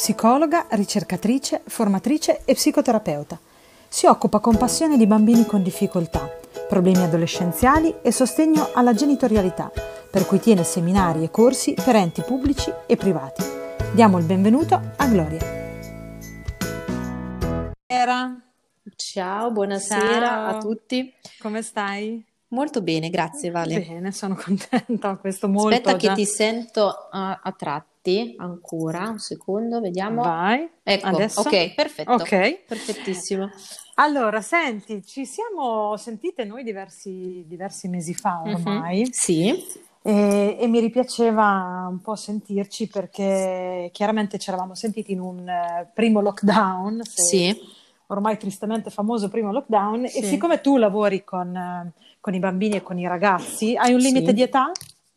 psicologa, 0.00 0.64
ricercatrice, 0.70 1.60
formatrice 1.66 2.40
e 2.46 2.54
psicoterapeuta. 2.54 3.38
Si 3.86 4.06
occupa 4.06 4.38
con 4.38 4.56
passione 4.56 4.96
di 4.96 5.06
bambini 5.06 5.44
con 5.44 5.62
difficoltà, 5.62 6.26
problemi 6.66 7.02
adolescenziali 7.02 7.96
e 8.00 8.10
sostegno 8.10 8.70
alla 8.72 8.94
genitorialità, 8.94 9.70
per 10.10 10.24
cui 10.24 10.40
tiene 10.40 10.64
seminari 10.64 11.22
e 11.22 11.30
corsi 11.30 11.74
per 11.74 11.96
enti 11.96 12.22
pubblici 12.22 12.72
e 12.86 12.96
privati. 12.96 13.42
Diamo 13.92 14.16
il 14.16 14.24
benvenuto 14.24 14.80
a 14.96 15.06
Gloria. 15.06 15.58
Ciao, 18.96 19.50
buonasera 19.50 20.26
Ciao. 20.26 20.48
a 20.48 20.58
tutti. 20.58 21.12
Come 21.40 21.60
stai? 21.60 22.24
Molto 22.48 22.80
bene, 22.80 23.10
grazie 23.10 23.50
Vale. 23.50 23.78
Bene, 23.78 24.12
sono 24.12 24.34
contenta, 24.34 25.16
questo 25.16 25.46
molto 25.46 25.76
Aspetta 25.76 25.96
che 25.96 26.06
già. 26.06 26.14
ti 26.14 26.24
sento 26.24 26.88
a, 27.10 27.38
a 27.42 27.52
tratti 27.52 27.89
ancora, 28.38 29.08
un 29.10 29.18
secondo, 29.18 29.80
vediamo. 29.80 30.22
Vai, 30.22 30.68
Ecco, 30.82 31.06
adesso? 31.06 31.40
ok, 31.40 31.74
perfetto. 31.74 32.12
Ok. 32.14 32.64
Perfettissimo. 32.66 33.50
Allora, 33.96 34.40
senti, 34.40 35.04
ci 35.04 35.26
siamo 35.26 35.96
sentite 35.96 36.44
noi 36.44 36.62
diversi, 36.64 37.44
diversi 37.46 37.88
mesi 37.88 38.14
fa 38.14 38.40
ormai 38.46 39.02
Mhm. 39.02 39.10
Sì, 39.10 39.54
e, 40.02 40.56
e 40.58 40.66
mi 40.66 40.80
ripiaceva 40.80 41.86
un 41.90 42.00
po' 42.00 42.14
sentirci 42.14 42.88
perché 42.88 43.90
chiaramente 43.92 44.38
ci 44.38 44.48
eravamo 44.48 44.74
sentiti 44.74 45.12
in 45.12 45.20
un 45.20 45.46
eh, 45.46 45.90
primo 45.92 46.22
lockdown, 46.22 47.02
sì, 47.02 47.54
ormai 48.06 48.38
tristemente 48.38 48.88
famoso 48.88 49.28
primo 49.28 49.52
lockdown, 49.52 50.06
e 50.06 50.08
Sì. 50.08 50.22
siccome 50.24 50.62
tu 50.62 50.78
lavori 50.78 51.22
con, 51.22 51.54
eh, 51.54 51.92
con 52.20 52.32
i 52.34 52.38
bambini 52.38 52.76
e 52.76 52.82
con 52.82 52.98
i 52.98 53.06
ragazzi, 53.06 53.76
hai 53.76 53.92
un 53.92 54.00
limite 54.00 54.28
Sì. 54.28 54.32
di 54.34 54.42
età? 54.42 54.70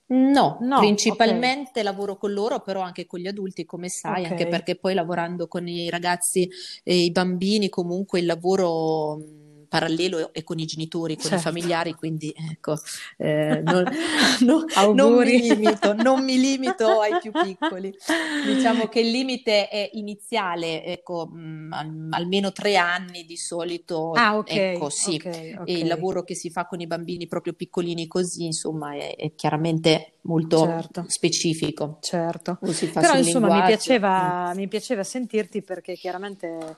No, 0.07 0.59
No, 0.59 0.79
principalmente 0.79 1.81
lavoro 1.81 2.17
con 2.17 2.33
loro, 2.33 2.59
però 2.61 2.81
anche 2.81 3.05
con 3.05 3.19
gli 3.19 3.27
adulti, 3.27 3.65
come 3.65 3.87
sai, 3.89 4.23
Ok. 4.23 4.31
anche 4.31 4.47
perché 4.47 4.75
poi 4.77 4.93
lavorando 4.93 5.47
con 5.47 5.67
i 5.67 5.89
ragazzi 5.89 6.47
e 6.83 6.95
i 7.05 7.11
bambini, 7.11 7.69
comunque 7.69 8.19
il 8.19 8.25
lavoro 8.25 9.17
parallelo 9.73 10.31
è 10.33 10.43
con 10.43 10.59
i 10.59 10.65
genitori, 10.65 11.15
con 11.15 11.25
i 11.25 11.29
Certo. 11.29 11.43
familiari, 11.43 11.95
quindi 11.95 12.31
ecco, 12.51 12.77
eh, 13.17 13.59
non, 13.63 13.87
no- 14.41 14.65
non 14.93 15.15
mi 15.17 15.39
limito, 15.41 15.93
non 15.93 16.23
mi 16.23 16.39
limito 16.39 16.99
ai 17.01 17.17
più 17.19 17.31
piccoli. 17.41 17.91
Diciamo 18.45 18.87
che 18.87 18.99
il 18.99 19.09
limite 19.09 19.67
è 19.69 19.89
iniziale, 19.93 20.83
ecco, 20.85 21.25
mh, 21.27 21.69
al- 21.73 22.07
almeno 22.11 22.51
tre 22.51 22.75
anni 22.75 23.25
di 23.25 23.35
solito, 23.37 24.11
Ah, 24.13 24.37
ok, 24.37 24.51
ecco, 24.51 24.89
sì. 24.89 25.15
ok, 25.15 25.55
ok. 25.61 25.67
E 25.69 25.77
il 25.79 25.87
lavoro 25.87 26.23
che 26.23 26.35
si 26.35 26.51
fa 26.51 26.67
con 26.67 26.79
i 26.79 26.85
bambini 26.85 27.25
proprio 27.25 27.53
piccolini 27.53 28.05
così, 28.05 28.45
insomma, 28.45 28.93
è, 28.93 29.15
è 29.15 29.33
chiaramente 29.33 30.13
molto 30.21 30.65
Certo. 30.65 31.05
specifico. 31.07 31.97
Certo. 32.01 32.59
Però 32.93 33.17
insomma 33.17 33.47
mi 33.53 33.63
piaceva, 33.65 34.51
mi 34.53 34.67
piaceva 34.67 35.03
sentirti 35.03 35.61
perché 35.63 35.95
chiaramente, 35.95 36.75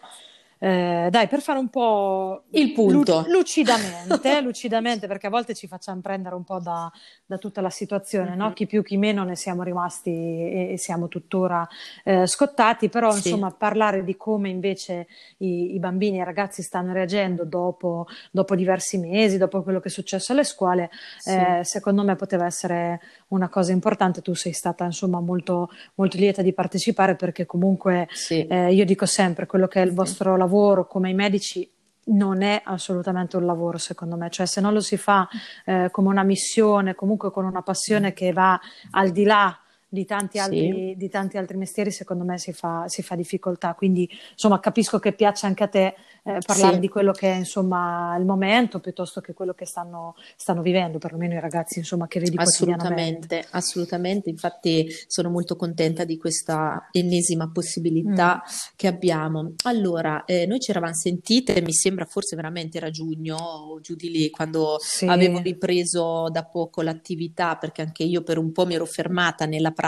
eh, 0.65 1.09
dai, 1.11 1.27
per 1.27 1.41
fare 1.41 1.59
un 1.59 1.69
po' 1.69 2.45
Il 2.49 2.71
punto. 2.71 3.21
lu- 3.27 3.33
lucidamente, 3.33 4.41
lucidamente, 4.41 5.05
perché 5.05 5.27
a 5.27 5.29
volte 5.29 5.53
ci 5.53 5.67
facciamo 5.67 6.01
prendere 6.01 6.33
un 6.33 6.43
po' 6.43 6.59
da, 6.59 6.91
da 7.23 7.37
tutta 7.37 7.61
la 7.61 7.69
situazione, 7.69 8.35
no? 8.35 8.45
Mhm. 8.47 8.53
Chi 8.53 8.65
più 8.65 8.81
chi 8.81 8.97
meno 8.97 9.23
ne 9.23 9.35
siamo 9.35 9.61
rimasti 9.61 10.09
e, 10.09 10.69
e 10.71 10.77
siamo 10.79 11.07
tuttora 11.07 11.67
eh, 12.03 12.25
scottati, 12.25 12.89
però 12.89 13.11
Sì. 13.11 13.17
insomma 13.17 13.51
parlare 13.51 14.03
di 14.03 14.17
come 14.17 14.49
invece 14.49 15.05
i, 15.37 15.75
i 15.75 15.79
bambini 15.79 16.17
e 16.17 16.21
i 16.21 16.25
ragazzi 16.25 16.63
stanno 16.63 16.93
reagendo 16.93 17.45
dopo, 17.45 18.07
dopo 18.31 18.55
diversi 18.55 18.97
mesi, 18.97 19.37
dopo 19.37 19.61
quello 19.61 19.79
che 19.79 19.89
è 19.89 19.91
successo 19.91 20.31
alle 20.31 20.43
scuole, 20.45 20.89
Sì. 21.19 21.29
eh, 21.29 21.59
secondo 21.63 22.03
me 22.03 22.15
poteva 22.15 22.45
essere 22.47 23.01
una 23.27 23.49
cosa 23.49 23.71
importante. 23.71 24.23
Tu 24.23 24.33
sei 24.33 24.53
stata 24.53 24.83
insomma 24.83 25.19
molto, 25.19 25.69
molto 25.93 26.17
lieta 26.17 26.41
di 26.41 26.53
partecipare 26.53 27.15
perché 27.15 27.45
comunque 27.45 28.07
Sì. 28.11 28.47
eh, 28.47 28.73
io 28.73 28.83
dico 28.85 29.05
sempre 29.05 29.45
quello 29.45 29.67
che 29.67 29.79
è 29.83 29.85
il 29.85 29.93
vostro 29.93 30.35
lavoro 30.35 30.53
come 30.87 31.09
i 31.09 31.13
medici. 31.13 31.69
Non 32.07 32.43
è 32.43 32.61
assolutamente 32.63 33.35
un 33.35 33.45
lavoro, 33.45 33.79
secondo 33.79 34.15
me, 34.15 34.29
cioè 34.29 34.45
se 34.45 34.61
non 34.61 34.73
lo 34.73 34.79
si 34.79 34.95
fa 34.95 35.27
eh, 35.65 35.89
come 35.91 36.09
una 36.09 36.23
missione, 36.23 36.93
comunque 36.93 37.31
con 37.31 37.45
una 37.45 37.63
passione 37.63 38.13
che 38.13 38.31
va 38.31 38.59
al 38.91 39.09
di 39.09 39.23
là 39.23 39.59
di 39.95 40.05
tanti 40.05 40.37
Sì. 40.37 40.43
altri, 40.43 40.93
di 40.97 41.09
tanti 41.09 41.37
altri 41.37 41.57
mestieri, 41.57 41.89
secondo 41.91 42.23
me 42.23 42.37
si 42.37 42.53
fa, 42.53 42.83
si 42.87 43.01
fa 43.01 43.15
difficoltà. 43.15 43.73
Quindi, 43.73 44.07
insomma, 44.31 44.59
capisco 44.59 44.99
che 44.99 45.13
piace 45.13 45.45
anche 45.47 45.63
a 45.63 45.67
te 45.67 45.95
eh, 46.27 46.39
parlare 46.45 46.73
Sì. 46.75 46.79
di 46.79 46.89
quello 46.89 47.11
che 47.11 47.31
è, 47.31 47.35
insomma, 47.35 48.15
il 48.17 48.25
momento 48.25 48.79
piuttosto 48.79 49.21
che 49.21 49.33
quello 49.33 49.53
che 49.53 49.65
stanno, 49.65 50.15
stanno 50.35 50.61
vivendo, 50.61 50.97
perlomeno 50.97 51.35
i 51.35 51.39
ragazzi, 51.39 51.79
insomma, 51.79 52.07
che 52.07 52.19
vedi. 52.19 52.35
Assolutamente, 52.37 53.45
assolutamente. 53.51 54.29
Infatti 54.29 54.87
sono 55.07 55.29
molto 55.29 55.55
contenta 55.55 56.03
di 56.03 56.17
questa 56.17 56.89
ennesima 56.91 57.49
possibilità 57.51 58.41
Mm. 58.43 58.73
che 58.75 58.87
abbiamo. 58.87 59.53
Allora, 59.63 60.25
eh, 60.25 60.45
noi 60.45 60.59
ci 60.59 60.71
eravamo 60.71 60.93
sentite, 60.95 61.61
mi 61.61 61.73
sembra 61.73 62.05
forse 62.05 62.35
veramente 62.35 62.77
era 62.77 62.89
giugno 62.89 63.37
o 63.37 63.79
giù 63.79 63.95
di 63.95 64.09
lì, 64.09 64.29
quando 64.29 64.77
Sì. 64.79 65.05
avevo 65.07 65.39
ripreso 65.39 66.27
da 66.31 66.43
poco 66.43 66.81
l'attività, 66.81 67.55
perché 67.55 67.81
anche 67.83 68.03
io 68.03 68.23
per 68.23 68.37
un 68.37 68.51
po' 68.51 68.65
mi 68.65 68.73
ero 68.73 68.85
fermata 68.85 69.45
nella 69.45 69.69
pratica 69.71 69.83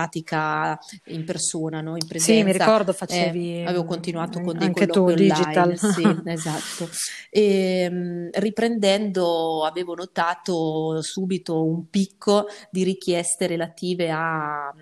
in 1.05 1.23
persona, 1.23 1.81
no? 1.81 1.95
In 1.95 2.05
presenza. 2.07 2.33
Sì, 2.33 2.43
mi 2.43 2.51
ricordo 2.51 2.91
Eh, 2.91 2.95
facevi 2.97 3.61
avevo 3.63 3.85
continuato 3.85 4.39
con 4.41 4.57
dei 4.57 4.67
anche 4.67 4.85
tu 4.87 5.11
digital. 5.13 5.69
online, 5.69 5.77
sì, 5.77 6.03
esatto. 6.25 6.89
E, 7.29 7.89
mh, 7.89 8.29
riprendendo, 8.39 9.65
avevo 9.65 9.93
notato 9.95 11.01
subito 11.01 11.63
un 11.63 11.89
picco 11.89 12.47
di 12.71 12.83
richieste 12.83 13.47
relative 13.47 14.09
a 14.11 14.73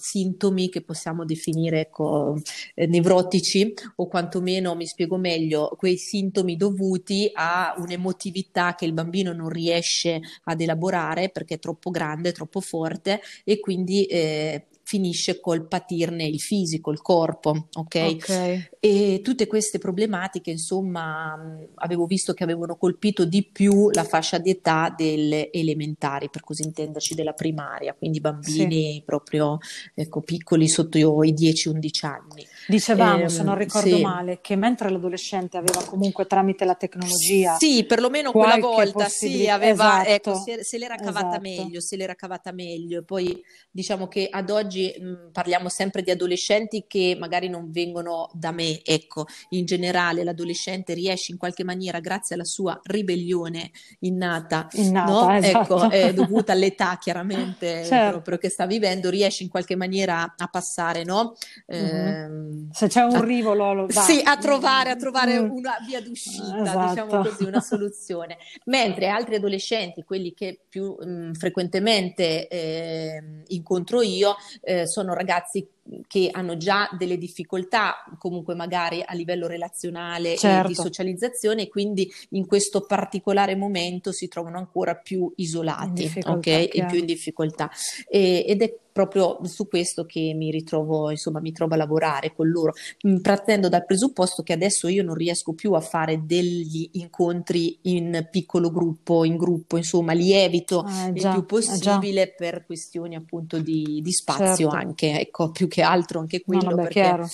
sintomi 0.00 0.68
che 0.68 0.82
possiamo 0.82 1.24
definire 1.24 1.80
ecco, 1.80 2.36
eh, 2.74 2.86
nevrotici 2.86 3.72
o 3.96 4.06
quantomeno, 4.06 4.74
mi 4.74 4.86
spiego 4.86 5.16
meglio, 5.16 5.74
quei 5.76 5.96
sintomi 5.96 6.56
dovuti 6.56 7.30
a 7.32 7.74
un'emotività 7.76 8.74
che 8.74 8.84
il 8.86 8.92
bambino 8.92 9.32
non 9.32 9.48
riesce 9.48 10.20
ad 10.44 10.60
elaborare 10.60 11.28
perché 11.30 11.54
è 11.54 11.58
troppo 11.58 11.90
grande, 11.90 12.32
troppo 12.32 12.60
forte 12.60 13.20
e 13.44 13.60
quindi 13.60 14.04
eh, 14.06 14.66
finisce 14.90 15.38
col 15.38 15.68
patirne 15.68 16.24
il 16.26 16.40
fisico, 16.40 16.90
il 16.90 17.00
corpo, 17.00 17.68
ok? 17.74 18.06
Ok. 18.10 18.70
E 18.80 19.20
tutte 19.22 19.46
queste 19.46 19.78
problematiche, 19.78 20.50
insomma, 20.50 21.38
avevo 21.76 22.06
visto 22.06 22.32
che 22.32 22.42
avevano 22.42 22.74
colpito 22.74 23.24
di 23.24 23.44
più 23.44 23.88
la 23.90 24.02
fascia 24.02 24.38
di 24.38 24.50
età 24.50 24.92
delle 24.96 25.52
elementari, 25.52 26.28
per 26.28 26.42
così 26.42 26.64
intenderci, 26.64 27.14
della 27.14 27.34
primaria, 27.34 27.94
quindi 27.94 28.18
bambini 28.18 29.00
proprio 29.06 29.58
ecco, 29.94 30.22
piccoli 30.22 30.68
sotto 30.68 30.98
i 30.98 31.34
10-11 31.34 32.06
anni. 32.06 32.44
Dicevamo, 32.70 33.22
Ehm, 33.22 33.28
se 33.28 33.42
non 33.42 33.56
ricordo 33.58 33.96
sì. 33.96 34.02
male, 34.02 34.38
che 34.40 34.56
mentre 34.56 34.90
l'adolescente 34.90 35.56
aveva 35.56 35.82
comunque 35.84 36.26
tramite 36.26 36.64
la 36.64 36.74
tecnologia 36.74 37.56
Sì, 37.56 37.84
perlomeno 37.84 38.30
quella 38.32 38.58
volta 38.58 39.08
sì, 39.08 39.48
aveva, 39.48 40.02
esatto, 40.02 40.08
ecco, 40.30 40.34
se, 40.44 40.62
se 40.64 40.78
l'era 40.78 40.94
cavata 40.96 41.26
esatto. 41.26 41.40
meglio, 41.40 41.80
se 41.80 41.96
l'era 41.96 42.14
cavata 42.14 42.52
meglio. 42.52 43.02
Poi 43.02 43.42
diciamo 43.70 44.06
che 44.08 44.28
ad 44.30 44.50
oggi 44.50 44.92
mh, 44.98 45.30
parliamo 45.32 45.68
sempre 45.68 46.02
di 46.02 46.10
adolescenti 46.10 46.84
che 46.86 47.16
magari 47.18 47.48
non 47.48 47.70
vengono 47.70 48.30
da 48.34 48.52
me, 48.52 48.80
ecco, 48.84 49.26
in 49.50 49.64
generale 49.64 50.22
l'adolescente 50.24 50.94
riesce 50.94 51.32
in 51.32 51.38
qualche 51.38 51.64
maniera, 51.64 51.98
grazie 52.00 52.34
alla 52.36 52.44
sua 52.44 52.78
ribellione 52.84 53.70
innata, 54.00 54.68
Innata, 54.72 55.10
no? 55.10 55.32
esatto. 55.32 55.82
Ecco, 55.84 55.90
è 55.90 56.12
dovuta 56.12 56.52
all'età 56.52 56.96
chiaramente 56.98 57.82
Certo. 57.90 58.10
proprio 58.18 58.38
che 58.38 58.48
sta 58.48 58.66
vivendo, 58.66 59.10
riesce 59.10 59.42
in 59.42 59.48
qualche 59.48 59.74
maniera 59.76 60.34
a 60.36 60.46
passare, 60.48 61.04
no? 61.04 61.34
Mhm. 61.66 61.76
Ehm, 61.76 62.59
Se 62.72 62.88
c'è 62.88 63.02
un 63.02 63.14
a- 63.16 63.24
rivolo, 63.24 63.72
lo 63.74 63.86
dà. 63.86 64.00
sì, 64.00 64.20
a 64.22 64.36
trovare, 64.36 64.90
a 64.90 64.96
trovare 64.96 65.40
Mm. 65.40 65.50
una 65.50 65.76
via 65.86 66.00
d'uscita, 66.02 66.60
Esatto. 66.62 66.88
diciamo 66.88 67.22
così, 67.22 67.44
una 67.44 67.60
soluzione. 67.60 68.36
Mentre 68.66 69.08
altri 69.08 69.36
adolescenti, 69.36 70.02
quelli 70.04 70.32
che 70.34 70.60
più 70.68 70.94
mh, 70.98 71.32
frequentemente 71.32 72.48
ehm, 72.48 73.42
incontro 73.48 74.02
io, 74.02 74.36
eh, 74.62 74.86
sono 74.86 75.14
ragazzi 75.14 75.66
che 76.06 76.28
hanno 76.30 76.56
già 76.56 76.88
delle 76.96 77.18
difficoltà, 77.18 78.04
comunque 78.18 78.54
magari 78.54 79.02
a 79.04 79.12
livello 79.14 79.48
relazionale 79.48 80.34
e 80.34 80.36
Certo. 80.36 80.68
di 80.68 80.74
socializzazione, 80.74 81.62
e 81.62 81.68
quindi 81.68 82.08
in 82.30 82.46
questo 82.46 82.82
particolare 82.82 83.56
momento 83.56 84.12
si 84.12 84.28
trovano 84.28 84.58
ancora 84.58 84.94
più 84.94 85.32
isolati, 85.36 85.86
In 85.88 85.94
difficoltà, 85.94 86.38
ok? 86.38 86.68
E 86.74 86.84
più 86.86 86.98
in 86.98 87.06
difficoltà. 87.06 87.70
E- 88.08 88.44
ed 88.46 88.62
è 88.62 88.72
proprio 89.06 89.48
su 89.48 89.68
questo 89.68 90.04
che 90.04 90.32
mi 90.34 90.50
ritrovo, 90.50 91.10
insomma, 91.10 91.40
mi 91.40 91.52
trovo 91.52 91.74
a 91.74 91.76
lavorare 91.76 92.32
con 92.34 92.48
loro, 92.48 92.72
mh, 93.02 93.16
partendo 93.18 93.68
dal 93.68 93.84
presupposto 93.84 94.42
che 94.42 94.52
adesso 94.52 94.88
io 94.88 95.02
non 95.02 95.14
riesco 95.14 95.52
più 95.54 95.72
a 95.72 95.80
fare 95.80 96.24
degli 96.24 96.88
incontri 96.92 97.78
in 97.82 98.28
piccolo 98.30 98.70
gruppo, 98.70 99.24
in 99.24 99.36
gruppo, 99.36 99.76
insomma, 99.76 100.12
li 100.12 100.32
evito 100.32 100.84
Eh, 100.86 101.08
il 101.14 101.20
già, 101.20 101.30
più 101.32 101.40
eh, 101.40 101.60
già. 101.78 101.98
possibile 101.98 102.34
per 102.36 102.64
questioni 102.66 103.14
appunto 103.16 103.58
di, 103.58 104.00
di 104.02 104.12
spazio 104.12 104.70
Certo. 104.70 104.86
anche, 104.86 105.20
ecco, 105.20 105.50
più 105.50 105.68
che 105.68 105.82
altro 105.82 106.20
anche 106.20 106.42
quello 106.42 106.70
no, 106.70 106.76
beh, 106.76 106.82
perché 106.82 107.00
chiaro. 107.00 107.26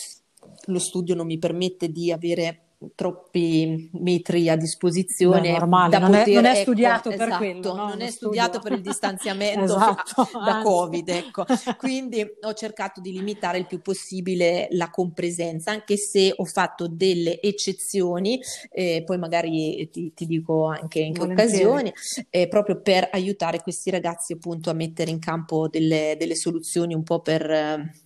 lo 0.67 0.79
studio 0.79 1.15
non 1.15 1.27
mi 1.27 1.39
permette 1.39 1.91
di 1.91 2.11
avere 2.13 2.61
troppi 2.95 3.91
metri 3.95 4.49
a 4.49 4.57
disposizione. 4.57 5.41
Beh, 5.41 5.51
normale, 5.53 5.91
da 5.91 5.99
non, 5.99 6.11
poter, 6.11 6.29
è, 6.29 6.33
non 6.35 6.45
è 6.45 6.51
ecco, 6.51 6.61
studiato 6.61 7.11
per 7.11 7.21
esatto, 7.21 7.37
quello. 7.37 7.75
No? 7.75 7.87
Non 7.89 8.01
è 8.01 8.03
Uno 8.03 8.11
studiato 8.11 8.59
studio. 8.59 8.69
per 8.69 8.73
il 8.73 8.81
distanziamento 8.83 9.65
esatto, 9.65 10.29
da 10.39 10.57
anzi. 10.57 10.69
Covid, 10.69 11.09
ecco. 11.09 11.45
Quindi 11.79 12.27
ho 12.41 12.53
cercato 12.53 13.01
di 13.01 13.13
limitare 13.13 13.59
il 13.59 13.67
più 13.67 13.81
possibile 13.81 14.69
la 14.71 14.91
compresenza, 14.91 15.71
anche 15.71 15.97
se 15.97 16.33
ho 16.37 16.45
fatto 16.45 16.89
delle 16.89 17.41
eccezioni, 17.41 18.41
eh, 18.71 19.03
poi 19.05 19.19
magari 19.19 19.89
ti, 19.91 20.13
ti 20.15 20.27
dico 20.27 20.67
anche 20.67 21.01
in 21.01 21.13
che 21.13 21.21
Volentieri. 21.21 21.65
occasioni, 21.65 21.93
eh, 22.31 22.49
proprio 22.49 22.81
per 22.81 23.09
aiutare 23.13 23.63
questi 23.63 23.91
ragazzi 23.91 24.33
appunto 24.33 24.71
a 24.71 24.75
mettere 24.75 25.11
in 25.11 25.19
campo 25.19 25.69
delle, 25.69 26.17
delle 26.19 26.35
soluzioni 26.35 26.95
un 26.95 27.03
po' 27.03 27.21
per... 27.21 28.05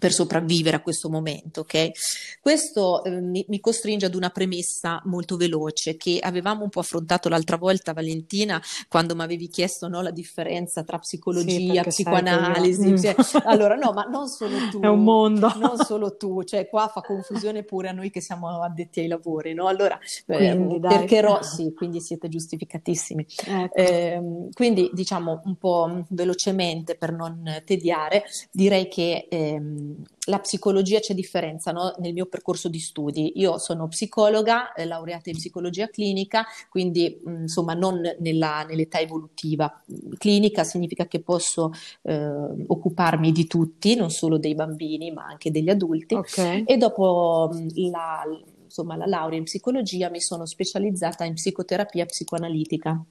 eh, 0.00 0.08
per 0.08 0.12
sopravvivere 0.12 0.76
a 0.76 0.80
questo 0.80 1.08
momento, 1.10 1.60
ok? 1.60 1.90
Questo 2.40 3.04
eh, 3.04 3.20
mi, 3.20 3.44
mi 3.48 3.60
costringe 3.60 4.06
ad 4.06 4.14
una 4.14 4.30
premessa 4.30 5.00
molto 5.04 5.36
veloce 5.36 5.96
che 5.96 6.18
avevamo 6.20 6.64
un 6.64 6.70
po' 6.70 6.80
affrontato 6.80 7.28
l'altra 7.28 7.56
volta, 7.56 7.92
Valentina, 7.92 8.60
quando 8.88 9.14
mi 9.14 9.22
avevi 9.22 9.48
chiesto 9.48 9.88
no, 9.88 10.00
la 10.02 10.10
differenza 10.10 10.82
tra 10.82 10.96
Sì, 11.02 11.16
psicologia, 11.18 11.72
io- 11.72 11.82
psicoanalisi. 11.82 12.92
Mm. 12.92 12.96
cioè, 12.96 13.14
allora, 13.44 13.74
no, 13.76 13.92
ma 13.92 14.04
non 14.04 14.26
solo 14.28 14.56
tu. 14.70 14.80
È 14.80 14.86
un 14.88 15.02
mondo. 15.02 15.52
Non 15.56 15.76
solo 15.76 16.16
tu, 16.16 16.42
cioè 16.44 16.68
qua 16.68 16.88
fa 16.88 17.00
confusione 17.00 17.62
pure 17.62 17.88
a 17.88 17.92
noi 17.92 18.10
che 18.10 18.20
siamo 18.20 18.62
addetti 18.62 19.00
ai 19.00 19.06
lavori, 19.08 19.54
no? 19.54 19.66
Allora, 19.68 19.98
eh, 20.26 20.36
Quindi, 20.36 20.80
dai. 20.80 20.98
perché 20.98 21.20
ro- 21.20 21.42
sì, 21.44 21.72
quindi 21.74 22.00
siete 22.00 22.28
giustificatissimi. 22.28 23.26
Ecco. 23.46 23.74
Ehm, 23.76 24.48
quindi 24.52 24.90
diciamo 24.92 25.42
un 25.44 25.56
po' 25.56 26.04
velocemente 26.08 26.96
per 26.96 27.12
non 27.12 27.62
tediare, 27.64 28.24
direi 28.50 28.88
che 28.88 29.26
ehm, 29.28 29.89
la 30.26 30.38
psicologia 30.38 31.00
c'è 31.00 31.14
differenza 31.14 31.72
no? 31.72 31.94
nel 31.98 32.12
mio 32.12 32.26
percorso 32.26 32.68
di 32.68 32.78
studi. 32.78 33.32
Io 33.36 33.58
sono 33.58 33.88
psicologa, 33.88 34.72
eh, 34.72 34.84
laureata 34.84 35.30
in 35.30 35.36
psicologia 35.36 35.88
clinica, 35.88 36.44
quindi 36.68 37.20
mh, 37.24 37.42
insomma 37.42 37.74
non 37.74 38.00
nella- 38.18 38.64
nell'età 38.64 39.00
evolutiva. 39.00 39.82
Clinica 40.18 40.64
significa 40.64 41.06
che 41.06 41.20
posso 41.20 41.72
eh, 42.02 42.64
occuparmi 42.66 43.32
di 43.32 43.46
tutti, 43.46 43.94
non 43.94 44.10
solo 44.10 44.38
dei 44.38 44.54
bambini, 44.54 45.10
ma 45.10 45.24
anche 45.24 45.50
degli 45.50 45.68
adulti. 45.68 46.14
Ok. 46.14 46.62
E 46.66 46.76
dopo 46.76 47.50
mh, 47.52 47.90
la, 47.90 48.22
insomma, 48.64 48.96
la 48.96 49.06
laurea 49.06 49.38
in 49.38 49.44
psicologia 49.44 50.10
mi 50.10 50.20
sono 50.20 50.46
specializzata 50.46 51.24
in 51.24 51.34
psicoterapia 51.34 52.06
psicoanalitica. 52.06 53.04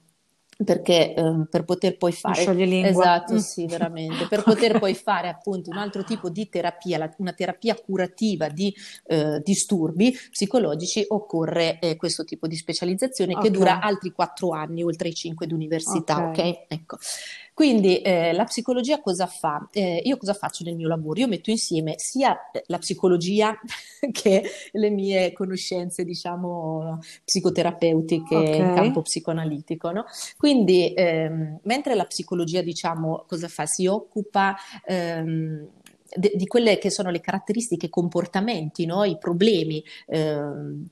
Perché 0.62 1.14
eh, 1.14 1.46
per 1.48 1.64
poter 1.64 1.96
poi 1.96 2.12
fare 2.12 2.42
esatto, 2.88 3.34
Mm. 3.34 3.36
sì, 3.38 3.64
veramente, 3.66 4.26
per 4.26 4.42
poter 4.42 4.78
poi 4.78 4.94
fare 4.94 5.28
appunto 5.28 5.70
un 5.70 5.78
altro 5.78 6.04
tipo 6.04 6.28
di 6.28 6.48
terapia, 6.48 6.98
la- 6.98 7.14
una 7.18 7.32
terapia 7.32 7.74
curativa 7.74 8.48
di 8.48 8.74
eh, 9.06 9.40
disturbi 9.42 10.14
psicologici, 10.30 11.04
occorre 11.08 11.78
eh, 11.80 11.96
questo 11.96 12.24
tipo 12.24 12.46
di 12.46 12.56
specializzazione 12.56 13.34
che 13.34 13.48
Ok. 13.48 13.52
dura 13.54 13.80
altri 13.80 14.12
quattro 14.12 14.50
anni, 14.50 14.82
oltre 14.82 15.08
i 15.08 15.14
cinque 15.14 15.46
di 15.46 15.54
università, 15.54 16.28
Ok. 16.28 16.38
ok? 16.38 16.64
Ecco. 16.68 16.98
Quindi 17.60 18.00
eh, 18.00 18.32
la 18.32 18.44
psicologia 18.44 19.02
cosa 19.02 19.26
fa? 19.26 19.68
Eh, 19.70 20.00
io 20.02 20.16
cosa 20.16 20.32
faccio 20.32 20.64
nel 20.64 20.76
mio 20.76 20.88
lavoro? 20.88 21.20
Io 21.20 21.28
metto 21.28 21.50
insieme 21.50 21.92
sia 21.98 22.34
la 22.68 22.78
psicologia 22.78 23.54
che 24.12 24.42
le 24.72 24.88
mie 24.88 25.34
conoscenze, 25.34 26.04
diciamo, 26.04 27.00
psicoterapeutiche 27.22 28.34
Ok. 28.34 28.58
in 28.60 28.70
campo 28.70 29.02
psicoanalitico, 29.02 29.90
no? 29.90 30.06
Quindi, 30.38 30.94
ehm, 30.94 31.58
mentre 31.64 31.94
la 31.94 32.06
psicologia, 32.06 32.62
diciamo, 32.62 33.26
cosa 33.28 33.48
fa? 33.48 33.66
Si 33.66 33.86
occupa 33.86 34.56
ehm, 34.86 35.68
di 36.16 36.46
quelle 36.46 36.78
che 36.78 36.88
sono 36.88 37.10
le 37.10 37.20
caratteristiche, 37.20 37.86
i 37.86 37.90
comportamenti, 37.90 38.86
no? 38.86 39.04
I 39.04 39.18
problemi 39.18 39.84
ehm, 40.06 40.88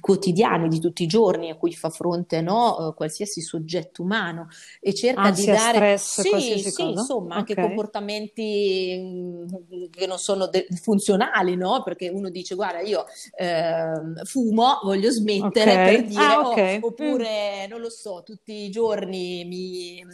quotidiani 0.00 0.68
di 0.68 0.80
tutti 0.80 1.02
i 1.02 1.06
giorni 1.06 1.50
a 1.50 1.56
cui 1.56 1.72
fa 1.74 1.90
fronte 1.90 2.40
no? 2.40 2.88
eh, 2.88 2.94
qualsiasi 2.94 3.40
soggetto 3.40 4.02
umano 4.02 4.48
e 4.80 4.94
cerca 4.94 5.22
Ansia, 5.22 5.54
di 5.54 5.58
dare 5.58 5.96
stress, 5.96 6.20
sì, 6.22 6.58
sì, 6.58 6.72
cosa? 6.72 7.00
insomma 7.00 7.34
anche 7.36 7.52
Ok. 7.54 7.60
comportamenti 7.60 8.96
mm, 8.98 9.84
che 9.90 10.06
non 10.06 10.18
sono 10.18 10.46
de- 10.48 10.66
funzionali 10.80 11.56
no? 11.56 11.82
perché 11.82 12.08
uno 12.08 12.28
dice 12.30 12.54
guarda 12.54 12.80
io 12.80 13.04
ehm, 13.36 14.24
fumo 14.24 14.80
voglio 14.82 15.10
smettere 15.10 15.72
Ok. 15.72 15.84
per 15.84 16.06
dire 16.06 16.20
Ah, 16.20 16.40
oh, 16.40 16.52
ok. 16.52 16.84
oppure 16.84 17.66
non 17.68 17.80
lo 17.80 17.90
so 17.90 18.22
tutti 18.24 18.52
i 18.64 18.70
giorni 18.70 19.44
mi 19.44 20.04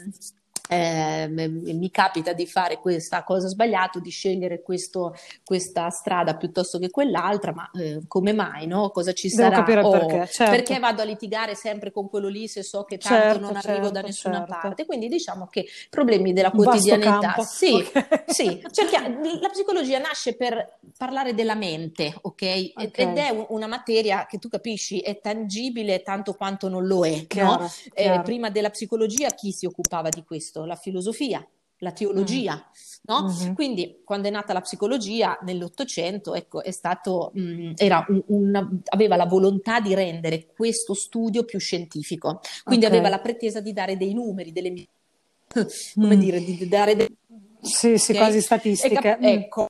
eh, 0.69 1.29
mi 1.29 1.91
capita 1.91 2.33
di 2.33 2.47
fare 2.47 2.79
questa 2.79 3.23
cosa 3.23 3.49
sbagliata, 3.49 3.99
di 4.01 4.09
scegliere 4.11 4.63
questo- 4.63 5.15
questa 5.45 5.91
strada 5.91 6.37
piuttosto 6.37 6.79
che 6.79 6.89
quell'altra, 6.91 7.53
ma 7.53 7.71
eh, 7.75 8.01
come 8.09 8.33
mai, 8.33 8.67
no? 8.67 8.89
Cosa 8.91 9.13
ci 9.13 9.29
Devo 9.29 9.51
sarà? 9.55 9.83
Oh, 9.87 9.91
perché, 9.91 10.27
certo. 10.27 10.51
perché 10.55 10.79
vado 10.79 11.03
a 11.03 11.05
litigare 11.05 11.55
sempre 11.55 11.91
con 11.91 12.09
quello 12.09 12.29
lì 12.29 12.49
se 12.49 12.63
so 12.63 12.85
che 12.85 12.97
tanto 12.97 13.15
Certo, 13.35 13.41
non 13.41 13.57
arrivo 13.57 13.89
da 13.91 14.01
certo, 14.01 14.07
nessuna 14.07 14.37
certo. 14.39 14.59
parte? 14.61 14.87
Quindi 14.87 15.09
diciamo 15.09 15.47
che 15.49 15.67
problemi 15.91 16.33
della 16.33 16.51
quotidianità, 16.51 17.35
sì, 17.43 17.73
Ok. 17.73 18.25
sì, 18.33 18.63
cerchiamo- 18.71 19.21
la 19.41 19.49
psicologia 19.51 19.99
nasce 19.99 20.35
per 20.35 20.79
parlare 20.97 21.35
della 21.35 21.55
mente, 21.55 22.15
ok? 22.23 22.43
Ed- 22.43 22.73
Ok. 22.77 22.99
Ed 22.99 23.17
è 23.19 23.29
un- 23.29 23.45
una 23.51 23.67
materia 23.67 24.25
che 24.27 24.39
tu 24.39 24.49
capisci 24.49 25.01
è 25.01 25.21
tangibile 25.21 26.03
tanto 26.03 26.33
quanto 26.35 26.69
non 26.71 26.87
lo 26.87 27.05
è, 27.05 27.11
no? 27.17 27.25
Chiaro, 27.27 27.65
Eh, 27.93 28.03
chiaro. 28.03 28.23
prima 28.23 28.49
della 28.49 28.71
psicologia 28.71 29.29
chi 29.31 29.53
si 29.53 29.67
occupava 29.67 30.09
di 30.09 30.25
questo? 30.25 30.53
La 30.65 30.77
filosofia, 30.77 31.45
la 31.79 31.91
teologia, 31.93 32.65
no? 33.03 33.25
Mhm. 33.25 33.55
Quindi 33.55 34.01
quando 34.05 34.29
è 34.29 34.31
nata 34.31 34.53
la 34.53 34.61
psicologia 34.61 35.37
nell'Ottocento, 35.43 36.35
ecco, 36.35 36.63
è 36.63 36.71
stato, 36.71 37.33
mh, 37.35 37.73
era 37.77 38.05
un- 38.09 38.23
una- 38.29 38.71
aveva 38.91 39.17
la 39.17 39.27
volontà 39.27 39.81
di 39.81 39.93
rendere 39.95 40.47
questo 40.55 40.95
studio 40.95 41.45
più 41.45 41.59
scientifico, 41.59 42.41
quindi 42.63 42.87
Ok. 42.87 42.93
aveva 42.93 43.09
la 43.09 43.19
pretesa 43.19 43.61
di 43.61 43.73
dare 43.73 43.97
dei 43.97 44.15
numeri, 44.15 44.53
delle, 44.53 44.73
come 45.95 46.17
Mm. 46.17 46.21
dire, 46.21 46.39
di 46.45 46.69
dare 46.69 46.95
dei 46.97 47.09
Sì, 47.61 47.99
sì, 47.99 48.13
ok? 48.13 48.17
quasi 48.19 48.41
statistiche. 48.41 48.95
cap- 49.01 49.21
Mm. 49.21 49.25
ecco, 49.25 49.67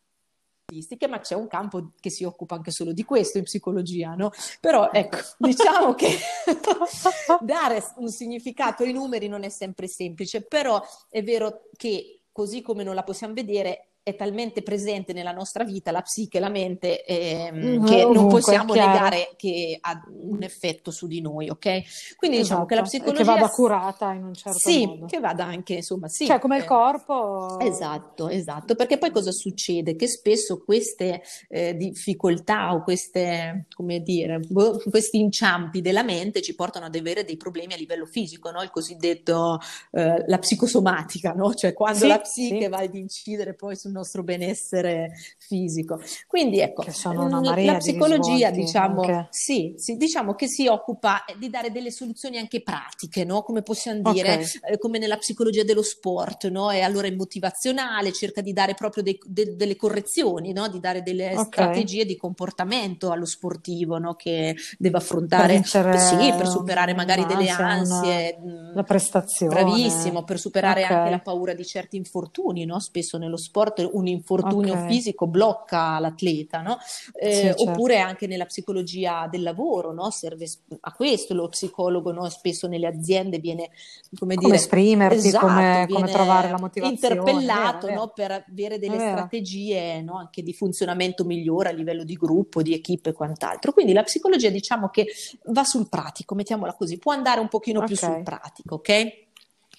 statistiche, 0.81 1.07
ma 1.07 1.21
c'è 1.21 1.35
un 1.35 1.47
campo 1.47 1.93
che 2.01 2.11
si 2.11 2.25
occupa 2.25 2.57
anche 2.57 2.71
solo 2.71 2.93
di 2.93 3.05
questo 3.05 3.39
in 3.39 3.45
psicologia, 3.45 4.15
no? 4.15 4.31
Però 4.61 4.91
ecco, 4.91 5.19
diciamo 5.39 5.95
che 5.95 6.19
dare 7.41 7.83
un 7.97 8.09
significato 8.09 8.83
ai 8.83 8.93
numeri 8.93 9.29
non 9.29 9.43
è 9.43 9.49
sempre 9.49 9.87
semplice, 9.87 10.43
però 10.43 10.83
è 11.09 11.23
vero 11.23 11.69
che 11.77 12.23
così 12.33 12.63
come 12.63 12.83
non 12.83 12.95
la 12.95 13.05
possiamo 13.05 13.35
vedere 13.35 13.94
è 14.05 14.15
talmente 14.17 14.63
presente 14.63 15.15
nella 15.15 15.33
nostra 15.33 15.65
vita 15.65 15.91
la 15.91 16.03
psiche, 16.03 16.39
la 16.39 16.51
mente, 16.51 17.05
ehm, 17.05 17.53
Mm, 17.55 17.85
che 17.87 18.05
non 18.05 18.29
possiamo 18.29 18.75
negare 18.75 19.31
che 19.37 19.79
ha 19.81 19.99
un 20.21 20.43
effetto 20.43 20.91
su 20.91 21.07
di 21.07 21.23
noi, 21.23 21.49
ok? 21.49 22.15
Quindi 22.17 22.37
diciamo 22.37 22.67
che 22.67 22.75
la 22.75 22.83
Esatto, 22.83 22.97
e 22.97 23.13
psicologia 23.15 23.33
che 23.35 23.41
vada 23.41 23.49
curata 23.49 24.13
in 24.13 24.25
un 24.25 24.35
certo 24.35 24.59
sì, 24.59 24.85
modo. 24.87 25.07
che 25.07 25.21
vada 25.21 25.45
anche, 25.47 25.75
insomma, 25.75 26.09
sì. 26.09 26.27
Cioè, 26.27 26.39
come 26.39 26.59
il 26.59 26.65
eh, 26.65 26.67
corpo. 26.67 27.59
Esatto, 27.61 28.29
esatto, 28.29 28.75
perché 28.75 28.99
poi 28.99 29.11
cosa 29.11 29.33
succede? 29.33 29.97
Che 29.97 30.07
spesso 30.07 30.63
queste 30.63 31.23
eh, 31.49 31.75
difficoltà 31.75 32.75
o 32.75 32.83
queste, 32.83 33.67
come 33.75 34.01
dire, 34.01 34.39
boh, 34.41 34.83
questi 34.91 35.19
inciampi 35.19 35.81
della 35.81 36.03
mente 36.03 36.43
ci 36.43 36.55
portano 36.55 36.85
ad 36.87 36.95
avere 36.95 37.25
dei 37.25 37.39
problemi 37.39 37.73
a 37.73 37.77
livello 37.77 38.05
fisico, 38.05 38.51
no? 38.51 38.61
Il 38.63 38.71
cosiddetto, 38.71 39.59
eh, 39.93 40.25
la 40.27 40.39
psicosomatica, 40.39 41.33
no? 41.33 41.55
Cioè 41.55 41.73
quando 41.73 42.01
Sì, 42.01 42.07
la 42.09 42.21
psiche 42.21 42.65
sì. 42.65 42.69
va 42.69 42.79
ad 42.79 42.95
incidere 42.95 43.55
poi 43.55 43.77
sul 43.77 43.93
nostro 43.95 44.23
benessere 44.23 45.13
fisico. 45.39 46.01
Quindi 46.27 46.61
ecco, 46.61 46.85
una 47.05 47.41
la 47.41 47.55
di 47.55 47.77
psicologia, 47.79 48.49
risvolti 48.49 48.61
diciamo, 48.61 49.01
anche. 49.03 49.27
sì, 49.31 49.75
sì, 49.77 49.97
diciamo 49.97 50.35
che 50.35 50.49
si 50.49 50.67
occupa 50.67 51.25
di 51.39 51.49
dare 51.49 51.71
delle 51.71 51.91
soluzioni 51.91 52.39
anche 52.39 52.63
pratiche, 52.63 53.25
no? 53.25 53.43
Come 53.43 53.63
possiamo 53.63 54.01
dire, 54.13 54.35
Ok. 54.35 54.59
eh, 54.73 54.79
come 54.79 54.99
nella 54.99 55.17
psicologia 55.17 55.63
dello 55.65 55.83
sport, 55.83 56.49
no? 56.49 56.71
E 56.71 56.81
allora 56.81 57.07
è 57.07 57.13
motivazionale, 57.15 58.13
cerca 58.13 58.41
di 58.41 58.53
dare 58.53 58.75
proprio 58.75 59.03
dei- 59.03 59.19
de- 59.25 59.55
delle 59.57 59.77
correzioni, 59.77 60.53
no? 60.53 60.69
Di 60.69 60.81
dare 60.81 61.03
delle 61.03 61.35
Ok. 61.37 61.47
strategie 61.47 62.05
di 62.05 62.17
comportamento 62.17 63.11
allo 63.11 63.27
sportivo, 63.27 63.99
no? 63.99 64.15
Che 64.15 64.55
deve 64.79 64.93
Per 64.95 65.03
affrontare, 65.03 65.53
vincere 65.55 65.99
sì, 65.99 66.17
per 66.37 66.49
superare 66.49 66.95
magari 66.95 67.25
delle 67.27 67.45
una- 67.45 67.57
ansie. 67.69 68.39
mh, 68.39 68.75
la 68.75 68.83
prestazione. 68.83 69.55
Bravissimo, 69.55 70.25
per 70.25 70.39
superare 70.39 70.83
Ok. 70.85 70.91
anche 70.91 71.11
la 71.11 71.19
paura 71.21 71.55
di 71.55 71.65
certi 71.65 71.97
infortuni, 71.97 72.65
no? 72.65 72.81
Spesso 72.81 73.19
nello 73.19 73.37
sport 73.37 73.84
un 73.93 74.07
infortunio 74.07 74.75
Ok. 74.75 74.87
fisico 74.87 75.27
blocca 75.27 75.99
l'atleta, 75.99 76.61
no? 76.63 76.79
Eh, 77.13 77.33
Sì, 77.33 77.41
certo. 77.43 77.63
Oppure 77.71 77.99
anche 77.99 78.27
nella 78.27 78.47
psicologia 78.47 79.27
del 79.31 79.43
lavoro, 79.43 79.93
no? 79.93 80.11
Serve 80.11 80.47
a 80.81 80.93
questo 80.93 81.35
lo 81.35 81.49
psicologo, 81.49 82.13
no? 82.13 82.29
Spesso 82.29 82.67
nelle 82.69 82.87
aziende 82.87 83.39
viene, 83.39 83.71
come 84.19 84.35
Come 84.35 84.47
dire, 84.47 84.55
esprimerti, 84.57 85.17
esatto, 85.29 85.47
come, 85.47 85.87
come 85.91 86.09
trovare 86.09 86.49
la 86.51 86.59
motivazione. 86.59 87.15
interpellato, 87.15 87.87
vero, 87.87 88.01
no? 88.01 88.09
Per 88.09 88.45
avere 88.49 88.79
delle 88.79 88.97
vero. 88.97 89.09
strategie, 89.17 90.01
no? 90.03 90.17
Anche 90.19 90.43
di 90.43 90.53
funzionamento 90.53 91.25
migliore 91.25 91.69
a 91.69 91.73
livello 91.73 92.05
di 92.05 92.15
gruppo, 92.15 92.63
di 92.63 92.73
equipe 92.75 93.11
e 93.11 93.13
quant'altro. 93.13 93.73
Quindi 93.73 93.93
la 93.93 94.03
psicologia 94.03 94.51
diciamo 94.51 94.89
che 94.89 95.07
va 95.47 95.65
sul 95.65 95.89
pratico, 95.89 96.35
mettiamola 96.35 96.75
così, 96.75 96.99
può 96.99 97.13
andare 97.13 97.41
un 97.41 97.49
pochino 97.49 97.83
più 97.85 97.95
Ok. 97.95 98.03
sul 98.05 98.23
pratico, 98.23 98.75
ok? 98.77 99.23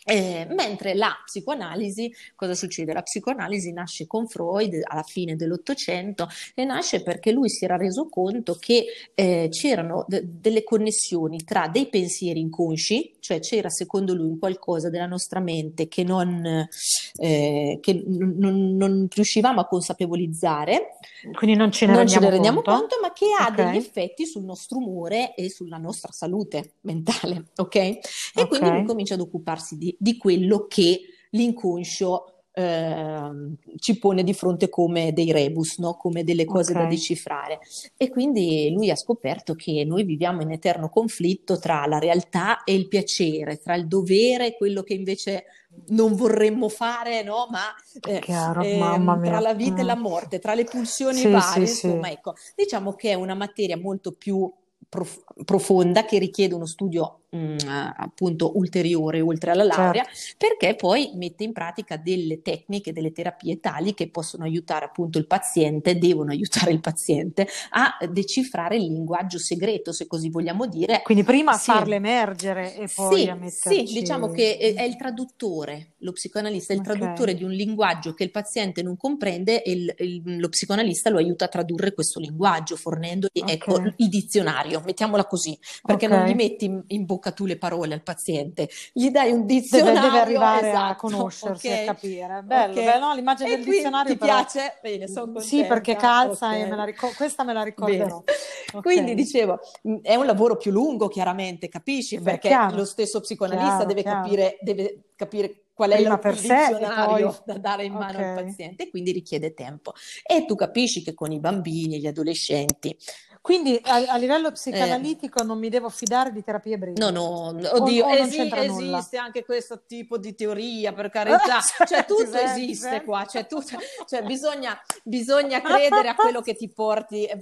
Eh, 0.07 0.45
mentre 0.51 0.93
la 0.93 1.11
psicoanalisi, 1.25 2.13
cosa 2.35 2.53
succede? 2.53 2.93
La 2.93 3.01
psicoanalisi 3.01 3.71
nasce 3.73 4.05
con 4.05 4.27
Freud 4.27 4.79
alla 4.83 5.01
fine 5.01 5.35
dell'Ottocento 5.35 6.27
e 6.53 6.63
nasce 6.63 7.01
perché 7.01 7.31
lui 7.31 7.49
si 7.49 7.65
era 7.65 7.75
reso 7.75 8.07
conto 8.07 8.53
che 8.59 8.85
eh, 9.15 9.47
c'erano 9.49 10.05
d- 10.07 10.21
delle 10.21 10.63
connessioni 10.63 11.43
tra 11.43 11.67
dei 11.69 11.87
pensieri 11.89 12.39
inconsci, 12.39 13.15
cioè 13.19 13.39
c'era 13.39 13.69
secondo 13.69 14.13
lui 14.13 14.27
un 14.27 14.37
qualcosa 14.37 14.91
della 14.91 15.07
nostra 15.07 15.39
mente 15.39 15.87
che 15.87 16.03
non, 16.03 16.67
eh, 17.15 17.77
che 17.81 17.93
n- 17.93 18.35
non, 18.37 18.75
non 18.75 19.07
riuscivamo 19.11 19.59
a 19.59 19.65
consapevolizzare, 19.67 20.97
quindi 21.33 21.57
non 21.57 21.71
ce 21.71 21.87
ne, 21.87 21.93
non 21.93 22.01
rendiamo, 22.01 22.25
ce 22.25 22.29
ne 22.29 22.31
rendiamo 22.33 22.61
conto. 22.61 22.79
conto, 22.79 22.95
ma 23.01 23.11
che 23.11 23.25
ha 23.39 23.47
Ok. 23.47 23.55
degli 23.55 23.77
effetti 23.77 24.27
sul 24.27 24.43
nostro 24.43 24.77
umore 24.77 25.33
e 25.33 25.49
sulla 25.49 25.77
nostra 25.77 26.11
salute 26.11 26.73
mentale, 26.81 27.45
ok? 27.55 27.75
E 27.75 27.99
Ok. 28.35 28.47
quindi 28.49 28.69
lui 28.69 28.85
comincia 28.85 29.15
ad 29.15 29.21
occuparsi 29.21 29.77
di, 29.77 29.94
di 29.97 30.17
quello 30.17 30.65
che 30.67 31.01
l'inconscio 31.31 32.43
ehm, 32.53 33.55
ci 33.77 33.99
pone 33.99 34.23
di 34.23 34.33
fronte 34.33 34.69
come 34.69 35.11
dei 35.13 35.31
rebus, 35.31 35.77
no? 35.79 35.95
Come 35.95 36.23
delle 36.23 36.45
cose 36.45 36.73
da 36.73 36.83
Ok. 36.83 36.89
decifrare. 36.89 37.59
E 37.97 38.09
quindi 38.09 38.71
lui 38.71 38.89
ha 38.89 38.95
scoperto 38.95 39.55
che 39.55 39.83
noi 39.83 40.03
viviamo 40.03 40.41
in 40.41 40.51
eterno 40.51 40.89
conflitto 40.89 41.59
tra 41.59 41.85
la 41.85 41.99
realtà 41.99 42.63
e 42.63 42.73
il 42.73 42.87
piacere, 42.87 43.57
tra 43.57 43.75
il 43.75 43.87
dovere 43.87 44.47
e 44.47 44.55
quello 44.55 44.83
che 44.83 44.93
invece 44.93 45.43
non 45.87 46.13
vorremmo 46.15 46.69
fare, 46.69 47.21
no? 47.23 47.47
Ma 47.51 47.63
eh, 48.09 48.19
Chiaro, 48.19 48.61
mia. 48.63 49.19
tra 49.29 49.39
la 49.41 49.53
vita 49.53 49.81
e 49.81 49.83
Mm. 49.83 49.87
la 49.87 49.97
morte, 49.97 50.39
tra 50.39 50.53
le 50.53 50.63
pulsioni 50.63 51.17
Sì, 51.19 51.29
varie, 51.29 51.67
sì, 51.67 51.75
sì. 51.75 51.87
insomma, 51.87 52.09
ecco, 52.09 52.33
diciamo 52.55 52.93
che 52.93 53.09
è 53.09 53.13
una 53.15 53.33
materia 53.33 53.77
molto 53.77 54.13
più 54.13 54.49
prof- 54.87 55.23
profonda 55.43 56.05
che 56.05 56.17
richiede 56.19 56.53
uno 56.55 56.65
studio 56.65 57.23
mh, 57.35 57.93
appunto 57.97 58.57
ulteriore 58.57 59.21
oltre 59.21 59.51
alla 59.51 59.63
laurea, 59.63 60.03
Certo. 60.03 60.35
perché 60.37 60.75
poi 60.75 61.11
mette 61.15 61.43
in 61.43 61.51
pratica 61.53 61.97
delle 61.97 62.41
tecniche, 62.41 62.93
delle 62.93 63.11
terapie 63.11 63.59
tali 63.59 63.93
che 63.93 64.09
possono 64.09 64.43
aiutare 64.43 64.85
appunto 64.85 65.17
il 65.17 65.27
paziente, 65.27 65.97
devono 65.97 66.31
aiutare 66.31 66.71
il 66.71 66.79
paziente 66.79 67.47
a 67.71 67.97
decifrare 68.09 68.75
il 68.77 68.83
linguaggio 68.83 69.37
segreto, 69.39 69.91
se 69.91 70.07
così 70.07 70.29
vogliamo 70.29 70.65
dire. 70.65 71.01
Quindi 71.03 71.23
prima 71.23 71.51
a 71.51 71.57
Sì. 71.57 71.71
farle 71.71 71.95
emergere 71.95 72.75
e 72.75 72.87
poi 72.93 73.21
Sì, 73.21 73.27
a 73.29 73.33
sì, 73.49 73.69
metterci... 73.75 73.93
diciamo 73.99 74.29
che 74.29 74.57
è, 74.57 74.73
è 74.75 74.83
il 74.83 74.95
traduttore, 74.95 75.93
lo 75.99 76.11
psicoanalista 76.11 76.73
è 76.73 76.75
il 76.75 76.81
Ok. 76.81 76.87
traduttore 76.97 77.33
di 77.35 77.43
un 77.43 77.51
linguaggio 77.51 78.13
che 78.13 78.23
il 78.23 78.31
paziente 78.31 78.81
non 78.83 78.95
comprende 78.97 79.63
e 79.63 79.71
il- 79.71 79.93
il- 79.99 80.39
lo 80.39 80.49
psicoanalista 80.49 81.09
lo 81.09 81.17
aiuta 81.17 81.45
a 81.45 81.47
tradurre 81.47 81.93
questo 81.93 82.19
linguaggio, 82.19 82.75
fornendogli, 82.75 83.41
Ok. 83.41 83.51
ecco, 83.51 83.81
il 83.97 84.09
dizionario, 84.09 84.81
mettiamola 84.85 85.25
così, 85.25 85.57
perché 85.83 86.05
Ok. 86.05 86.11
non 86.11 86.25
gli 86.25 86.33
metti 86.35 86.65
in, 86.65 86.83
in 86.87 87.05
bocca 87.05 87.24
tu 87.31 87.45
le 87.45 87.57
parole 87.57 87.93
al 87.93 88.03
paziente, 88.03 88.69
gli 88.93 89.09
dai 89.09 89.31
un 89.31 89.45
Deve, 89.45 89.59
dizionario 89.61 90.01
deve 90.01 90.19
arrivare 90.19 90.67
a 90.67 90.69
esatto, 90.69 91.07
conoscersi, 91.07 91.67
ok? 91.67 91.73
a 91.73 91.83
capire. 91.93 92.41
Bello, 92.43 92.79
Ok. 92.79 92.85
bello, 92.85 93.05
no, 93.07 93.13
l'immagine 93.15 93.49
E 93.49 93.55
del 93.57 93.65
dizionario 93.65 94.11
ti 94.11 94.17
però... 94.17 94.33
piace? 94.35 94.79
Bene, 94.81 95.07
sono 95.07 95.25
contenta. 95.25 95.47
Sì, 95.47 95.65
perché 95.65 95.95
calza 95.95 96.49
ok. 96.49 96.55
e 96.55 96.65
me 96.65 96.75
la 96.75 96.83
ricor- 96.83 97.15
questa 97.15 97.43
me 97.43 97.53
la 97.53 97.63
ricorderò. 97.63 98.23
Quindi 98.81 99.13
dicevo, 99.15 99.59
mh, 99.83 99.95
è 100.01 100.15
un 100.15 100.25
lavoro 100.25 100.57
più 100.57 100.71
lungo, 100.71 101.07
chiaramente, 101.07 101.67
capisci? 101.69 102.17
Beh, 102.17 102.23
Perché 102.23 102.47
chiaro. 102.49 102.75
lo 102.75 102.85
stesso 102.85 103.19
psicoanalista 103.21 103.85
Chiaro, 103.85 103.87
deve 103.87 104.01
chiaro. 104.01 104.21
capire, 104.21 104.57
deve 104.61 105.03
capire 105.15 105.59
qual 105.73 105.91
è 105.91 105.95
Prima 105.97 106.19
il, 106.23 106.39
dizionario 106.39 107.27
poi- 107.29 107.37
da 107.45 107.57
dare 107.57 107.83
in 107.85 107.93
mano 107.93 108.17
al 108.19 108.37
Ok. 108.37 108.43
paziente, 108.45 108.89
quindi 108.89 109.11
richiede 109.11 109.53
tempo. 109.53 109.93
E 110.25 110.45
tu 110.45 110.55
capisci 110.55 111.01
che 111.03 111.13
con 111.13 111.31
i 111.31 111.39
bambini, 111.39 111.99
gli 111.99 112.07
adolescenti, 112.07 112.97
Quindi 113.45 113.79
a, 113.83 113.97
a 114.07 114.17
livello 114.17 114.51
psicanalitico 114.51 115.43
non 115.43 115.59
mi 115.59 115.69
devo 115.69 115.87
fidare 115.89 116.31
di 116.31 116.43
terapie 116.43 116.79
brevi. 116.79 116.97
no, 116.99 117.11
no, 117.11 117.49
oddio, 117.73 118.05
o 118.05 118.07
non 118.07 118.17
esi- 118.17 118.49
nulla? 118.49 118.97
esiste 118.97 119.17
anche 119.17 119.45
questo 119.45 119.83
tipo 119.85 120.17
di 120.17 120.33
teoria, 120.33 120.93
per 120.93 121.11
carità, 121.13 121.59
Cioè, 121.61 121.85
cioè 121.85 122.05
tutto 122.05 122.37
esiste 122.39 123.03
qua, 123.03 123.23
cioè, 123.27 123.45
tutto- 123.45 123.77
cioè 124.07 124.23
bisogna, 124.23 124.75
bisogna 125.03 125.61
credere 125.61 126.07
a 126.09 126.15
quello 126.15 126.41
che 126.41 126.55
ti 126.55 126.69
porti, 126.69 127.25
eh, 127.25 127.37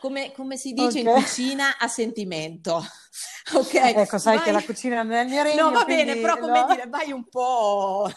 come, 0.00 0.30
come 0.30 0.56
si 0.56 0.72
dice 0.74 1.00
in 1.00 1.08
Ok. 1.08 1.24
cucina, 1.24 1.76
a 1.76 1.88
sentimento, 1.88 2.76
ok? 3.54 3.74
Ecco, 3.74 4.18
sai 4.18 4.36
Vai- 4.36 4.44
che 4.44 4.52
la 4.52 4.62
cucina 4.62 5.02
non 5.02 5.10
è 5.14 5.22
il 5.22 5.28
mio 5.28 5.42
regno, 5.42 5.62
No, 5.64 5.70
va 5.72 5.84
bene, 5.84 6.18
però 6.18 6.38
come 6.38 6.60
lo- 6.60 6.66
dire, 6.70 6.86
vai 6.88 7.10
un 7.10 7.24
po', 7.28 8.08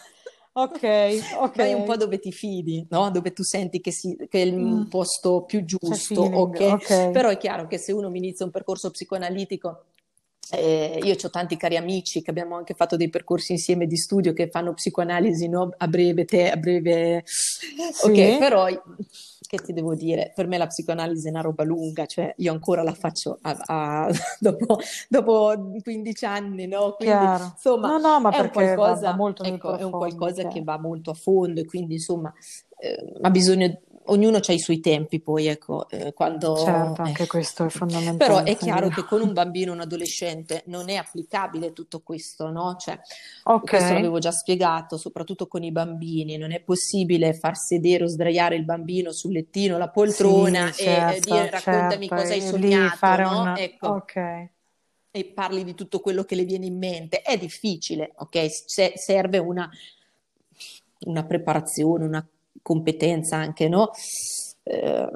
Ok, 0.54 0.82
ok. 1.40 1.56
vai 1.56 1.72
un 1.74 1.82
po' 1.82 1.96
dove 1.96 2.18
ti 2.18 2.30
fidi, 2.30 2.86
no? 2.90 3.10
Dove 3.10 3.32
tu 3.32 3.42
senti 3.42 3.80
che, 3.80 3.90
si- 3.90 4.16
che 4.28 4.42
è 4.42 4.44
il 4.44 4.54
Mm. 4.54 4.82
posto 4.88 5.44
più 5.44 5.64
giusto, 5.64 5.94
feeling, 5.94 6.54
ok? 6.56 7.10
Però 7.10 7.28
è 7.30 7.38
chiaro 7.38 7.66
che 7.66 7.78
se 7.78 7.92
uno 7.92 8.10
mi 8.10 8.18
inizia 8.18 8.44
un 8.44 8.50
percorso 8.50 8.90
psicoanalitico, 8.90 9.84
eh, 10.50 11.00
io 11.02 11.14
ho 11.22 11.30
tanti 11.30 11.56
cari 11.56 11.76
amici 11.78 12.20
che 12.20 12.30
abbiamo 12.30 12.56
anche 12.56 12.74
fatto 12.74 12.96
dei 12.96 13.08
percorsi 13.08 13.52
insieme 13.52 13.86
di 13.86 13.96
studio 13.96 14.34
che 14.34 14.50
fanno 14.50 14.74
psicoanalisi 14.74 15.48
no? 15.48 15.70
a 15.76 15.86
breve, 15.88 16.24
te, 16.26 16.50
a 16.50 16.56
breve. 16.56 17.24
Ok, 18.04 18.36
però 18.38 18.66
che 19.54 19.62
ti 19.62 19.74
devo 19.74 19.94
dire? 19.94 20.32
Per 20.34 20.46
me 20.46 20.56
la 20.56 20.66
psicoanalisi 20.66 21.26
è 21.26 21.30
una 21.30 21.42
roba 21.42 21.62
lunga, 21.62 22.06
cioè 22.06 22.32
io 22.38 22.52
ancora 22.52 22.82
la 22.82 22.94
faccio 22.94 23.38
a- 23.42 23.62
a- 23.66 24.08
dopo, 24.40 24.78
dopo 25.10 25.52
15 25.82 26.24
anni, 26.24 26.66
no? 26.66 26.94
Quindi 26.96 27.14
Chiaro. 27.16 27.44
insomma 27.52 27.88
No, 27.88 27.98
no, 27.98 28.20
ma 28.20 28.30
è 28.30 28.38
un 28.38 28.46
va- 28.46 28.50
qualcosa, 28.50 29.10
va 29.10 29.14
molto 29.16 29.42
nel 29.42 29.52
ecco, 29.52 29.76
è 29.76 29.82
un 29.82 29.90
qualcosa 29.90 30.48
che 30.48 30.62
va 30.62 30.78
molto 30.78 31.10
a 31.10 31.14
fondo 31.14 31.60
e 31.60 31.66
quindi 31.66 31.94
insomma 31.94 32.32
eh, 32.78 33.12
ha 33.20 33.28
bisogno, 33.28 33.78
ognuno 34.06 34.38
ha 34.38 34.52
i 34.52 34.58
suoi 34.58 34.80
tempi 34.80 35.20
poi, 35.20 35.46
ecco, 35.46 35.88
eh, 35.88 36.12
quando... 36.12 36.56
Certo, 36.56 37.02
eh. 37.02 37.06
anche 37.06 37.26
questo 37.26 37.64
è 37.64 37.68
fondamentale. 37.68 38.16
Però 38.16 38.42
è 38.42 38.56
chiaro 38.56 38.88
che 38.88 39.04
con 39.04 39.20
un 39.20 39.32
bambino 39.32 39.72
un 39.72 39.80
adolescente 39.80 40.62
non 40.66 40.88
è 40.88 40.94
applicabile 40.96 41.72
tutto 41.72 42.00
questo, 42.00 42.50
no? 42.50 42.76
Cioè, 42.76 42.98
Ok. 43.44 43.68
questo 43.68 43.94
l'avevo 43.94 44.18
già 44.18 44.32
spiegato, 44.32 44.96
soprattutto 44.96 45.46
con 45.46 45.62
i 45.62 45.72
bambini, 45.72 46.36
non 46.36 46.52
è 46.52 46.60
possibile 46.60 47.34
far 47.34 47.56
sedere 47.56 48.04
o 48.04 48.08
sdraiare 48.08 48.56
il 48.56 48.64
bambino 48.64 49.12
sul 49.12 49.32
lettino, 49.32 49.78
la 49.78 49.88
poltrona 49.88 50.72
Sì, 50.72 50.82
e 50.82 50.84
eh, 50.84 50.98
certo, 51.20 51.30
dire 51.34 51.50
raccontami 51.50 52.08
certo, 52.08 52.14
cosa 52.22 52.32
hai 52.32 52.38
e 52.38 52.42
sognato, 52.42 53.16
no? 53.22 53.40
un- 53.42 53.54
Ecco 53.56 53.88
Ok. 53.88 54.48
e 55.14 55.24
parli 55.26 55.62
di 55.62 55.74
tutto 55.74 56.00
quello 56.00 56.24
che 56.24 56.34
le 56.34 56.44
viene 56.44 56.66
in 56.66 56.78
mente. 56.78 57.20
È 57.22 57.36
difficile, 57.36 58.12
ok? 58.16 58.46
Se- 58.50 58.94
serve 58.96 59.38
una, 59.38 59.70
una 61.00 61.24
preparazione, 61.24 62.04
una 62.04 62.26
competenza 62.60 63.36
anche, 63.36 63.68
no? 63.68 63.90
Eh, 64.64 65.08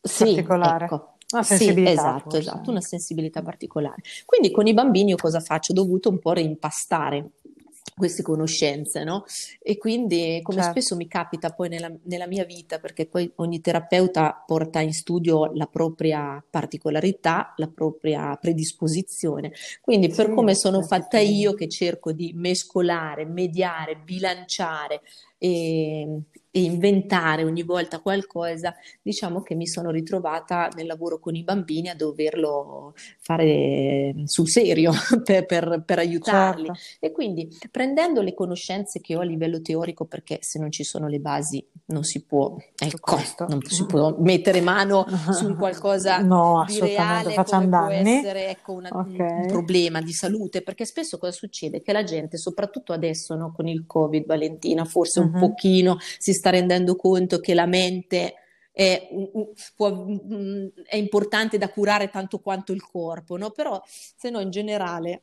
sì, 0.00 0.24
Particolare. 0.24 0.84
ecco. 0.84 1.16
Una 1.32 1.42
Sì, 1.42 1.74
esatto, 1.84 2.22
forse. 2.24 2.38
esatto, 2.40 2.70
una 2.70 2.80
sensibilità 2.82 3.40
particolare. 3.42 4.02
Quindi 4.26 4.50
con 4.50 4.66
i 4.66 4.74
bambini 4.74 5.10
io 5.10 5.16
cosa 5.16 5.40
faccio? 5.40 5.72
Ho 5.72 5.74
dovuto 5.74 6.10
un 6.10 6.18
po' 6.18 6.32
reimpastare 6.32 7.30
queste 7.96 8.22
conoscenze, 8.22 9.02
no? 9.02 9.24
E 9.60 9.78
quindi, 9.78 10.40
come 10.42 10.58
Certo. 10.58 10.70
spesso 10.80 10.96
mi 10.96 11.06
capita 11.08 11.50
poi 11.50 11.68
nella, 11.68 11.90
nella 12.04 12.26
mia 12.26 12.44
vita, 12.44 12.78
perché 12.78 13.06
poi 13.06 13.30
ogni 13.36 13.60
terapeuta 13.60 14.42
porta 14.46 14.80
in 14.80 14.92
studio 14.92 15.52
la 15.54 15.66
propria 15.66 16.42
particolarità, 16.50 17.54
la 17.56 17.68
propria 17.68 18.36
predisposizione. 18.36 19.52
Quindi, 19.80 20.08
per 20.08 20.26
Sì, 20.26 20.32
come 20.32 20.54
sono 20.54 20.82
fatta 20.82 21.18
io, 21.18 21.54
che 21.54 21.68
cerco 21.68 22.12
di 22.12 22.32
mescolare, 22.34 23.24
mediare, 23.24 23.96
bilanciare 23.96 25.00
e, 25.38 26.20
e 26.54 26.62
inventare 26.62 27.44
ogni 27.44 27.62
volta 27.62 28.00
qualcosa, 28.00 28.74
diciamo 29.00 29.40
che 29.42 29.54
mi 29.54 29.66
sono 29.66 29.90
ritrovata 29.90 30.68
nel 30.76 30.86
lavoro 30.86 31.18
con 31.18 31.34
i 31.34 31.42
bambini 31.42 31.88
a 31.88 31.94
doverlo 31.96 32.92
fare 33.20 34.14
sul 34.26 34.48
serio 34.48 34.92
per, 35.24 35.46
per- 35.46 35.82
per 35.84 35.98
aiutarli. 35.98 36.66
Certo. 36.66 36.80
E 37.00 37.10
quindi 37.10 37.48
prendendo 37.70 38.20
le 38.20 38.34
conoscenze 38.34 39.00
che 39.00 39.16
ho 39.16 39.20
a 39.20 39.24
livello 39.24 39.62
teorico, 39.62 40.04
perché 40.04 40.38
se 40.42 40.58
non 40.58 40.70
ci 40.70 40.84
sono 40.84 41.08
le 41.08 41.20
basi 41.20 41.64
non 41.86 42.04
si 42.04 42.22
può, 42.22 42.54
ecco, 42.78 43.16
non 43.48 43.62
si 43.62 43.86
può 43.86 44.14
mettere 44.18 44.60
mano 44.60 45.06
su 45.32 45.56
qualcosa 45.56 46.18
No, 46.18 46.64
di 46.66 46.72
assolutamente, 46.74 46.94
reale 47.30 47.44
come 47.44 47.68
può 47.68 47.78
danni. 47.88 48.10
essere 48.18 48.48
ecco, 48.50 48.72
una- 48.72 48.90
un- 48.92 49.14
Ok. 49.14 49.18
un 49.20 49.46
problema 49.46 50.00
di 50.02 50.12
salute, 50.12 50.60
perché 50.62 50.84
spesso 50.84 51.16
cosa 51.18 51.32
succede? 51.32 51.80
Che 51.80 51.92
la 51.92 52.04
gente, 52.04 52.36
soprattutto 52.36 52.92
adesso 52.92 53.34
no, 53.36 53.52
con 53.54 53.68
il 53.68 53.84
Covid, 53.86 54.26
Valentina, 54.26 54.84
forse 54.84 55.20
un 55.20 55.30
Mhm. 55.32 55.40
pochino 55.40 55.96
si 56.18 56.32
sta 56.42 56.50
rendendo 56.50 56.96
conto 56.96 57.38
che 57.38 57.54
la 57.54 57.66
mente 57.66 58.34
è, 58.72 59.08
può- 59.76 60.06
è 60.84 60.96
importante 60.96 61.56
da 61.56 61.68
curare 61.68 62.08
tanto 62.08 62.40
quanto 62.40 62.72
il 62.72 62.82
corpo, 62.82 63.36
no? 63.36 63.50
Però 63.50 63.80
se 63.86 64.28
no 64.28 64.40
in 64.40 64.50
generale 64.50 65.22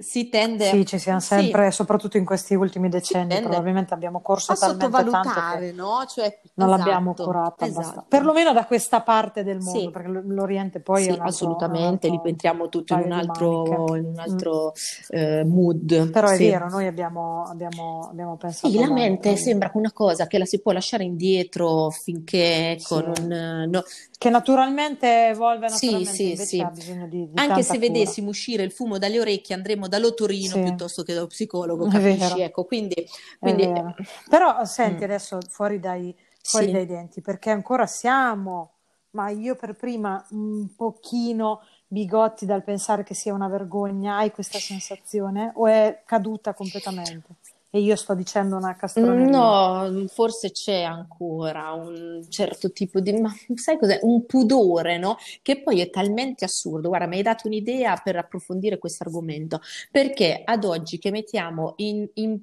si 0.00 0.28
tende 0.30 0.64
Sì, 0.64 0.86
ci 0.86 0.98
siamo 0.98 1.20
sì, 1.20 1.26
sempre, 1.26 1.70
soprattutto 1.70 2.16
in 2.16 2.24
questi 2.24 2.54
ultimi 2.54 2.88
decenni, 2.88 3.38
probabilmente 3.40 3.92
abbiamo 3.92 4.20
corso 4.20 4.52
a 4.52 4.54
sottovalutare, 4.56 5.72
no? 5.72 6.04
Cioè, 6.08 6.40
non 6.54 6.70
l'abbiamo 6.70 7.10
esatto, 7.12 7.24
curata 7.24 7.64
abbastanza. 7.64 7.90
esatto. 7.90 8.06
Perlomeno 8.08 8.52
da 8.52 8.64
questa 8.64 9.02
parte 9.02 9.44
del 9.44 9.58
mondo, 9.60 9.78
Sì. 9.80 9.90
perché 9.90 10.08
l'Oriente 10.08 10.80
poi 10.80 11.02
Sì, 11.02 11.08
è 11.08 11.12
un 11.12 11.20
altro, 11.20 11.28
assolutamente, 11.28 12.06
un 12.06 12.12
li 12.12 12.16
altro 12.16 12.28
entriamo 12.30 12.68
tutti 12.70 12.92
in 12.94 12.98
un 13.00 13.04
di 13.08 13.12
altro, 13.12 13.96
in 13.96 14.04
un 14.06 14.12
Mm. 14.14 14.18
altro 14.18 14.72
eh, 15.08 15.44
mood. 15.44 16.10
Però 16.10 16.28
è 16.28 16.36
sì. 16.36 16.48
vero, 16.48 16.68
noi 16.70 16.86
abbiamo, 16.86 17.44
abbiamo, 17.46 18.08
abbiamo 18.10 18.36
pensato 18.36 18.72
Sì, 18.72 18.78
la 18.78 18.90
mente 18.90 19.36
sembra 19.36 19.70
una 19.74 19.92
cosa 19.92 20.26
che 20.26 20.38
la 20.38 20.44
si 20.46 20.60
può 20.60 20.72
lasciare 20.72 21.04
indietro 21.04 21.90
finché 21.90 22.70
ecco, 22.72 22.96
Sì. 23.14 23.22
non, 23.28 23.68
no. 23.70 23.82
Che 24.20 24.28
naturalmente 24.28 25.28
evolve 25.28 25.70
Sì, 25.70 25.86
naturalmente, 25.86 26.36
sì, 26.36 26.44
sì. 26.44 26.66
bisogno 26.74 27.06
di, 27.08 27.26
di 27.30 27.38
Anche 27.38 27.62
se 27.62 27.78
cura. 27.78 27.88
vedessimo 27.88 28.28
uscire 28.28 28.62
il 28.62 28.70
fumo 28.70 28.98
dalle 28.98 29.18
orecchie 29.18 29.54
andremo 29.54 29.88
dall'otorino 29.88 30.56
Sì. 30.56 30.60
piuttosto 30.60 31.02
che 31.04 31.14
dallo 31.14 31.26
psicologo, 31.26 31.86
capisci? 31.88 32.38
Ecco, 32.40 32.64
quindi, 32.66 32.94
quindi 33.38 33.62
vero. 33.62 33.94
Però 34.28 34.62
senti 34.66 35.00
mm, 35.00 35.04
adesso 35.04 35.38
fuori 35.48 35.80
dai, 35.80 36.14
fuori 36.42 36.66
sì. 36.66 36.70
dai 36.70 36.84
denti, 36.84 37.22
perché 37.22 37.48
ancora 37.48 37.86
siamo, 37.86 38.72
ma 39.12 39.30
io 39.30 39.54
per 39.54 39.74
prima 39.74 40.22
un 40.32 40.68
pochino 40.76 41.62
bigotti 41.86 42.44
dal 42.44 42.62
pensare 42.62 43.04
che 43.04 43.14
sia 43.14 43.32
una 43.32 43.48
vergogna, 43.48 44.18
hai 44.18 44.30
questa 44.32 44.58
sensazione 44.58 45.50
o 45.54 45.66
è 45.66 46.02
caduta 46.04 46.52
completamente? 46.52 47.36
E 47.72 47.78
io 47.78 47.94
sto 47.94 48.14
dicendo 48.14 48.56
una 48.56 48.74
castroneria. 48.74 49.26
No, 49.28 50.04
forse 50.08 50.50
c'è 50.50 50.82
ancora 50.82 51.72
un 51.72 52.24
certo 52.28 52.72
tipo 52.72 52.98
di, 52.98 53.12
ma 53.12 53.32
sai 53.54 53.78
cos'è? 53.78 54.00
Un 54.02 54.26
pudore, 54.26 54.98
no? 54.98 55.16
Che 55.40 55.62
poi 55.62 55.80
è 55.80 55.88
talmente 55.88 56.44
assurdo. 56.44 56.88
Guarda, 56.88 57.06
mi 57.06 57.16
hai 57.18 57.22
dato 57.22 57.46
un'idea 57.46 57.96
per 58.02 58.16
approfondire 58.16 58.78
questo 58.78 59.04
argomento, 59.04 59.60
perché 59.92 60.42
ad 60.44 60.64
oggi 60.64 60.98
che 60.98 61.12
mettiamo 61.12 61.74
in, 61.76 62.08
in, 62.14 62.40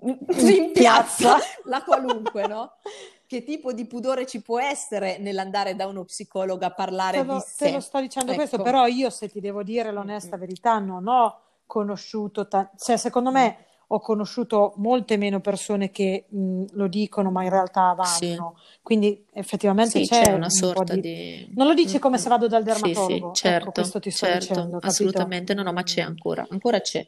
in 0.00 0.70
piazza 0.72 1.38
la 1.66 1.84
qualunque, 1.84 2.48
no? 2.48 2.72
Che 3.24 3.44
tipo 3.44 3.72
di 3.72 3.86
pudore 3.86 4.26
ci 4.26 4.42
può 4.42 4.60
essere 4.60 5.18
nell'andare 5.18 5.76
da 5.76 5.86
uno 5.86 6.04
psicologo 6.04 6.64
a 6.66 6.70
parlare 6.72 7.18
Te 7.20 7.24
lo, 7.24 7.34
di 7.34 7.40
te 7.40 7.66
sé? 7.66 7.70
lo 7.72 7.80
sto 7.80 8.00
dicendo 8.00 8.34
questo, 8.34 8.56
Ecco. 8.56 8.64
però 8.64 8.86
io 8.86 9.08
se 9.08 9.28
ti 9.28 9.40
devo 9.40 9.62
dire 9.62 9.92
l'onesta 9.92 10.36
verità, 10.36 10.78
non 10.80 11.06
ho 11.06 11.38
conosciuto, 11.64 12.48
ta- 12.48 12.70
cioè 12.76 12.96
secondo 12.98 13.30
me 13.30 13.66
ho 13.94 14.00
conosciuto 14.00 14.72
molte 14.76 15.16
meno 15.18 15.40
persone 15.40 15.90
che 15.90 16.24
mh, 16.28 16.64
lo 16.72 16.88
dicono, 16.88 17.30
ma 17.30 17.42
in 17.44 17.50
realtà 17.50 17.92
Sì. 18.02 18.28
vanno. 18.28 18.56
Quindi 18.82 19.24
effettivamente 19.32 19.98
Sì, 20.00 20.06
c'è 20.06 20.20
c'è 20.20 20.32
una 20.32 20.44
un 20.46 20.50
sorta 20.50 20.94
di... 20.94 21.00
di... 21.00 21.52
Non 21.54 21.66
lo 21.66 21.74
dici 21.74 21.98
come 21.98 22.16
Mm, 22.16 22.20
se 22.20 22.28
vado 22.30 22.48
dal 22.48 22.62
Sì, 22.62 22.70
sì, 22.72 22.80
dermatologo, 22.80 23.26
ecco, 23.28 23.32
certo, 23.32 23.70
questo 23.72 24.00
ti 24.00 24.10
sto 24.10 24.26
certo, 24.26 24.54
dicendo, 24.54 24.78
assolutamente. 24.80 25.54
No, 25.54 25.62
no, 25.62 25.72
ma 25.72 25.82
c'è 25.82 26.02
Mm. 26.02 26.06
ancora, 26.06 26.46
ancora 26.48 26.80
c'è. 26.80 27.06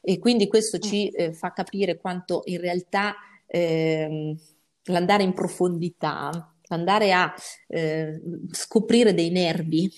E 0.00 0.18
quindi 0.18 0.48
questo 0.48 0.78
Mm. 0.78 0.80
ci 0.80 1.08
eh, 1.08 1.32
fa 1.32 1.52
capire 1.52 1.98
quanto 1.98 2.42
in 2.46 2.60
realtà 2.60 3.14
ehm, 3.46 4.36
l'andare 4.84 5.22
in 5.22 5.32
profondità, 5.34 6.54
l'andare 6.68 7.12
a 7.12 7.32
eh, 7.68 8.20
scoprire 8.50 9.14
dei 9.14 9.30
nervi 9.30 9.90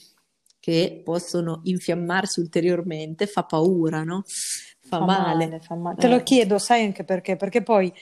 che 0.61 1.01
possono 1.05 1.61
infiammarsi 1.65 2.41
ulteriormente 2.41 3.27
fa 3.27 3.45
paura, 3.45 4.03
no? 4.03 4.25
Fa 4.87 4.99
Fa 4.99 5.07
male. 5.07 5.45
male, 5.45 5.61
fa 5.61 5.75
male. 5.75 5.97
Te 5.99 6.09
lo 6.09 6.17
Eh, 6.17 6.23
chiedo, 6.23 6.59
sai 6.59 6.85
anche 6.85 7.05
perché? 7.05 7.37
Perché 7.37 7.63
poi 7.63 7.93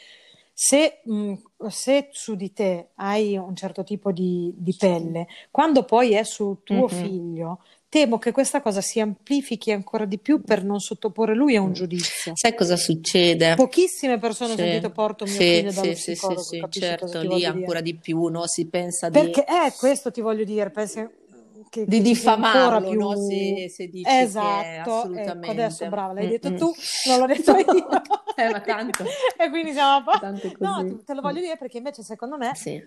se, 0.52 1.00
mh, 1.04 1.34
se 1.68 2.08
su 2.12 2.34
di 2.34 2.52
te 2.52 2.90
hai 2.96 3.36
un 3.36 3.54
certo 3.56 3.84
tipo 3.84 4.12
di, 4.12 4.52
di 4.56 4.74
pelle, 4.76 5.26
quando 5.50 5.84
poi 5.84 6.12
è 6.14 6.24
su 6.24 6.60
tuo 6.64 6.82
mhm. 6.82 6.88
figlio, 6.88 7.60
temo 7.88 8.18
che 8.18 8.32
questa 8.32 8.60
cosa 8.60 8.80
si 8.80 9.00
amplifichi 9.00 9.70
ancora 9.70 10.04
di 10.04 10.18
più 10.18 10.42
per 10.44 10.64
non 10.64 10.80
sottoporre 10.80 11.34
lui 11.34 11.56
a 11.56 11.62
un 11.62 11.72
giudizio. 11.72 12.32
Sai 12.34 12.54
cosa 12.54 12.76
succede? 12.76 13.54
Pochissime 13.54 14.18
persone 14.18 14.54
Sì, 14.54 14.56
sentito 14.56 14.90
porto 14.90 15.24
mio 15.24 15.34
sì, 15.34 15.42
figlio 15.42 15.70
sì, 15.70 15.74
dallo 15.74 15.92
sì, 15.94 15.94
sì, 15.94 16.14
psicologo, 16.14 16.42
sì, 16.42 16.60
cosa 16.60 16.80
certo, 16.80 17.20
lì 17.20 17.26
voglio 17.28 17.50
dire? 17.50 17.58
ancora 17.58 17.80
di 17.80 17.94
più, 17.96 18.24
no? 18.26 18.46
Si 18.46 18.66
pensa 18.68 19.08
di... 19.08 19.18
Perché 19.20 19.44
è 19.44 19.72
questo 19.78 20.10
ti 20.10 20.20
voglio 20.20 20.44
dire, 20.44 20.70
pensi 20.70 21.06
che, 21.71 21.87
di 21.87 22.00
diffamarlo, 22.00 22.88
più... 22.88 22.99
no? 23.00 23.16
Se, 23.16 23.69
se 23.69 23.88
dici 23.88 24.09
Esatto, 24.09 24.61
ecco, 24.71 24.90
adesso 25.00 25.85
assolutamente. 25.85 25.88
brava, 25.88 26.12
l'hai 26.12 26.26
Mm, 26.26 26.31
detto 26.31 26.50
mm. 26.50 26.57
tu, 26.57 26.75
non 27.09 27.19
l'ho 27.19 27.26
detto 27.26 27.57
io. 27.57 27.88
Eh, 28.35 28.49
ma 28.50 28.61
tanto, 28.62 29.04
E 29.37 29.50
quindi 29.50 29.73
siamo 29.73 30.11
a 30.11 30.21
è 30.21 30.31
No, 30.59 31.02
te- 31.04 31.14
lo 31.14 31.21
voglio 31.21 31.40
dire 31.40 31.59
perché 31.59 31.76
invece 31.76 32.02
secondo 32.02 32.38
me 32.38 32.54
Sì, 32.54 32.83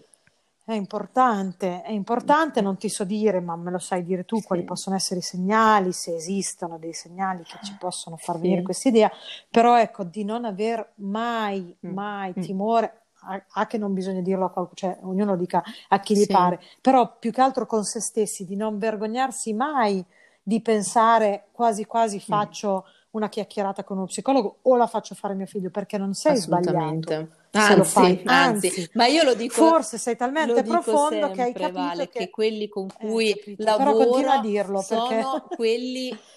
è 0.65 0.73
importante, 0.73 1.83
è 1.83 1.91
importante, 1.91 2.61
non 2.61 2.77
ti 2.77 2.89
so 2.89 3.03
dire, 3.03 3.39
ma 3.39 3.55
me 3.55 3.69
lo 3.69 3.77
sai 3.77 4.03
dire 4.03 4.25
tu, 4.25 4.41
quali 4.41 4.63
sì, 4.63 4.67
possono 4.67 4.95
essere 4.95 5.19
i 5.19 5.23
segnali, 5.23 5.91
se 5.93 6.15
esistono 6.15 6.79
dei 6.79 6.93
segnali 6.93 7.43
che 7.43 7.59
ci 7.63 7.75
possono 7.77 8.17
far 8.17 8.39
venire 8.39 8.61
sì. 8.61 8.65
questa 8.65 8.89
idea, 8.89 9.11
però 9.51 9.77
ecco, 9.79 10.03
di 10.03 10.23
non 10.23 10.43
aver 10.45 10.93
mai, 10.95 11.75
Mm, 11.85 11.93
mai 11.93 12.33
mm. 12.35 12.41
timore, 12.41 13.01
a, 13.25 13.43
a 13.61 13.67
che 13.67 13.77
non 13.77 13.93
bisogna 13.93 14.21
dirlo 14.21 14.45
a 14.45 14.49
qualcuno, 14.51 14.75
cioè 14.75 14.97
ognuno 15.03 15.35
dica 15.35 15.63
a 15.89 15.99
chi 15.99 16.15
gli 16.15 16.25
Sì, 16.25 16.29
pare, 16.29 16.59
però 16.81 17.17
più 17.19 17.31
che 17.31 17.41
altro 17.41 17.65
con 17.65 17.83
se 17.83 17.99
stessi, 17.99 18.45
di 18.45 18.55
non 18.55 18.77
vergognarsi 18.77 19.53
mai 19.53 20.03
di 20.41 20.61
pensare 20.61 21.47
quasi 21.51 21.85
quasi 21.85 22.17
mm. 22.17 22.19
faccio 22.19 22.85
una 23.11 23.29
chiacchierata 23.29 23.83
con 23.83 23.97
uno 23.97 24.05
psicologo 24.07 24.59
o 24.63 24.75
la 24.75 24.87
faccio 24.87 25.15
fare 25.15 25.33
a 25.33 25.37
mio 25.37 25.45
figlio, 25.45 25.69
perché 25.69 25.97
non 25.97 26.13
sei 26.13 26.35
sbagliato. 26.37 27.27
Anzi, 27.51 28.21
anzi, 28.25 28.89
ma 28.93 29.05
io 29.07 29.23
lo 29.23 29.33
dico, 29.33 29.53
forse 29.53 29.97
sei 29.97 30.17
talmente 30.17 30.61
profondo 30.63 31.31
che 31.31 31.41
hai 31.41 31.53
sempre, 31.53 31.71
capito 31.71 31.79
Vale, 31.79 32.09
che 32.09 32.19
che... 32.19 32.29
quelli 32.29 32.67
con 32.67 32.89
Eh, 32.97 33.07
cui 33.07 33.31
a 33.31 33.45
lavoro 33.63 34.41
dirlo 34.41 34.83
perché... 34.87 35.21
sono 35.21 35.47
quelli 35.55 36.15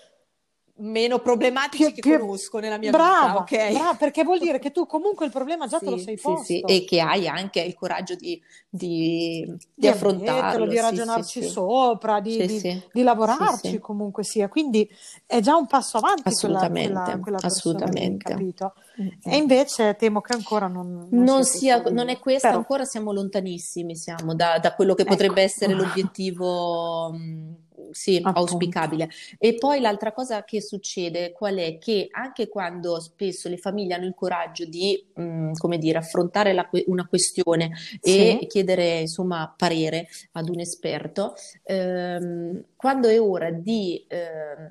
meno 0.78 1.18
problematici 1.20 1.84
più, 1.84 1.94
che 1.94 2.00
più... 2.00 2.18
conosco 2.18 2.58
nella 2.58 2.78
mia 2.78 2.90
vita, 2.92 2.98
Brava, 2.98 3.40
ok? 3.40 3.70
brava, 3.70 3.94
perché 3.96 4.24
vuol 4.24 4.38
dire 4.40 4.58
che 4.58 4.70
tu 4.70 4.86
comunque 4.86 5.26
il 5.26 5.32
problema 5.32 5.66
già 5.66 5.80
te 5.80 5.90
lo 5.90 5.96
Sì, 5.96 6.04
sei 6.04 6.16
sì, 6.16 6.36
sì, 6.36 6.60
posto, 6.60 6.66
e 6.68 6.84
che 6.84 7.00
hai 7.00 7.26
anche 7.28 7.60
il 7.60 7.74
coraggio 7.74 8.14
di, 8.14 8.40
di, 8.68 9.44
di 9.46 9.56
di 9.74 9.86
affrontarlo, 9.86 10.66
di 10.66 10.76
sì, 10.76 10.76
sì, 10.76 10.84
ragionarci 10.84 11.42
sì. 11.42 11.48
sopra, 11.48 12.20
di, 12.20 12.32
Sì, 12.32 12.48
sì, 12.48 12.58
sì, 12.58 13.02
lavorarci 13.02 13.68
sì, 13.68 13.78
comunque 13.78 14.24
sia, 14.24 14.48
quindi 14.48 14.88
è 15.26 15.40
già 15.40 15.56
un 15.56 15.66
passo 15.66 15.98
avanti 15.98 16.22
quella, 16.22 16.68
quella, 16.74 17.00
assolutamente, 17.00 17.18
quella 17.20 17.40
persona 17.40 17.90
lì, 17.90 18.14
assolutamente. 18.14 18.24
capito? 18.24 18.74
Mm, 19.00 19.08
E 19.22 19.36
mm. 19.36 19.40
invece 19.40 19.96
temo 19.96 20.20
che 20.20 20.32
ancora 20.32 20.66
non, 20.68 21.08
non 21.10 21.24
Non 21.24 21.44
sia 21.44 21.76
il 21.76 21.92
non 21.92 22.08
è 22.08 22.18
però 22.40 22.56
ancora 22.56 22.84
siamo 22.84 23.12
lontanissimi, 23.12 23.96
siamo 23.96 24.34
da, 24.34 24.58
da 24.58 24.74
quello 24.74 24.94
che 24.94 25.04
potrebbe 25.04 25.42
ecco, 25.42 25.48
essere 25.48 25.74
l'obiettivo, 25.74 27.12
mh, 27.12 27.56
sì, 27.90 28.16
appunto. 28.16 28.38
auspicabile. 28.38 29.08
E 29.38 29.54
poi 29.54 29.80
l'altra 29.80 30.12
cosa 30.12 30.44
che 30.44 30.60
succede, 30.62 31.32
qual 31.32 31.56
è? 31.56 31.78
Che 31.78 32.08
anche 32.10 32.48
quando 32.48 33.00
spesso 33.00 33.48
le 33.48 33.56
famiglie 33.56 33.94
hanno 33.94 34.06
il 34.06 34.14
coraggio 34.14 34.64
di, 34.64 35.04
mh, 35.14 35.52
come 35.52 35.78
dire, 35.78 35.98
affrontare 35.98 36.52
la 36.52 36.68
una 36.86 37.06
questione 37.06 37.70
e 38.00 38.38
Sì, 38.40 38.46
chiedere, 38.46 39.00
insomma, 39.00 39.52
parere 39.56 40.08
ad 40.32 40.48
un 40.48 40.60
esperto, 40.60 41.34
ehm, 41.64 42.64
quando 42.76 43.08
è 43.08 43.20
ora 43.20 43.50
di 43.50 44.04
ehm, 44.08 44.70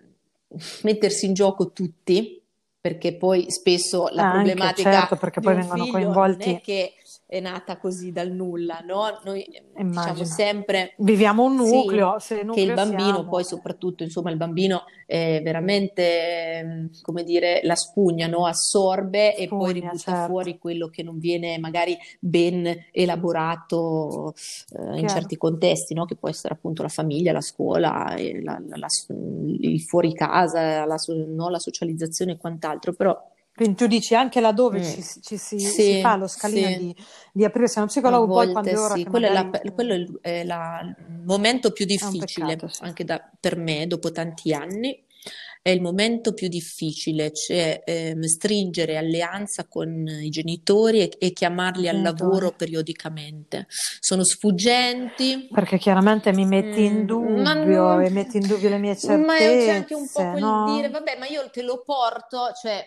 mettersi 0.84 1.26
in 1.26 1.34
gioco 1.34 1.72
tutti, 1.72 2.42
perché 2.80 3.16
poi 3.16 3.50
spesso 3.52 4.08
la 4.12 4.22
anche, 4.22 4.32
problematica 4.34 4.92
certo, 4.92 5.16
perché 5.18 5.42
poi 5.42 5.56
vengono 5.56 5.88
coinvolti, 5.88 6.62
è 7.28 7.40
nata 7.40 7.78
così 7.78 8.12
dal 8.12 8.32
nulla, 8.32 8.80
no? 8.80 9.20
Noi 9.24 9.44
eh, 9.44 9.88
diciamo 9.90 10.24
immagino. 10.24 10.26
sempre 10.26 10.94
Viviamo 10.98 11.44
un 11.46 11.56
sì, 11.60 11.76
nucleo, 11.76 12.20
se 12.20 12.36
il 12.36 12.46
che 12.50 12.62
il 12.62 12.72
bambino, 12.72 13.26
siamo, 13.26 13.28
poi 13.28 13.44
eh, 13.44 13.44
soprattutto, 13.44 14.04
insomma, 14.04 14.32
il 14.32 14.38
bambino 14.38 14.84
è 15.06 15.42
veramente, 15.44 16.60
ehm, 16.60 16.90
come 17.02 17.24
dire, 17.24 17.60
la 17.64 17.76
spugna, 17.76 18.28
no? 18.28 18.46
Assorbe 18.46 19.36
e 19.36 19.54
poi 19.54 19.74
spugna, 19.74 19.74
ributta 19.74 20.14
certo, 20.14 20.16
fuori 20.16 20.58
quello 20.58 20.88
che 20.90 21.04
non 21.04 21.20
viene 21.20 21.58
magari 21.60 21.98
ben 22.20 22.88
elaborato 22.92 24.34
eh, 24.78 25.00
in 25.00 25.08
certi 25.08 25.36
contesti, 25.38 25.94
no? 25.94 26.06
Che 26.06 26.16
può 26.16 26.30
essere 26.30 26.54
appunto 26.54 26.82
la 26.84 26.90
famiglia, 26.90 27.32
la 27.34 27.42
scuola, 27.42 28.16
e 28.16 28.42
la, 28.42 28.62
la- 28.66 28.78
la- 28.78 28.88
il 29.60 29.82
fuori 29.82 30.14
casa, 30.14 30.86
la, 30.86 30.96
no? 31.36 31.50
La 31.50 31.60
socializzazione 31.60 32.34
e 32.34 32.38
quant'altro, 32.38 32.94
però 32.94 33.16
Quindi 33.58 33.76
tu 33.76 33.88
dici 33.88 34.14
anche 34.14 34.40
laddove 34.40 34.78
mm, 34.78 34.84
ci, 34.84 35.02
si, 35.02 35.22
ci 35.22 35.38
si- 35.38 35.60
si 35.60 35.66
sì, 35.82 36.00
fa 36.00 36.16
lo 36.16 36.28
scalino 36.28 36.68
sì. 36.70 36.78
di, 36.78 36.96
di 37.34 37.44
aprirsi 37.44 37.78
a 37.80 37.82
uno 37.82 37.90
A 37.90 37.92
psicologo, 37.92 38.34
poi 38.34 38.52
quando 38.52 38.70
è 38.70 38.78
ora 38.78 38.94
sì, 38.96 39.04
quello 39.04 39.26
è, 39.26 39.32
la- 39.32 39.44
magari 39.44 39.72
quello 39.74 40.20
è 40.22 40.44
la- 40.44 40.80
il 40.84 41.24
momento 41.26 41.72
più 41.72 41.86
difficile, 41.86 42.46
peccato, 42.46 42.68
sì. 42.68 42.84
anche 42.84 43.04
da- 43.04 43.32
per 43.40 43.58
me, 43.58 43.88
dopo 43.88 44.12
tanti 44.12 44.54
anni, 44.54 45.04
è 45.64 45.70
il 45.72 45.82
momento 45.82 46.34
più 46.34 46.48
difficile, 46.48 47.34
cioè 47.34 47.82
ehm, 47.84 48.22
stringere 48.24 48.96
alleanza 48.96 49.68
con 49.68 50.08
i 50.08 50.30
genitori 50.30 51.00
e, 51.02 51.12
e 51.18 51.34
chiamarli 51.34 51.88
al 51.90 51.96
Genitori. 51.96 52.22
lavoro 52.22 52.52
periodicamente. 52.52 53.66
Sono 54.00 54.24
sfuggenti, 54.24 55.48
Perché 55.52 55.78
chiaramente 55.78 56.32
mi 56.32 56.46
metti 56.46 56.84
in 56.86 57.04
mm, 57.04 57.42
ma, 57.42 57.54
dubbio 57.54 57.96
non- 57.96 58.04
e 58.04 58.10
metti 58.10 58.38
in 58.38 58.48
dubbio 58.48 58.70
le 58.70 58.78
mie 58.78 58.96
ma 59.26 59.36
è- 59.38 59.58
c'è 59.58 59.70
anche 59.72 59.94
un 59.94 60.06
po' 60.12 60.20
certezze, 60.20 60.30
quel 60.30 60.64
dire, 60.64 60.88
no? 60.88 60.94
vabbè, 61.00 61.18
ma 61.18 61.26
io 61.28 61.50
te 61.50 61.62
lo 61.64 61.82
porto, 61.84 62.52
cioè 62.62 62.86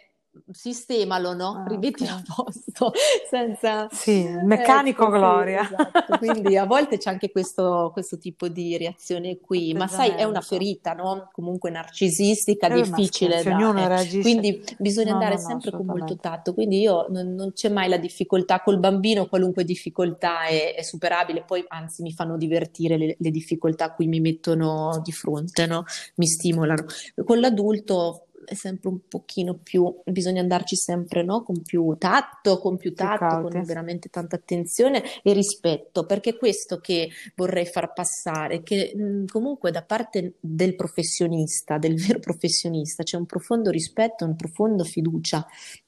sistemalo, 0.52 1.34
no? 1.34 1.64
Ah, 1.64 1.68
Rimettilo 1.68 2.10
a 2.10 2.16
ok. 2.16 2.34
posto, 2.34 2.92
senza... 3.28 3.88
Sì, 3.90 4.20
il 4.24 4.44
meccanico 4.44 5.04
sì, 5.04 5.10
Gloria. 5.10 5.62
esatto. 5.62 6.18
Quindi 6.18 6.56
a 6.56 6.64
volte 6.66 6.98
c'è 6.98 7.10
anche 7.10 7.30
questo, 7.30 7.90
questo 7.92 8.18
tipo 8.18 8.48
di 8.48 8.76
reazione 8.76 9.38
qui, 9.40 9.72
ma 9.74 9.86
sai, 9.86 10.10
è 10.10 10.24
una 10.24 10.40
ferita, 10.40 10.92
no? 10.92 11.28
Comunque 11.32 11.70
narcisistica, 11.70 12.66
Eh, 12.68 12.70
ma 12.70 12.96
difficile 12.96 13.42
da... 13.42 13.54
ognuno 13.54 13.80
eh. 13.80 13.88
reagisce. 13.88 14.20
Quindi 14.20 14.64
bisogna 14.78 15.10
No, 15.10 15.16
andare 15.16 15.34
no, 15.34 15.40
sempre 15.40 15.70
con 15.72 15.86
molto 15.86 16.16
tatto. 16.16 16.54
Quindi 16.54 16.80
io 16.80 17.06
non, 17.08 17.34
non 17.34 17.52
c'è 17.52 17.68
mai 17.68 17.88
la 17.88 17.98
difficoltà 17.98 18.60
col 18.60 18.78
bambino, 18.78 19.26
qualunque 19.26 19.64
difficoltà 19.64 20.44
è, 20.44 20.74
è 20.74 20.82
superabile, 20.82 21.42
poi 21.42 21.64
anzi 21.68 22.02
mi 22.02 22.12
fanno 22.12 22.36
divertire 22.36 22.96
le, 22.96 23.16
le 23.18 23.30
difficoltà 23.30 23.86
a 23.86 23.92
cui 23.94 24.06
mi 24.06 24.20
mettono 24.20 25.00
di 25.02 25.12
fronte, 25.12 25.66
no? 25.66 25.84
Mi 26.16 26.26
stimolano. 26.26 26.84
Con 27.24 27.40
l'adulto 27.40 28.26
è 28.44 28.54
sempre 28.54 28.88
un 28.88 29.00
pochino 29.08 29.58
più, 29.62 30.00
bisogna 30.04 30.40
andarci 30.40 30.76
sempre 30.76 31.22
no? 31.22 31.42
con 31.42 31.62
più 31.62 31.94
tatto, 31.98 32.58
con 32.58 32.76
più 32.76 32.94
tatto, 32.94 33.48
con 33.48 33.62
veramente 33.64 34.08
tanta 34.08 34.36
attenzione 34.36 35.02
e 35.22 35.32
rispetto, 35.32 36.06
perché 36.06 36.30
è 36.30 36.36
questo 36.36 36.78
che 36.78 37.10
vorrei 37.36 37.66
far 37.66 37.92
passare, 37.92 38.62
che 38.62 38.92
mh, 38.94 39.26
comunque 39.26 39.70
da 39.70 39.82
parte 39.82 40.34
del 40.40 40.74
professionista, 40.74 41.78
del 41.78 41.94
vero 41.96 42.18
professionista, 42.18 43.02
c'è 43.02 43.16
un 43.16 43.26
profondo 43.26 43.70
rispetto, 43.70 44.24
una 44.24 44.34
profonda 44.34 44.84
fiducia 44.84 45.46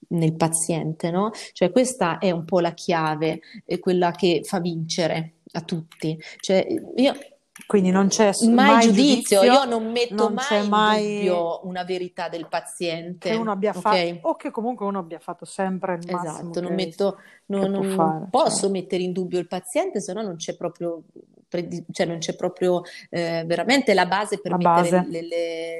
nel 0.08 0.34
paziente, 0.34 1.10
no? 1.10 1.30
Cioè 1.52 1.70
questa 1.70 2.18
è 2.18 2.30
un 2.30 2.44
po' 2.44 2.60
la 2.60 2.74
chiave, 2.74 3.40
è 3.64 3.78
quella 3.78 4.10
che 4.12 4.42
fa 4.44 4.60
vincere 4.60 5.34
a 5.52 5.60
tutti. 5.62 6.18
Cioè, 6.38 6.66
io 6.96 7.14
quindi 7.66 7.90
non 7.90 8.08
c'è 8.08 8.30
mai, 8.46 8.54
mai 8.54 8.80
giudizio. 8.86 9.40
giudizio, 9.40 9.42
io 9.42 9.64
non 9.64 9.90
metto 9.90 10.14
non 10.14 10.32
mai 10.34 10.62
in 10.62 10.68
mai... 10.70 11.18
dubbio 11.18 11.60
una 11.64 11.84
verità 11.84 12.28
del 12.28 12.48
paziente. 12.48 13.30
Che 13.30 13.36
uno 13.36 13.52
abbia 13.52 13.72
okay? 13.74 14.14
fatto, 14.14 14.28
o 14.28 14.36
che 14.36 14.50
comunque 14.50 14.86
uno 14.86 15.00
abbia 15.00 15.18
fatto 15.18 15.44
sempre 15.44 15.94
il 15.94 16.10
massimo. 16.10 16.32
Esatto, 16.32 16.60
non, 16.62 16.74
metto, 16.74 17.18
non, 17.46 17.70
non 17.70 17.94
fare, 17.94 18.26
posso 18.30 18.60
cioè. 18.62 18.70
mettere 18.70 19.02
in 19.02 19.12
dubbio 19.12 19.38
il 19.38 19.48
paziente, 19.48 20.00
se 20.00 20.12
no 20.14 20.22
non 20.22 20.36
c'è 20.36 20.56
proprio 20.56 21.02
cioè 21.90 22.06
non 22.06 22.18
c'è 22.18 22.34
proprio 22.34 22.82
eh, 23.10 23.44
veramente 23.46 23.92
la 23.92 24.06
base 24.06 24.40
per, 24.40 24.52
la 24.52 24.56
base. 24.56 25.04
Le, 25.08 25.20
le, 25.20 25.28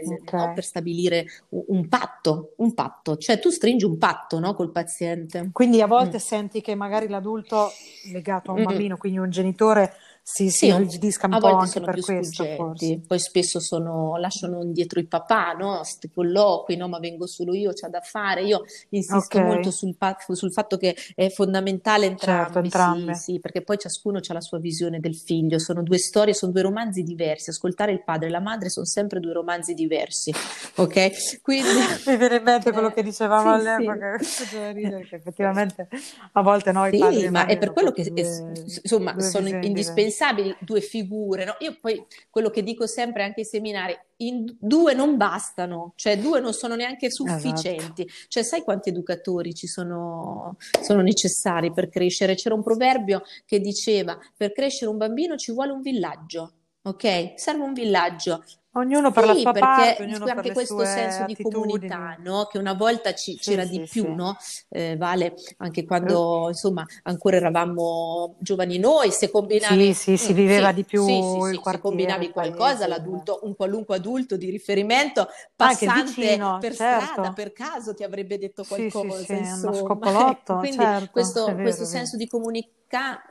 le, 0.05 0.19
okay. 0.21 0.47
no, 0.47 0.53
per 0.53 0.65
stabilire 0.65 1.25
un, 1.51 1.65
un, 1.69 1.89
patto, 1.89 2.53
un 2.57 2.75
patto, 2.75 3.17
cioè 3.17 3.39
tu 3.39 3.49
stringi 3.49 3.85
un 3.85 3.97
patto 3.97 4.39
no, 4.39 4.55
col 4.55 4.71
paziente. 4.71 5.49
Quindi 5.53 5.81
a 5.81 5.87
volte 5.87 6.17
mm. 6.17 6.21
senti 6.21 6.61
che 6.61 6.75
magari 6.75 7.09
l'adulto 7.09 7.71
legato 8.13 8.51
a 8.51 8.55
un 8.55 8.61
mm 8.61 8.65
bambino, 8.65 8.97
quindi 8.97 9.19
un 9.19 9.31
genitore 9.31 9.95
si, 10.25 10.51
si 10.51 10.71
sì, 10.71 10.77
rigidisca 10.77 11.27
un 11.27 11.37
po' 11.41 11.57
anche 11.57 11.81
per 11.81 12.01
questo 12.01 12.45
forse. 12.45 13.01
Poi 13.05 13.19
spesso 13.19 13.59
sono, 13.59 14.17
lasciano 14.19 14.63
indietro 14.63 15.01
il 15.01 15.09
papà, 15.09 15.53
no? 15.53 15.79
Questi 15.79 16.11
colloqui, 16.11 16.77
no? 16.77 16.87
Ma 16.87 17.01
vengo 17.01 17.27
solo 17.27 17.55
io, 17.55 17.73
c'è 17.73 17.89
da 17.89 18.01
fare. 18.01 18.45
Io 18.45 18.63
insisto 18.91 19.39
okay. 19.39 19.45
molto 19.45 19.73
sul, 19.73 19.97
sul, 20.29 20.53
fatto 20.53 20.77
che 20.77 20.97
è 21.17 21.29
fondamentale 21.29 22.07
entrambi, 22.07 22.43
certo, 22.45 22.59
entrambe. 22.61 23.15
Sì, 23.15 23.33
sì, 23.33 23.41
perché 23.41 23.63
poi 23.63 23.79
ciascuno 23.79 24.19
ha 24.25 24.33
la 24.33 24.41
sua 24.41 24.61
visione 24.61 25.01
del 25.01 25.17
figlio. 25.17 25.59
Sono 25.59 25.83
due 25.83 25.99
storie, 25.99 26.35
sono 26.35 26.53
due 26.53 26.63
romanzi 26.63 27.03
diversi. 27.03 27.51
Ascoltare 27.51 27.91
il 27.91 28.05
padre 28.05 28.29
e 28.29 28.31
la 28.31 28.41
madre 28.41 28.71
sono 28.71 28.87
sempre 28.87 29.19
due 29.19 29.33
romanzi 29.33 29.75
diversi, 29.75 30.33
ok? 30.77 31.41
Quindi... 31.43 31.69
Mi 32.07 32.17
viene 32.17 32.37
in 32.37 32.43
mente 32.43 32.71
quello 32.71 32.93
che 32.93 33.03
dicevamo 33.03 33.59
sì, 33.59 33.69
all'epoca, 33.69 34.19
sì. 34.21 34.49
che 34.49 35.09
effettivamente 35.17 35.89
a 36.33 36.43
volte 36.43 36.71
noi 36.73 36.93
sì, 36.93 36.99
padri 36.99 37.31
ma 37.31 37.47
è 37.47 37.59
per 37.59 37.73
quello 37.73 37.91
che, 37.91 38.05
due, 38.05 38.53
insomma, 38.83 39.19
sono 39.19 39.49
indispensabili 39.49 40.12
indispensabili 40.13 40.55
due 40.61 40.81
figure, 40.81 41.45
no? 41.45 41.57
Io 41.61 41.77
poi 41.81 42.05
quello 42.31 42.51
che 42.51 42.63
dico 42.63 42.87
sempre 42.87 43.25
anche 43.25 43.41
ai 43.41 43.47
seminari, 43.47 43.99
in 44.19 44.57
due 44.59 44.95
non 44.95 45.17
bastano, 45.17 45.95
cioè 45.97 46.19
due 46.19 46.41
non 46.41 46.53
sono 46.53 46.77
neanche 46.77 47.07
esatto. 47.07 47.31
sufficienti. 47.31 48.03
Esatto. 48.03 48.27
Cioè, 48.29 48.43
sai 48.43 48.63
quanti 48.63 48.91
educatori 48.91 49.55
ci 49.55 49.67
sono, 49.67 50.57
sono 50.81 51.01
necessari 51.01 51.73
per 51.73 51.89
crescere? 51.89 52.35
C'era 52.35 52.55
un 52.55 52.63
proverbio 52.63 53.23
che 53.45 53.59
diceva: 53.59 54.19
per 54.37 54.53
crescere 54.53 54.91
un 54.91 54.99
bambino 54.99 55.37
ci 55.37 55.53
vuole 55.53 55.73
un 55.73 55.81
villaggio. 55.81 56.53
Ok? 56.83 57.33
Serve 57.37 57.63
un 57.63 57.73
villaggio. 57.73 58.45
Ognuno 58.75 59.11
per 59.11 59.25
sì, 59.25 59.29
la 59.29 59.35
sua 59.35 59.53
parte, 59.53 60.03
ognuno 60.03 60.25
anche 60.25 60.41
per 60.41 60.53
questo 60.53 60.83
senso 60.87 61.25
attitudini. 61.25 61.37
di 61.37 61.89
comunità, 61.89 62.17
no? 62.21 62.47
che 62.51 62.57
una 62.57 62.73
volta 62.73 63.13
ci, 63.13 63.33
sì, 63.33 63.51
c'era 63.51 63.65
sì, 63.65 63.71
di 63.79 63.87
più, 63.87 64.15
no? 64.15 64.37
eh, 64.71 64.97
vale 64.97 65.35
anche 65.59 65.85
quando 65.85 66.47
insomma 66.49 66.83
ancora 67.03 67.37
eravamo 67.37 68.37
giovani 68.39 68.79
noi, 68.79 69.11
se 69.11 69.31
combinavi, 69.31 69.93
sì, 69.93 70.17
sì, 70.17 70.25
si 70.25 70.33
viveva 70.33 70.73
di 70.73 70.85
più 70.85 71.03
il 71.05 71.59
quartiere, 71.61 71.71
se 71.71 71.81
combinavi 71.81 72.31
qualcosa, 72.31 72.87
l'adulto, 72.87 73.41
un 73.43 73.55
qualunque 73.55 73.97
adulto 73.97 74.39
di 74.39 74.49
riferimento 74.49 75.29
passante 75.55 76.23
vicino, 76.23 76.57
per 76.59 76.75
certo. 76.75 77.05
strada, 77.05 77.33
per 77.35 77.53
caso 77.53 77.93
ti 77.93 78.05
avrebbe 78.05 78.39
detto 78.39 78.65
qualcosa, 78.67 79.19
sì, 79.19 79.35
insomma. 79.35 79.69
uno 79.69 79.85
scopolotto, 79.85 80.57
Quindi 80.65 80.79
certo, 80.79 81.11
questo, 81.11 81.45
vero, 81.45 81.61
questo 81.61 81.85
senso 81.85 82.17
di 82.17 82.27
comunità 82.27 82.81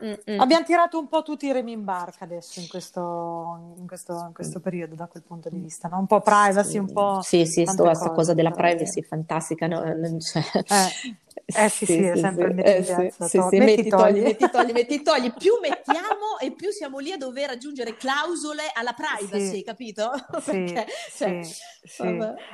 Mm-mm. 0.04 0.40
Abbiamo 0.40 0.66
tirato 0.66 0.98
un 0.98 1.08
po' 1.08 1.22
tutti 1.22 1.46
i 1.46 1.52
remi 1.52 1.74
in 1.74 1.84
barca 1.84 2.26
adesso 2.26 2.60
in 2.60 2.68
questo, 2.68 3.76
in 3.78 3.86
questo, 3.86 4.14
in 4.26 4.34
questo 4.34 4.60
periodo 4.60 4.96
da 4.96 5.06
quel 5.06 5.22
punto 5.22 5.31
di 5.50 5.60
vista, 5.60 5.88
no? 5.88 6.00
un 6.00 6.08
po' 6.08 6.22
privacy, 6.22 6.78
un 6.78 6.92
po'... 6.92 7.20
Sì, 7.22 7.46
sì, 7.46 7.64
questa 7.64 8.12
cosa 8.12 8.34
della 8.34 8.52
privacy 8.52 9.02
è 9.02 9.04
fantastica. 9.04 9.68
No? 9.68 9.82
Cioè... 10.20 10.44
Eh. 10.56 11.16
Eh 11.46 11.70
sì, 11.70 11.86
sì, 11.86 11.94
sì 11.94 12.04
è 12.04 12.16
sempre 12.18 12.48
sì, 12.50 12.54
metti, 12.54 12.70
eh, 12.70 13.14
sì, 13.18 13.42
sì, 13.50 13.58
metti, 13.58 13.90
togli, 13.90 14.22
metti, 14.22 14.50
togli, 14.50 14.72
metti, 14.72 15.02
togli. 15.04 15.34
Più 15.34 15.54
mettiamo 15.62 16.40
e 16.40 16.52
più 16.52 16.72
siamo 16.72 17.00
lì 17.00 17.12
a 17.12 17.18
dover 17.18 17.52
aggiungere 17.52 17.96
clausole 17.96 18.64
alla 18.74 18.94
privacy, 18.94 19.58
sì, 19.58 19.64
capito? 19.64 20.12
Perché, 20.44 20.86
cioè, 21.16 21.42
sì, 21.44 22.04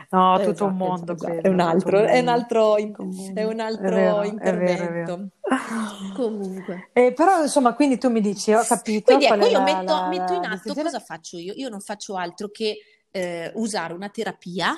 No, 0.10 0.38
tutto 0.38 0.50
esatto, 0.50 0.66
un 0.66 0.76
mondo. 0.76 1.14
Esatto, 1.14 1.42
è 1.42 1.48
un 1.48 1.60
altro, 1.60 2.00
è 2.00 2.20
un 2.20 2.28
altro, 2.28 2.76
è 2.78 3.44
un 3.44 3.60
altro 3.60 3.96
vero, 3.96 4.24
intervento. 4.24 4.42
È 4.44 4.56
vero, 4.56 4.84
è 4.84 4.92
vero. 4.92 5.28
Comunque. 6.16 6.90
Eh, 6.94 7.14
però 7.14 7.42
insomma, 7.42 7.74
quindi 7.74 7.98
tu 7.98 8.10
mi 8.10 8.22
dici, 8.22 8.54
ho 8.54 8.64
capito. 8.64 9.06
Quindi 9.16 9.26
ecco, 9.26 9.46
io 9.46 9.52
la, 9.52 9.62
metto, 9.62 9.84
la, 9.84 10.08
metto, 10.08 10.34
in 10.34 10.46
atto 10.46 10.74
cosa 10.74 11.00
faccio 11.00 11.38
io? 11.38 11.54
Io 11.56 11.70
non 11.70 11.80
faccio 11.80 12.16
altro 12.16 12.50
che 12.50 12.78
eh, 13.12 13.52
usare 13.56 13.94
una 13.94 14.10
terapia 14.10 14.76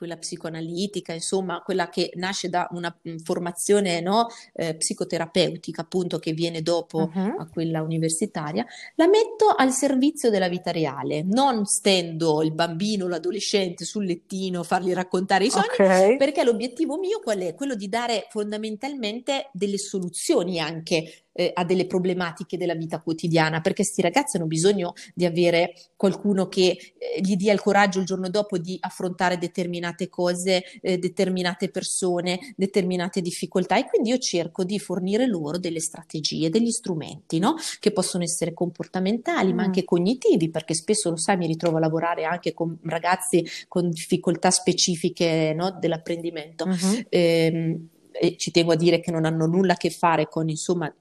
quella 0.00 0.16
psicoanalitica, 0.16 1.12
insomma, 1.12 1.60
quella 1.60 1.90
che 1.90 2.10
nasce 2.14 2.48
da 2.48 2.66
una 2.70 2.90
mm, 3.06 3.18
formazione 3.18 4.00
no, 4.00 4.28
eh, 4.54 4.74
psicoterapeutica, 4.74 5.82
appunto, 5.82 6.18
che 6.18 6.32
viene 6.32 6.62
dopo 6.62 7.10
uh-huh. 7.14 7.36
a 7.38 7.46
quella 7.52 7.82
universitaria, 7.82 8.64
la 8.94 9.06
metto 9.06 9.48
al 9.54 9.72
servizio 9.72 10.30
della 10.30 10.48
vita 10.48 10.70
reale. 10.70 11.22
Non 11.22 11.66
stendo 11.66 12.42
il 12.42 12.52
bambino, 12.52 13.08
l'adolescente 13.08 13.84
sul 13.84 14.06
lettino, 14.06 14.62
fargli 14.62 14.94
raccontare 14.94 15.44
i 15.44 15.50
sogni, 15.50 15.66
okay. 15.70 16.16
perché 16.16 16.44
l'obiettivo 16.44 16.96
mio 16.96 17.20
qual 17.20 17.40
è? 17.40 17.54
Quello 17.54 17.74
di 17.74 17.90
dare 17.90 18.26
fondamentalmente 18.30 19.50
delle 19.52 19.76
soluzioni 19.76 20.60
anche 20.60 21.24
eh, 21.32 21.50
a 21.54 21.64
delle 21.64 21.86
problematiche 21.86 22.56
della 22.56 22.74
vita 22.74 23.00
quotidiana, 23.00 23.60
perché 23.60 23.82
questi 23.82 24.02
ragazzi 24.02 24.36
hanno 24.36 24.46
bisogno 24.46 24.92
di 25.14 25.24
avere 25.24 25.74
qualcuno 25.96 26.48
che 26.48 26.94
eh, 26.98 27.20
gli 27.20 27.36
dia 27.36 27.52
il 27.52 27.60
coraggio 27.60 28.00
il 28.00 28.06
giorno 28.06 28.28
dopo 28.28 28.58
di 28.58 28.76
affrontare 28.80 29.38
determinate 29.38 30.08
cose, 30.08 30.62
eh, 30.80 30.98
determinate 30.98 31.70
persone, 31.70 32.54
determinate 32.56 33.20
difficoltà 33.20 33.78
e 33.78 33.86
quindi 33.86 34.10
io 34.10 34.18
cerco 34.18 34.64
di 34.64 34.78
fornire 34.78 35.26
loro 35.26 35.58
delle 35.58 35.80
strategie, 35.80 36.50
degli 36.50 36.70
strumenti, 36.70 37.38
no? 37.38 37.54
che 37.78 37.92
possono 37.92 38.24
essere 38.24 38.52
comportamentali, 38.52 39.52
mm. 39.52 39.56
ma 39.56 39.62
anche 39.62 39.84
cognitivi, 39.84 40.50
perché 40.50 40.74
spesso 40.74 41.10
lo 41.10 41.16
sai, 41.16 41.36
mi 41.36 41.46
ritrovo 41.46 41.76
a 41.76 41.80
lavorare 41.80 42.24
anche 42.24 42.52
con 42.52 42.76
ragazzi 42.84 43.44
con 43.68 43.90
difficoltà 43.90 44.50
specifiche 44.50 45.52
no? 45.54 45.76
dell'apprendimento. 45.78 46.66
Mm-hmm. 46.66 47.00
Eh, 47.08 47.80
e 48.12 48.36
ci 48.36 48.50
tengo 48.50 48.72
a 48.72 48.76
dire 48.76 49.00
che 49.00 49.10
non 49.10 49.24
hanno 49.24 49.46
nulla 49.46 49.74
a 49.74 49.76
che 49.76 49.88
fare 49.88 50.28
con 50.28 50.48
insomma 50.48 50.92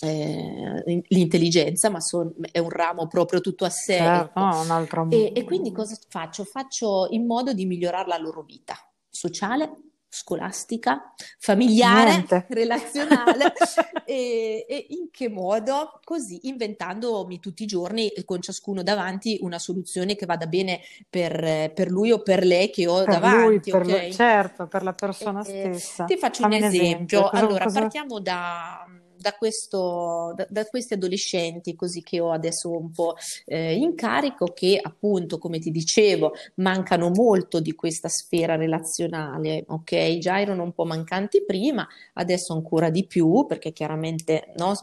eh, 0.00 1.02
l'intelligenza, 1.08 1.88
ma 1.88 2.00
son, 2.00 2.34
è 2.50 2.58
un 2.58 2.70
ramo 2.70 3.06
proprio 3.06 3.40
tutto 3.40 3.64
a 3.64 3.70
sé. 3.70 3.96
Certo, 3.96 4.40
ecco. 4.40 5.10
e, 5.10 5.32
e, 5.34 5.44
quindi 5.44 5.72
cosa 5.72 5.96
faccio? 6.08 6.44
Faccio 6.44 7.06
in 7.10 7.26
modo 7.26 7.52
di 7.52 7.64
migliorare 7.64 8.08
la 8.08 8.18
loro 8.18 8.42
vita 8.42 8.76
sociale, 9.08 9.70
scolastica, 10.08 11.14
familiare, 11.38 12.10
Niente. 12.10 12.46
relazionale 12.50 13.52
e, 14.04 14.66
e, 14.68 14.86
in 14.90 15.08
che 15.10 15.30
modo? 15.30 15.98
Così 16.04 16.40
inventandomi 16.42 17.40
tutti 17.40 17.62
i 17.62 17.66
giorni 17.66 18.12
con 18.26 18.42
ciascuno 18.42 18.82
davanti 18.82 19.38
una 19.40 19.58
soluzione 19.58 20.14
che 20.14 20.26
vada 20.26 20.46
bene 20.46 20.80
per, 21.08 21.72
per 21.74 21.90
lui 21.90 22.12
o 22.12 22.20
per 22.20 22.44
lei 22.44 22.68
che 22.68 22.86
ho 22.86 23.02
per 23.02 23.14
davanti. 23.14 23.70
Lui, 23.70 23.80
okay? 23.82 24.12
certo, 24.12 24.66
per 24.66 24.82
la 24.82 24.92
persona 24.92 25.40
e, 25.40 25.44
stessa. 25.44 26.04
Ti 26.04 26.18
faccio 26.18 26.42
Fammi 26.42 26.58
un 26.58 26.64
esempio. 26.64 26.88
esempio. 26.88 27.22
Cosa, 27.22 27.36
allora, 27.36 27.64
cosa... 27.64 27.80
partiamo 27.80 28.20
da 28.20 28.86
da, 29.26 29.32
questo, 29.32 30.32
da, 30.36 30.46
da, 30.48 30.64
questi 30.66 30.94
adolescenti 30.94 31.74
così 31.74 32.00
che 32.00 32.20
ho 32.20 32.30
adesso 32.30 32.70
un 32.70 32.92
po' 32.92 33.16
eh, 33.44 33.74
in 33.74 33.96
carico 33.96 34.52
che 34.54 34.78
appunto 34.80 35.38
come 35.38 35.58
ti 35.58 35.72
dicevo 35.72 36.32
mancano 36.56 37.10
molto 37.10 37.58
di 37.58 37.74
questa 37.74 38.08
sfera 38.08 38.54
relazionale 38.54 39.64
ok 39.66 40.18
già 40.18 40.40
erano 40.40 40.62
un 40.62 40.72
po' 40.72 40.84
mancanti 40.84 41.44
prima 41.44 41.84
adesso 42.14 42.52
ancora 42.52 42.88
di 42.88 43.04
più 43.04 43.46
perché 43.48 43.72
chiaramente 43.72 44.52
no, 44.58 44.74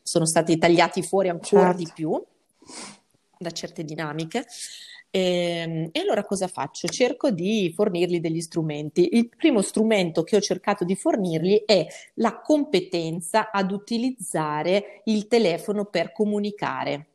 sono 0.00 0.26
stati 0.26 0.56
tagliati 0.56 1.02
fuori 1.02 1.28
ancora 1.28 1.74
certo. 1.74 1.76
di 1.78 1.90
più 1.92 2.24
da 3.36 3.50
certe 3.50 3.82
dinamiche 3.82 4.46
e, 5.10 5.20
ehm, 5.20 5.88
e, 5.92 6.00
allora 6.00 6.24
cosa 6.24 6.46
faccio? 6.46 6.86
Cerco 6.88 7.30
di 7.30 7.72
fornirgli 7.74 8.20
degli 8.20 8.40
strumenti. 8.40 9.16
Il 9.16 9.28
primo 9.28 9.60
strumento 9.60 10.22
che 10.22 10.36
ho 10.36 10.40
cercato 10.40 10.84
di 10.84 10.94
fornirgli 10.94 11.64
è 11.64 11.86
la 12.14 12.40
competenza 12.40 13.50
ad 13.50 13.72
utilizzare 13.72 15.02
il 15.04 15.26
telefono 15.26 15.84
per 15.86 16.12
comunicare. 16.12 17.06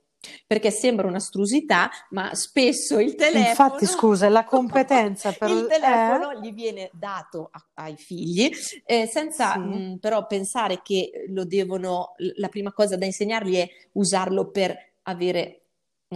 Perché 0.47 0.71
sembra 0.71 1.05
un'astrusità, 1.05 1.87
ma 2.09 2.33
spesso 2.33 2.97
il 2.99 3.13
telefono. 3.13 3.47
Infatti, 3.47 3.85
scusa, 3.85 4.27
la 4.27 4.43
competenza 4.43 5.31
per 5.33 5.51
il 5.51 5.67
telefono 5.67 6.31
eh? 6.31 6.39
gli 6.41 6.51
viene 6.51 6.89
dato 6.93 7.49
a, 7.51 7.63
ai 7.75 7.95
figli, 7.95 8.49
eh, 8.85 9.05
senza 9.05 9.53
sì. 9.53 9.59
mh, 9.59 9.97
però 9.99 10.25
pensare 10.25 10.81
che 10.81 11.25
lo 11.27 11.45
devono. 11.45 12.15
La 12.37 12.47
prima 12.47 12.73
cosa 12.73 12.97
da 12.97 13.05
insegnargli 13.05 13.55
è 13.55 13.69
usarlo 13.91 14.49
per 14.49 14.75
avere 15.03 15.64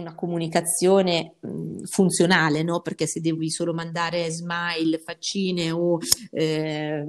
una 0.00 0.14
comunicazione 0.14 1.34
mh, 1.40 1.82
funzionale, 1.84 2.62
no? 2.62 2.80
Perché 2.80 3.06
se 3.06 3.20
devi 3.20 3.50
solo 3.50 3.72
mandare 3.72 4.30
smile, 4.30 4.98
faccine 4.98 5.70
o 5.70 5.98
eh, 6.30 7.04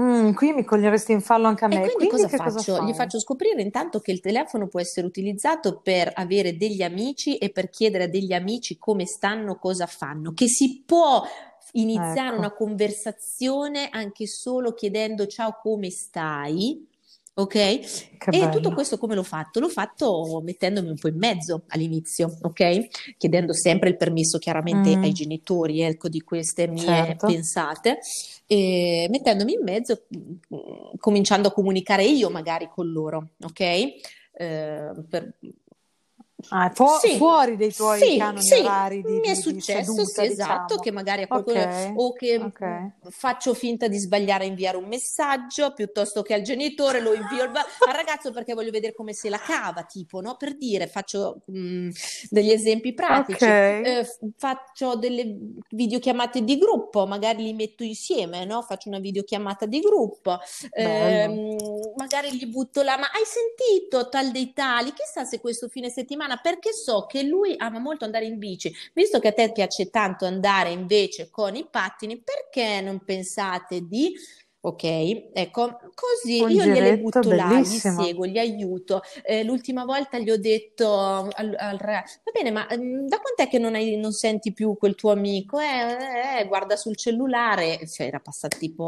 Mm, 0.00 0.32
qui 0.32 0.52
mi 0.52 0.64
coglieresti 0.64 1.12
in 1.12 1.20
fallo 1.20 1.46
anche 1.46 1.64
a 1.64 1.68
me. 1.68 1.76
E 1.76 1.78
quindi, 1.92 2.08
Quindi 2.08 2.26
cosa 2.26 2.26
che 2.26 2.36
cosa 2.42 2.58
faccio? 2.58 2.82
Gli 2.84 2.92
faccio 2.94 3.20
scoprire 3.20 3.62
intanto 3.62 4.00
che 4.00 4.10
il 4.10 4.18
telefono 4.18 4.66
può 4.66 4.80
essere 4.80 5.06
utilizzato 5.06 5.80
per 5.80 6.10
avere 6.14 6.56
degli 6.56 6.82
amici 6.82 7.36
e 7.38 7.50
per 7.50 7.70
chiedere 7.70 8.04
a 8.04 8.08
degli 8.08 8.32
amici 8.32 8.76
come 8.76 9.06
stanno, 9.06 9.56
cosa 9.56 9.86
fanno, 9.86 10.32
che 10.32 10.48
si 10.48 10.82
può 10.84 11.22
iniziare 11.72 12.36
una 12.36 12.46
Ecco, 12.46 12.56
conversazione 12.56 13.88
anche 13.90 14.26
solo 14.26 14.72
chiedendo 14.74 15.28
ciao, 15.28 15.58
come 15.62 15.90
stai? 15.90 16.84
Ok? 17.36 17.52
che 17.52 18.30
E 18.30 18.48
tutto 18.48 18.70
bello. 18.70 18.74
questo 18.74 18.96
come 18.96 19.14
l'ho 19.16 19.24
fatto? 19.24 19.58
L'ho 19.58 19.68
fatto 19.68 20.40
mettendomi 20.44 20.88
un 20.88 20.96
po' 20.96 21.08
in 21.08 21.16
mezzo 21.18 21.64
all'inizio, 21.68 22.38
ok? 22.42 23.16
Chiedendo 23.18 23.52
sempre 23.52 23.88
il 23.88 23.96
permesso 23.96 24.38
chiaramente 24.38 24.98
ai 25.00 25.10
Mm, 25.10 25.12
genitori, 25.12 25.80
ecco, 25.82 26.08
di 26.08 26.20
queste 26.20 26.68
mie 26.68 26.84
certo. 26.84 27.26
pensate, 27.26 27.98
e 28.46 29.08
mettendomi 29.10 29.52
in 29.54 29.62
mezzo, 29.64 30.04
mm, 30.16 30.94
cominciando 30.98 31.48
a 31.48 31.52
comunicare 31.52 32.04
io 32.04 32.30
magari 32.30 32.68
con 32.72 32.90
loro, 32.90 33.30
ok? 33.42 33.60
Eh, 34.36 34.90
per- 35.08 35.34
Ah, 36.48 36.70
fu- 36.74 36.84
sì, 37.00 37.16
fuori 37.16 37.56
dei 37.56 37.72
tuoi 37.74 37.98
sì, 38.00 38.16
canoni 38.16 38.42
sì, 38.42 38.60
orari 38.60 39.02
di, 39.02 39.20
mi 39.20 39.28
è 39.28 39.34
di- 39.34 39.42
di 39.42 39.60
successo, 39.60 40.04
sì, 40.04 40.04
seduta, 40.04 40.22
esatto, 40.24 40.74
diciamo. 40.74 40.80
che 40.80 40.90
magari 40.92 41.22
a 41.22 41.26
qualcuno 41.26 41.68
o 41.94 42.12
che 42.12 42.38
ok. 42.38 42.60
mh, 42.60 43.08
faccio 43.10 43.54
finta 43.54 43.88
di 43.88 43.98
sbagliare 43.98 44.44
a 44.44 44.46
inviare 44.46 44.76
un 44.76 44.86
messaggio 44.86 45.72
piuttosto 45.74 46.22
che 46.22 46.34
al 46.34 46.42
genitore 46.42 47.00
lo 47.00 47.12
invio 47.14 47.42
al, 47.44 47.52
al 47.56 47.94
ragazzo 47.94 48.30
perché 48.32 48.54
voglio 48.54 48.70
vedere 48.70 48.94
come 48.94 49.12
se 49.12 49.28
la 49.28 49.38
cava, 49.38 49.82
tipo, 49.84 50.20
no? 50.20 50.36
Per 50.36 50.56
dire, 50.56 50.86
faccio 50.86 51.42
mh, 51.46 51.88
degli 52.30 52.50
esempi 52.50 52.94
pratici, 52.94 53.44
Ok, 53.44 53.80
eh, 53.80 54.06
faccio 54.36 54.96
delle 54.96 55.36
videochiamate 55.70 56.42
di 56.42 56.56
gruppo, 56.58 57.06
magari 57.06 57.42
li 57.42 57.52
metto 57.52 57.82
insieme, 57.84 58.44
no? 58.44 58.62
Faccio 58.62 58.88
una 58.88 58.98
videochiamata 59.00 59.66
di 59.66 59.80
gruppo, 59.80 60.38
ehm, 60.70 61.92
magari 61.96 62.36
gli 62.36 62.46
butto 62.46 62.82
la 62.82 62.96
ma 62.96 63.06
hai 63.12 63.22
sentito 63.24 64.08
tal 64.08 64.30
dei 64.30 64.52
tali? 64.52 64.92
Chissà 64.92 65.24
se 65.24 65.40
questo 65.40 65.68
fine 65.68 65.90
settimana, 65.90 66.33
perché 66.42 66.72
so 66.72 67.06
che 67.06 67.22
lui 67.22 67.54
ama 67.56 67.78
molto 67.78 68.04
andare 68.04 68.24
in 68.26 68.38
bici, 68.38 68.72
visto 68.92 69.18
che 69.18 69.28
a 69.28 69.32
te 69.32 69.52
piace 69.52 69.90
tanto 69.90 70.24
andare 70.26 70.70
invece 70.70 71.30
con 71.30 71.54
i 71.56 71.66
pattini, 71.70 72.22
perché 72.22 72.80
non 72.80 73.00
pensate 73.04 73.82
di 73.86 74.12
Ok, 74.66 74.82
ecco, 75.34 75.78
così 75.94 76.40
Un 76.42 76.50
io 76.50 76.64
gliele 76.64 76.96
butto 76.96 77.20
là, 77.34 77.60
gli 77.60 77.78
bellissimo. 77.78 78.02
seguo, 78.02 78.24
gli 78.24 78.38
aiuto. 78.38 79.02
Eh, 79.22 79.44
l'ultima 79.44 79.84
volta 79.84 80.18
gli 80.18 80.30
ho 80.30 80.38
detto 80.38 80.88
al, 80.90 81.54
al 81.58 81.76
ragazzo, 81.76 82.20
va 82.24 82.30
bene, 82.32 82.50
ma 82.50 82.66
mm, 82.74 83.06
da 83.06 83.18
quant'è 83.20 83.46
che 83.48 83.58
non, 83.58 83.74
hai- 83.74 83.98
non 83.98 84.12
senti 84.12 84.54
più 84.54 84.74
quel 84.78 84.94
tuo 84.94 85.10
amico? 85.12 85.58
Eh, 85.60 85.66
eh, 85.66 86.40
eh, 86.40 86.46
guarda 86.46 86.76
sul 86.76 86.96
cellulare, 86.96 87.86
cioè 87.86 88.06
era 88.06 88.20
passato 88.20 88.56
tipo 88.56 88.86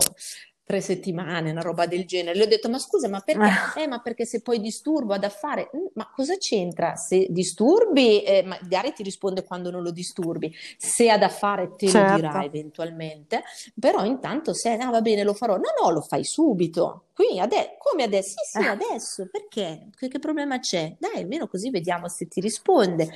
tre 0.67 0.81
settimane, 0.81 1.53
una 1.53 1.61
roba 1.61 1.87
del 1.87 2.07
genere. 2.07 2.37
Le 2.37 2.43
ho 2.45 2.49
detto, 2.49 2.69
ma 2.69 2.81
scusa, 2.81 3.09
ma 3.09 3.21
perché? 3.21 3.45
Eh, 3.77 3.87
ma 3.87 4.01
perché 4.01 4.25
se 4.27 4.41
poi 4.43 4.59
disturbo 4.59 5.15
ad 5.15 5.23
affare, 5.23 5.71
"Mm, 5.77 5.87
ma 5.95 6.11
cosa 6.13 6.37
c'entra? 6.39 6.97
Se 6.97 7.27
disturbi, 7.31 8.23
eh, 8.25 8.43
magari 8.43 8.93
ti 8.93 9.05
risponde 9.05 9.45
quando 9.45 9.71
non 9.71 9.83
lo 9.83 9.93
disturbi. 9.93 10.53
Se 10.77 11.09
ad 11.09 11.23
affare 11.23 11.77
te 11.77 11.87
lo 11.87 11.93
dirà 12.17 12.33
Certo. 12.33 12.47
eventualmente, 12.47 13.45
però 13.79 14.05
intanto 14.05 14.55
se, 14.55 14.73
ah, 14.73 14.91
va 14.91 15.01
bene, 15.03 15.23
lo 15.23 15.35
farò. 15.35 15.57
No, 15.57 15.71
no, 15.81 15.91
lo 15.91 16.01
fai 16.01 16.25
subito. 16.25 17.05
Qui, 17.15 17.39
ade- 17.39 17.77
come 17.79 18.03
adesso? 18.03 18.35
Sì, 18.43 18.61
sì, 18.61 18.67
adesso. 18.67 19.29
Perché? 19.31 19.89
Che, 19.97 20.09
che 20.09 20.19
problema 20.19 20.59
c'è? 20.59 20.97
Dai, 20.99 21.23
almeno 21.23 21.47
così 21.47 21.71
vediamo 21.71 22.09
se 22.09 22.27
ti 22.27 22.41
risponde. 22.41 23.09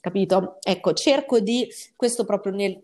Capito? 0.00 0.58
Ecco, 0.62 0.92
cerco 0.92 1.40
di, 1.40 1.68
questo 1.96 2.24
proprio 2.24 2.52
nel... 2.54 2.80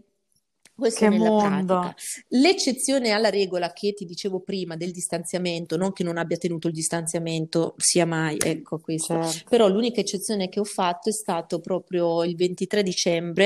Questo 0.79 1.01
Che 1.01 1.09
nella 1.09 1.29
mondo. 1.31 1.79
pratica. 1.81 1.95
L'eccezione 2.29 3.11
alla 3.11 3.31
regola 3.31 3.73
che 3.73 3.95
ti 3.95 4.05
dicevo 4.05 4.39
prima 4.41 4.77
del 4.77 4.93
distanziamento, 4.93 5.77
non 5.77 5.93
che 5.93 6.05
non 6.05 6.17
abbia 6.19 6.37
tenuto 6.37 6.69
il 6.69 6.73
distanziamento 6.73 7.75
sia 7.79 8.07
mai, 8.07 8.37
ecco 8.39 8.79
questo, 8.79 9.21
Certo. 9.25 9.49
però 9.51 9.67
l'unica 9.67 10.01
eccezione 10.01 10.49
che 10.49 10.61
ho 10.61 10.65
fatto 10.65 11.09
è 11.09 11.13
stato 11.13 11.59
proprio 11.59 12.23
il 12.23 12.37
23 12.37 12.85
dicembre, 12.85 13.45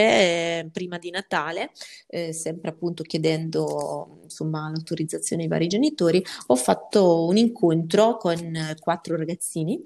eh, 0.61 0.69
prima 0.71 0.99
di 0.99 1.09
Natale, 1.09 1.71
eh, 2.09 2.35
sempre 2.35 2.69
appunto 2.69 3.03
chiedendo 3.03 4.19
insomma 4.25 4.69
l'autorizzazione 4.71 5.45
ai 5.45 5.49
vari 5.49 5.69
genitori, 5.69 6.23
ho 6.49 6.57
fatto 6.57 7.25
un 7.25 7.39
incontro 7.39 8.19
con 8.19 8.75
quattro 8.79 9.17
ragazzini. 9.17 9.83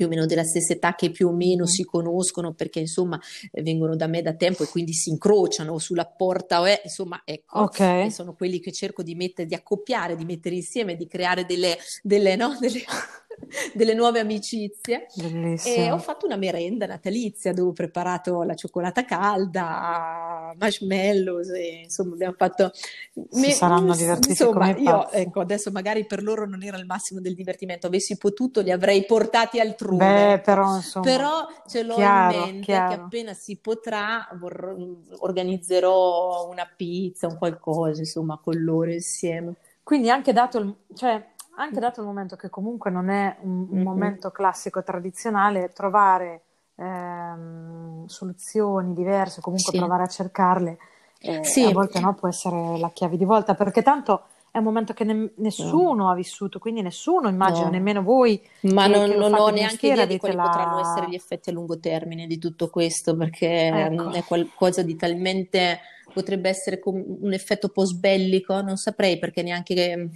Più 0.00 0.08
o 0.08 0.12
meno 0.12 0.24
della 0.24 0.44
stessa 0.44 0.72
età 0.72 0.94
che 0.94 1.10
più 1.10 1.28
o 1.28 1.30
meno 1.30 1.66
si 1.66 1.84
conoscono 1.84 2.54
perché 2.54 2.80
insomma 2.80 3.20
vengono 3.52 3.96
da 3.96 4.06
me 4.06 4.22
da 4.22 4.32
tempo 4.32 4.62
e 4.62 4.66
quindi 4.66 4.94
si 4.94 5.10
incrociano 5.10 5.78
sulla 5.78 6.06
porta, 6.06 6.66
eh, 6.66 6.80
insomma, 6.84 7.20
ecco, 7.22 7.70
e 7.70 8.04
Ok. 8.04 8.10
sono 8.10 8.32
quelli 8.32 8.60
che 8.60 8.72
cerco 8.72 9.02
di 9.02 9.14
mettere, 9.14 9.46
di 9.46 9.54
accoppiare, 9.54 10.16
di 10.16 10.24
mettere 10.24 10.54
insieme, 10.54 10.96
di 10.96 11.06
creare 11.06 11.44
delle, 11.44 11.76
delle, 12.02 12.34
no, 12.34 12.56
delle, 12.58 12.82
delle 13.74 13.94
nuove 13.94 14.20
amicizie. 14.20 15.06
E 15.14 15.20
ho 15.24 15.28
Bellissimo. 15.28 15.98
fatto 15.98 16.26
una 16.26 16.36
merenda 16.36 16.86
natalizia 16.86 17.52
dove 17.52 17.70
ho 17.70 17.72
preparato 17.72 18.42
la 18.42 18.54
cioccolata 18.54 19.04
calda, 19.04 20.54
marshmallows, 20.58 21.48
e, 21.50 21.80
insomma 21.84 22.14
abbiamo 22.14 22.34
fatto... 22.36 22.70
Si 22.74 23.40
me- 23.40 23.50
saranno 23.52 23.94
divertiti 23.94 24.30
insomma, 24.30 24.76
io, 24.76 25.10
ecco, 25.10 25.40
adesso 25.40 25.70
magari 25.70 26.04
per 26.06 26.22
loro 26.22 26.46
non 26.46 26.62
era 26.62 26.78
il 26.78 26.86
massimo 26.86 27.20
del 27.20 27.34
divertimento, 27.34 27.86
avessi 27.86 28.16
potuto 28.16 28.60
li 28.60 28.70
avrei 28.70 29.04
portati 29.04 29.60
altrove, 29.60 29.96
Beh, 30.36 30.40
però 30.40 30.76
insomma, 30.76 31.04
Però 31.04 31.46
ce 31.66 31.82
l'ho 31.82 31.94
in 31.94 31.98
chiaro, 31.98 32.38
mente 32.38 32.58
che 32.58 32.64
chiaro. 32.64 33.02
appena 33.02 33.34
si 33.34 33.56
potrà 33.56 34.28
vorrò- 34.38 34.74
organizzerò 35.18 36.48
una 36.48 36.68
pizza, 36.76 37.26
un 37.26 37.36
qualcosa, 37.38 38.00
insomma, 38.00 38.38
con 38.42 38.54
loro 38.62 38.90
insieme. 38.90 39.54
Quindi 39.82 40.10
anche 40.10 40.32
dato 40.32 40.58
il, 40.58 40.74
cioè, 40.94 41.24
anche 41.64 41.80
dato 41.80 42.00
il 42.00 42.06
momento 42.06 42.36
che 42.36 42.48
comunque 42.50 42.90
non 42.90 43.08
è 43.08 43.36
un, 43.42 43.66
un 43.70 43.82
momento 43.82 44.30
classico 44.30 44.82
tradizionale, 44.82 45.70
trovare 45.72 46.42
ehm, 46.76 48.06
soluzioni 48.06 48.92
diverse, 48.94 49.40
comunque 49.40 49.72
Sì, 49.72 49.74
provare 49.74 50.04
a 50.04 50.06
cercarle, 50.06 50.78
eh, 51.20 51.58
a 51.58 51.70
sì, 51.70 51.70
volte 51.70 52.00
no, 52.00 52.14
può 52.14 52.28
essere 52.28 52.78
la 52.78 52.90
chiave 52.90 53.16
di 53.16 53.24
volta, 53.24 53.54
perché 53.54 53.82
tanto 53.82 54.26
è 54.50 54.58
un 54.58 54.64
momento 54.64 54.92
che 54.94 55.04
ne- 55.04 55.32
no, 55.58 55.76
nessuno 55.76 56.10
ha 56.10 56.14
vissuto, 56.14 56.58
quindi 56.58 56.82
nessuno, 56.82 57.28
immagino, 57.28 57.68
no. 57.68 57.70
nemmeno 57.70 58.02
voi 58.02 58.40
Ma 58.62 58.86
che, 58.86 58.88
non, 58.88 59.10
che 59.10 59.16
non 59.16 59.36
ho 59.38 59.48
neanche 59.48 59.86
idea 59.88 60.06
di 60.06 60.18
quali 60.18 60.36
potranno 60.38 60.78
essere 60.78 61.08
gli 61.08 61.14
la... 61.14 61.14
effetti 61.14 61.50
a 61.50 61.52
lungo 61.52 61.78
termine 61.78 62.26
di 62.26 62.38
tutto 62.38 62.68
questo, 62.70 63.16
perché 63.16 63.90
mm, 63.90 64.12
Ecco, 64.12 64.14
è 64.14 64.24
qualcosa 64.24 64.82
di 64.82 64.96
talmente, 64.96 65.80
potrebbe 66.12 66.50
essere 66.50 66.80
un 66.84 67.32
effetto 67.32 67.70
post-bellico, 67.70 68.60
non 68.62 68.76
saprei 68.76 69.18
perché 69.18 69.42
neanche, 69.42 70.10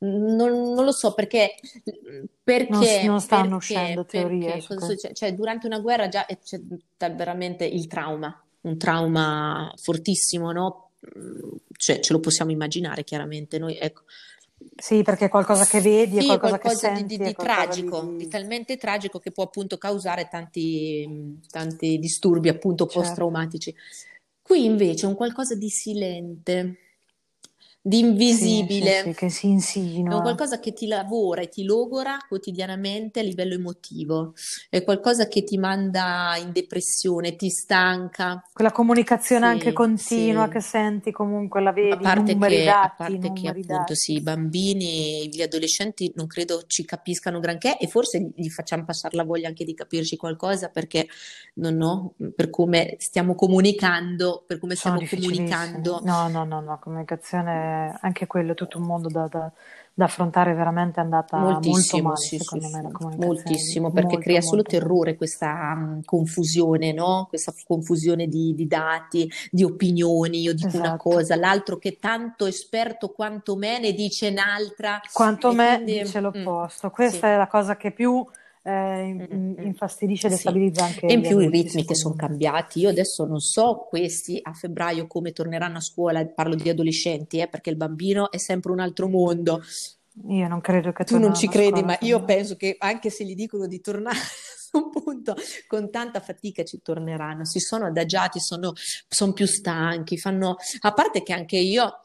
non, 0.00 0.72
non 0.74 0.84
lo 0.84 0.92
so 0.92 1.12
perché, 1.14 1.54
non, 1.84 2.28
perché, 2.42 3.02
non 3.04 3.20
stanno 3.20 3.42
perché, 3.42 3.54
uscendo 3.56 4.04
teorie 4.04 4.62
perché? 4.66 5.14
Cioè, 5.14 5.34
durante 5.34 5.66
una 5.66 5.80
guerra 5.80 6.08
già 6.08 6.24
c'è 6.24 6.60
veramente 7.14 7.64
il 7.64 7.86
trauma, 7.86 8.44
un 8.62 8.78
trauma 8.78 9.72
fortissimo, 9.76 10.52
no? 10.52 10.90
Mm, 11.18 11.56
Cioè, 11.76 12.00
ce 12.00 12.12
lo 12.12 12.20
possiamo 12.20 12.50
immaginare 12.50 13.04
chiaramente, 13.04 13.58
noi, 13.58 13.76
ecco. 13.78 14.02
Sì, 14.76 15.02
perché 15.02 15.26
è 15.26 15.28
qualcosa 15.28 15.64
che 15.64 15.80
vedi, 15.80 16.18
Sì, 16.18 16.24
è 16.24 16.26
qualcosa 16.26 16.56
che 16.58 16.62
qualcosa 16.62 16.88
di, 16.88 16.94
di- 16.94 17.16
senti, 17.16 17.28
di 17.28 17.34
qualcosa 17.34 17.64
di... 17.80 17.88
tragico, 17.88 18.00
di 18.02 18.16
di- 18.16 18.28
talmente 18.28 18.76
tragico 18.76 19.18
che 19.18 19.30
può 19.30 19.44
appunto 19.44 19.78
causare 19.78 20.28
tanti, 20.28 21.38
tanti 21.48 21.98
disturbi 21.98 22.48
appunto 22.48 22.84
Certo. 22.84 23.00
post-traumatici. 23.00 23.74
Qui 24.42 24.64
invece 24.64 25.06
è 25.06 25.08
un 25.08 25.14
qualcosa 25.14 25.54
di 25.54 25.68
silente, 25.68 26.76
di 27.80 27.98
Sì, 27.98 28.06
sì, 28.06 28.08
invisibile, 28.08 29.02
sì, 29.02 29.14
che 29.14 29.28
si 29.30 29.46
è 29.46 29.50
insinua. 29.50 30.20
qualcosa 30.20 30.58
che 30.58 30.72
ti 30.72 30.86
lavora 30.86 31.42
e 31.42 31.48
ti 31.48 31.64
logora 31.64 32.16
quotidianamente 32.28 33.20
a 33.20 33.22
livello 33.22 33.54
emotivo, 33.54 34.34
è 34.68 34.82
qualcosa 34.84 35.28
che 35.28 35.42
ti 35.44 35.58
manda 35.58 36.34
in 36.38 36.52
depressione, 36.52 37.36
ti 37.36 37.50
stanca. 37.50 38.42
Quella 38.52 38.72
comunicazione 38.72 39.46
anche 39.46 39.66
Sì, 39.68 39.72
continua 39.72 40.44
sì. 40.44 40.52
che 40.52 40.60
senti, 40.60 41.12
comunque 41.12 41.60
la 41.60 41.70
A 41.70 41.72
vedi, 41.72 42.02
parte 42.02 42.32
numeri 42.32 42.56
che, 42.56 42.68
a 42.70 42.72
dati, 42.80 42.96
parte 42.96 43.32
che 43.32 43.48
appunto 43.48 43.94
sì, 43.94 44.14
i 44.14 44.20
bambini 44.20 45.28
gli 45.28 45.42
adolescenti 45.42 46.12
non 46.16 46.26
credo 46.26 46.62
ci 46.66 46.84
capiscano 46.84 47.38
granché 47.40 47.78
e 47.78 47.86
forse 47.86 48.30
gli 48.34 48.48
facciamo 48.50 48.84
passare 48.84 49.16
la 49.16 49.24
voglia 49.24 49.48
anche 49.48 49.64
di 49.64 49.74
capirci 49.74 50.16
qualcosa 50.16 50.68
perché 50.68 51.06
non 51.54 51.80
ho, 51.80 52.14
per 52.34 52.50
come 52.50 52.96
stiamo 52.98 53.34
comunicando, 53.34 54.44
per 54.46 54.58
come 54.58 54.74
Sono 54.74 54.98
stiamo 54.98 55.08
comunicando. 55.08 56.00
No, 56.04 56.28
no, 56.28 56.44
no, 56.44 56.60
no, 56.60 56.78
comunicazione, 56.78 57.67
anche 58.00 58.26
quello 58.26 58.52
è 58.52 58.54
tutto 58.54 58.78
un 58.78 58.84
mondo 58.84 59.08
da, 59.08 59.26
da- 59.28 59.52
da 59.94 60.04
affrontare, 60.04 60.54
veramente 60.54 61.00
è 61.00 61.02
andata 61.04 61.58
molto 61.60 61.98
Moltissimo, 61.98 62.00
male, 62.00 62.30
sì, 62.30 62.38
sì, 62.38 62.60
secondo 62.60 62.68
me, 62.68 62.82
la 62.82 62.90
sì, 62.90 62.92
comunicazione, 62.92 63.16
moltissimo, 63.16 63.92
perché 63.92 64.16
molto, 64.16 64.18
crea 64.18 64.40
solo 64.40 64.64
molto 64.64 64.72
male. 64.72 64.88
terrore 64.88 65.16
questa 65.16 65.74
mm, 65.74 66.00
confusione, 66.04 66.92
no? 66.92 67.26
Questa 67.28 67.52
confusione 67.66 68.26
di, 68.26 68.54
di 68.54 68.66
dati, 68.66 69.30
di 69.50 69.62
opinioni. 69.64 70.40
Io 70.40 70.54
dico 70.54 70.76
una 70.78 70.94
Esatto. 70.94 70.96
cosa, 70.96 71.36
l'altro 71.36 71.78
che 71.78 71.98
tanto 71.98 72.46
esperto 72.46 73.10
quanto 73.10 73.56
me 73.56 73.78
ne 73.78 73.92
dice 73.92 74.28
un'altra 74.28 75.00
Quanto 75.12 75.52
me 75.52 75.82
quindi 75.82 75.92
dice 75.92 76.20
mm, 76.36 76.46
l'opposto, 76.46 76.90
sì, 76.98 77.20
questa 77.20 77.28
è 77.28 77.36
la 77.36 77.46
cosa 77.48 77.76
che 77.76 77.90
più, 77.92 78.24
eh, 78.68 79.28
infastidisce 79.62 80.26
e 80.26 80.30
destabilizza 80.30 80.84
sì. 80.84 80.92
anche 80.92 81.06
E 81.06 81.12
in 81.14 81.22
più 81.22 81.38
i 81.38 81.48
ritmi 81.48 81.84
che 81.84 81.94
sono 81.94 82.14
cambiati. 82.14 82.80
Io 82.80 82.90
adesso 82.90 83.24
non 83.24 83.40
so 83.40 83.86
questi 83.88 84.38
a 84.42 84.52
febbraio 84.52 85.06
come 85.06 85.32
torneranno 85.32 85.78
a 85.78 85.80
scuola, 85.80 86.26
parlo 86.26 86.54
di 86.54 86.68
adolescenti, 86.68 87.38
eh, 87.38 87.48
perché 87.48 87.70
il 87.70 87.76
bambino 87.76 88.30
è 88.30 88.36
sempre 88.36 88.72
un 88.72 88.80
altro 88.80 89.08
mondo. 89.08 89.62
Io 90.28 90.48
non 90.48 90.60
credo 90.60 90.92
che 90.92 91.04
tu 91.04 91.18
non 91.18 91.34
ci 91.34 91.48
credi, 91.48 91.82
ma 91.82 91.96
io 92.00 92.24
penso 92.24 92.56
che 92.56 92.76
anche 92.78 93.08
se 93.08 93.24
gli 93.24 93.34
dicono 93.34 93.66
di 93.66 93.80
tornare 93.80 94.18
a 94.72 94.78
un 94.78 94.90
punto 94.90 95.34
con 95.66 95.90
tanta 95.90 96.20
fatica 96.20 96.62
ci 96.64 96.82
torneranno, 96.82 97.46
si 97.46 97.60
sono 97.60 97.86
adagiati, 97.86 98.38
sono, 98.40 98.72
sono 99.08 99.32
più 99.32 99.46
stanchi, 99.46 100.18
fanno 100.18 100.56
a 100.80 100.92
parte 100.92 101.22
che 101.22 101.32
anche 101.32 101.56
io 101.56 102.02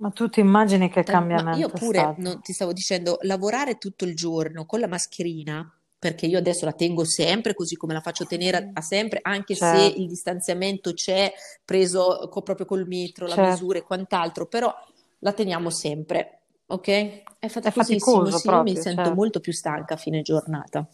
ma 0.00 0.10
tu 0.10 0.28
ti 0.28 0.38
immagini 0.38 0.88
che 0.90 1.02
cambiamento 1.02 1.58
io 1.58 1.68
pure 1.70 2.14
non, 2.18 2.40
ti 2.40 2.52
stavo 2.52 2.72
dicendo 2.72 3.18
lavorare 3.22 3.78
tutto 3.78 4.04
il 4.04 4.14
giorno 4.14 4.64
con 4.64 4.78
la 4.78 4.86
mascherina 4.86 5.77
perché 5.98 6.26
io 6.26 6.38
adesso 6.38 6.64
la 6.64 6.72
tengo 6.72 7.04
sempre 7.04 7.54
così 7.54 7.74
come 7.74 7.92
la 7.92 8.00
faccio 8.00 8.24
tenere 8.24 8.70
a 8.72 8.80
sempre, 8.80 9.18
anche 9.22 9.54
certo. 9.54 9.78
se 9.78 10.00
il 10.00 10.06
distanziamento 10.06 10.92
c'è 10.92 11.32
preso 11.64 12.28
co- 12.30 12.42
proprio 12.42 12.66
col 12.66 12.86
metro, 12.86 13.26
la 13.26 13.34
certo. 13.34 13.50
misura 13.50 13.78
e 13.78 13.82
quant'altro, 13.82 14.46
però 14.46 14.72
la 15.20 15.32
teniamo 15.32 15.70
sempre, 15.70 16.42
ok? 16.66 17.22
È 17.40 17.48
fatta 17.48 17.72
così, 17.72 17.98
sì, 17.98 17.98
proprio, 17.98 18.62
mi 18.62 18.74
sento 18.76 19.02
certo. 19.02 19.14
molto 19.14 19.40
più 19.40 19.52
stanca 19.52 19.94
a 19.94 19.96
fine 19.96 20.22
giornata. 20.22 20.88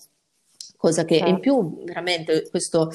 Cosa 0.76 1.04
che 1.04 1.16
in 1.16 1.24
certo. 1.24 1.40
più 1.40 1.84
veramente 1.84 2.48
questo, 2.48 2.90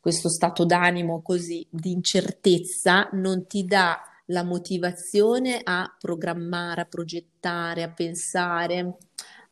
questo 0.00 0.28
stato 0.28 0.64
d'animo 0.64 1.22
così 1.22 1.64
di 1.70 1.92
incertezza 1.92 3.08
non 3.12 3.46
ti 3.46 3.64
dà 3.64 4.00
la 4.26 4.42
motivazione 4.42 5.60
a 5.62 5.94
programmare, 5.98 6.82
a 6.82 6.86
progettare, 6.86 7.82
a 7.82 7.90
pensare 7.90 8.96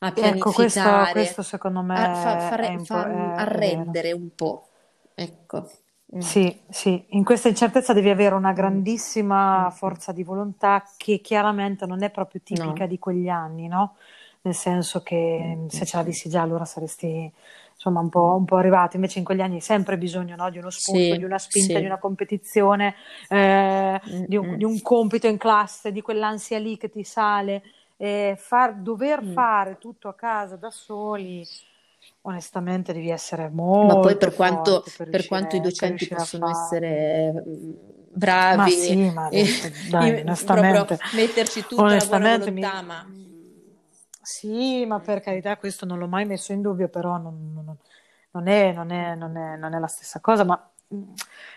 a 0.03 0.13
ecco, 0.17 0.51
questo, 0.53 0.81
questo 1.13 1.43
secondo 1.43 1.83
me 1.83 1.95
a 1.95 2.15
fa, 2.15 2.39
fare, 2.39 2.69
è, 2.69 2.79
fa, 2.79 3.07
è, 3.07 3.41
arrendere 3.41 4.13
un 4.13 4.35
po'. 4.35 4.69
Ecco. 5.15 5.69
Mm. 6.17 6.21
Sì, 6.21 6.61
sì, 6.69 7.05
in 7.11 7.23
questa 7.23 7.49
incertezza 7.49 7.93
devi 7.93 8.09
avere 8.09 8.35
una 8.35 8.51
mm. 8.51 8.55
grandissima 8.55 9.67
mm. 9.67 9.71
forza 9.71 10.13
di 10.13 10.25
volontà 10.25 10.83
che 10.97 11.21
chiaramente 11.21 11.85
non 11.87 12.03
è 12.03 12.11
proprio 12.11 12.41
tipica 12.43 12.85
no. 12.85 12.87
di 12.87 12.99
quegli 12.99 13.29
anni, 13.29 13.69
no? 13.69 13.97
Nel 14.43 14.55
senso 14.55 15.03
che 15.03 15.67
se 15.69 15.85
ce 15.85 15.99
l'avessi 15.99 16.31
già 16.31 16.41
allora 16.41 16.65
saresti 16.65 17.31
insomma 17.75 18.01
un 18.01 18.09
po', 18.09 18.37
un 18.39 18.45
po', 18.47 18.57
arrivato, 18.57 18.97
invece 18.97 19.19
in 19.19 19.25
quegli 19.25 19.41
anni 19.41 19.57
hai 19.57 19.61
sempre 19.61 19.97
bisogno 19.99 20.35
no? 20.37 20.51
di 20.51 20.59
uno 20.59 20.69
spunto, 20.69 21.01
sì, 21.01 21.17
di 21.17 21.25
una 21.25 21.39
spinta, 21.39 21.75
sì. 21.75 21.81
di 21.81 21.87
una 21.87 21.99
competizione, 21.99 22.95
eh, 23.29 24.01
di, 24.27 24.37
un, 24.37 24.57
di, 24.59 24.65
un, 24.65 24.81
compito 24.83 25.27
in 25.27 25.39
classe, 25.39 25.91
di 25.91 26.03
quell'ansia 26.03 26.59
lì 26.59 26.77
che 26.77 26.91
ti 26.91 27.05
sale 27.05 27.63
eh, 28.03 28.35
far, 28.39 28.77
dover 28.77 29.23
mm. 29.23 29.33
fare 29.33 29.77
tutto 29.79 30.09
a 30.09 30.15
casa 30.15 30.57
da 30.57 30.71
soli, 30.71 31.47
onestamente 32.23 32.95
devi 32.95 33.11
essere 33.11 33.51
molto 33.51 33.95
Ma 33.95 34.01
poi 34.01 34.17
per 34.17 34.35
quanto, 34.35 34.83
per, 34.97 35.11
per 35.11 35.27
quanto 35.27 35.57
i 35.57 35.61
docenti 35.61 36.09
possono 36.09 36.49
essere 36.49 37.45
mm, 37.47 37.73
bravi, 38.11 38.57
ma 38.57 38.69
sì, 38.69 39.11
ma 39.11 39.27
adesso, 39.27 39.69
dai, 39.91 40.21
onestamente, 40.25 40.99
metterci 41.13 41.67
tutta 41.67 41.83
onestamente, 41.83 42.51
la 42.51 42.71
volontà, 42.71 42.81
mi... 42.81 42.87
ma... 42.87 43.07
Sì, 44.23 44.87
ma 44.87 44.99
per 45.01 45.21
carità 45.21 45.59
questo 45.59 45.85
non 45.85 45.99
l'ho 45.99 46.09
mai 46.09 46.25
messo 46.25 46.53
in 46.53 46.63
dubbio, 46.63 46.89
però 46.89 47.19
non, 47.19 47.53
non, 47.53 47.77
non, 48.31 48.47
è, 48.47 48.73
non, 48.73 48.91
è, 48.93 49.15
non, 49.15 49.37
è, 49.37 49.57
non 49.59 49.75
è 49.75 49.79
la 49.79 49.87
stessa 49.89 50.21
cosa, 50.21 50.45
ma 50.45 50.70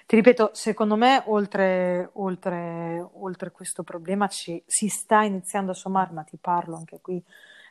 ti 0.05 0.15
ripeto, 0.15 0.51
secondo 0.53 0.95
me 0.95 1.23
oltre, 1.25 2.09
oltre, 2.13 3.07
oltre 3.13 3.51
questo 3.51 3.81
problema 3.81 4.27
ci, 4.27 4.61
si 4.65 4.87
sta 4.89 5.23
iniziando 5.23 5.71
a 5.71 5.75
sommare, 5.75 6.11
ma 6.13 6.21
ti 6.21 6.37
parlo 6.39 6.75
anche 6.75 6.99
qui 7.01 7.23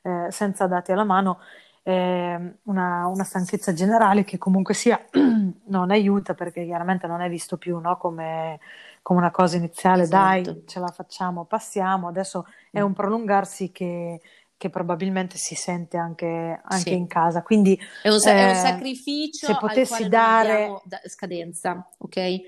eh, 0.03 0.27
senza 0.31 0.67
dati 0.67 0.91
alla 0.91 1.05
mano, 1.05 1.39
eh, 1.85 2.57
una, 2.65 3.07
una, 3.07 3.25
stanchezza 3.25 3.73
generale 3.73 4.25
che 4.25 4.39
comunque 4.39 4.75
sia 4.75 5.05
non 5.67 5.91
aiuta 5.91 6.35
perché 6.35 6.65
chiaramente 6.65 7.07
non 7.07 7.21
è 7.21 7.29
visto 7.29 7.57
più 7.59 7.79
no, 7.79 7.97
come, 7.97 8.59
come, 9.03 9.21
una 9.21 9.31
cosa 9.31 9.57
iniziale, 9.57 10.03
esatto. 10.03 10.53
dai, 10.53 10.63
ce 10.67 10.81
la 10.81 10.89
facciamo, 10.89 11.45
passiamo, 11.45 12.09
adesso 12.09 12.47
è 12.71 12.81
un 12.81 12.93
prolungarsi 12.93 13.71
che 13.71 14.21
che 14.63 14.71
probabilmente 14.71 15.39
si 15.39 15.57
sente 15.57 15.97
anche, 15.97 16.61
anche 16.63 16.91
sì. 16.91 16.97
in 16.97 17.09
casa. 17.09 17.43
Quindi 17.43 17.77
è 18.01 18.09
un, 18.09 18.21
eh, 18.25 18.31
è 18.31 18.49
un 18.51 18.55
sacrificio 18.55 19.47
se 19.47 19.57
potessi 19.59 20.09
dare 20.09 20.81
da 20.85 21.01
scadenza, 21.05 21.85
ok? 21.99 22.41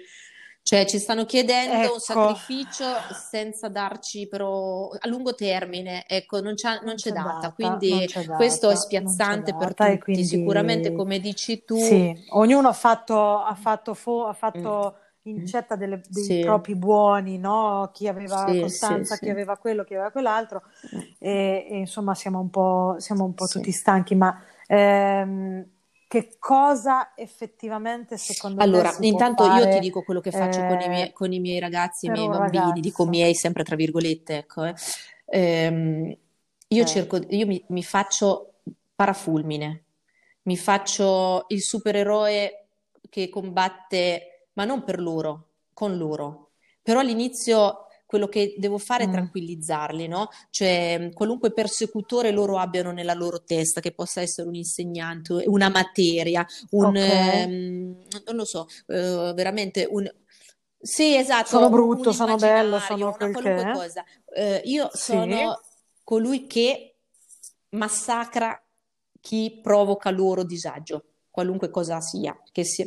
Cioè 0.63 0.85
ci 0.87 1.01
stanno 1.01 1.25
chiedendo 1.25 1.83
ecco. 1.83 1.95
un 1.95 1.99
sacrificio 1.99 2.85
senza 3.29 3.69
darci 3.69 4.29
però 4.29 4.91
a 4.91 5.09
lungo 5.09 5.35
termine, 5.35 6.07
ecco, 6.07 6.41
non, 6.41 6.55
c'è, 6.55 6.77
non, 6.77 6.85
non 6.85 6.95
c'è, 6.95 7.11
data, 7.11 7.33
data 7.33 7.53
quindi 7.53 8.07
c'è 8.07 8.25
questo 8.27 8.69
data, 8.69 8.79
è 8.79 8.81
spiazzante 8.81 9.57
per 9.57 9.75
tutti, 9.75 9.99
quindi... 9.99 10.25
sicuramente 10.25 10.93
come 10.93 11.19
dici 11.19 11.65
tu. 11.65 11.77
Sì, 11.77 12.15
ognuno 12.29 12.69
ha 12.69 12.73
fatto, 12.73 13.41
ha 13.41 13.57
fatto, 13.57 13.93
fo- 13.93 14.27
ha 14.27 14.35
fatto 14.35 14.95
mm 15.01 15.03
incetta 15.25 15.77
delle, 15.77 16.03
dei 16.09 16.25
sì. 16.25 16.41
propri 16.41 16.75
buoni, 16.75 17.39
no? 17.39 17.91
chi 17.93 18.09
aveva 18.09 18.47
sì, 18.49 18.61
costanza, 18.61 19.15
sì, 19.15 19.25
chi 19.25 19.31
aveva 19.31 19.57
quello, 19.57 19.85
chi 19.85 19.95
aveva 19.95 20.11
quell'altro, 20.11 20.63
mm. 20.95 21.01
e, 21.19 21.67
e 21.71 21.77
insomma 21.79 22.15
siamo 22.15 22.41
un 22.41 22.51
po', 22.51 22.97
siamo 22.99 23.25
un 23.25 23.35
po 23.35 23.47
tutti 23.47 23.73
stanchi, 23.73 24.15
ma 24.15 24.43
ehm, 24.67 25.67
che 26.07 26.37
cosa 26.39 27.13
effettivamente 27.17 28.17
secondo 28.17 28.63
allora, 28.63 28.91
te 28.91 29.07
intanto 29.07 29.45
fare, 29.45 29.65
io 29.65 29.75
ti 29.75 29.81
dico 29.81 30.03
quello 30.03 30.21
che 30.21 30.31
faccio 30.31 30.61
eh, 30.61 30.69
con, 30.69 30.81
i 30.81 30.89
miei, 30.89 31.13
con, 31.13 31.33
i 31.33 31.41
miei, 31.41 31.59
ragazzi, 31.59 32.07
i 32.07 32.11
miei 32.11 32.29
bambini, 32.29 32.59
ragazzo. 32.59 32.81
dico 32.81 33.07
miei 33.07 33.35
sempre 33.35 33.65
tra 33.65 33.77
virgolette, 33.77 34.37
ecco, 34.37 34.65
eh. 34.65 34.75
ehm, 35.27 36.17
io 36.69 36.83
eh. 36.83 36.87
cerco, 36.87 37.19
io 37.29 37.47
mi, 37.47 37.65
mi 37.69 37.83
faccio 37.83 38.55
parafulmine, 38.95 39.85
mi 40.43 40.57
faccio 40.57 41.47
il 41.49 41.63
supereroe 41.63 42.67
che 43.09 43.29
combatte 43.29 44.34
ma 44.55 44.65
non 44.65 44.83
per 44.85 45.01
loro, 45.01 45.51
con 45.73 45.97
loro. 45.97 46.51
Però 46.83 47.01
all'inizio 47.01 47.85
quello 48.15 48.29
che 48.29 48.55
devo 48.59 48.79
fare 48.79 49.05
è 49.05 49.09
mm. 49.09 49.13
tranquillizzarli, 49.13 50.07
no? 50.07 50.29
Cioè, 50.51 51.11
qualunque 51.13 51.53
persecutore 51.53 52.31
loro 52.31 52.59
abbiano 52.59 52.93
nella 52.93 53.15
loro 53.15 53.43
testa, 53.43 53.81
che 53.81 53.93
possa 53.93 54.21
essere 54.21 54.47
un 54.47 54.55
insegnante, 54.55 55.43
una 55.47 55.69
materia, 55.69 56.47
un, 56.71 56.85
okay. 56.85 57.43
ehm, 57.43 58.03
non 58.27 58.37
lo 58.37 58.45
so, 58.45 58.69
eh, 58.87 59.33
veramente 59.35 59.89
un... 59.91 60.09
Sì, 60.79 61.17
esatto. 61.17 61.49
Sono 61.49 61.71
brutto, 61.71 62.13
sono 62.13 62.37
bello, 62.37 62.79
sono 62.79 63.13
quel 63.13 63.33
qualunque 63.33 63.65
che... 63.65 63.73
cosa. 63.73 64.05
Eh, 64.33 64.63
io 64.65 64.91
sì. 64.93 64.99
sono 64.99 65.61
colui 66.05 66.47
che 66.47 66.97
massacra 67.71 68.63
chi 69.21 69.59
provoca 69.63 70.11
loro 70.11 70.45
disagio, 70.45 71.05
qualunque 71.31 71.71
cosa 71.71 72.01
sia, 72.01 72.39
che 72.53 72.63
sia... 72.63 72.87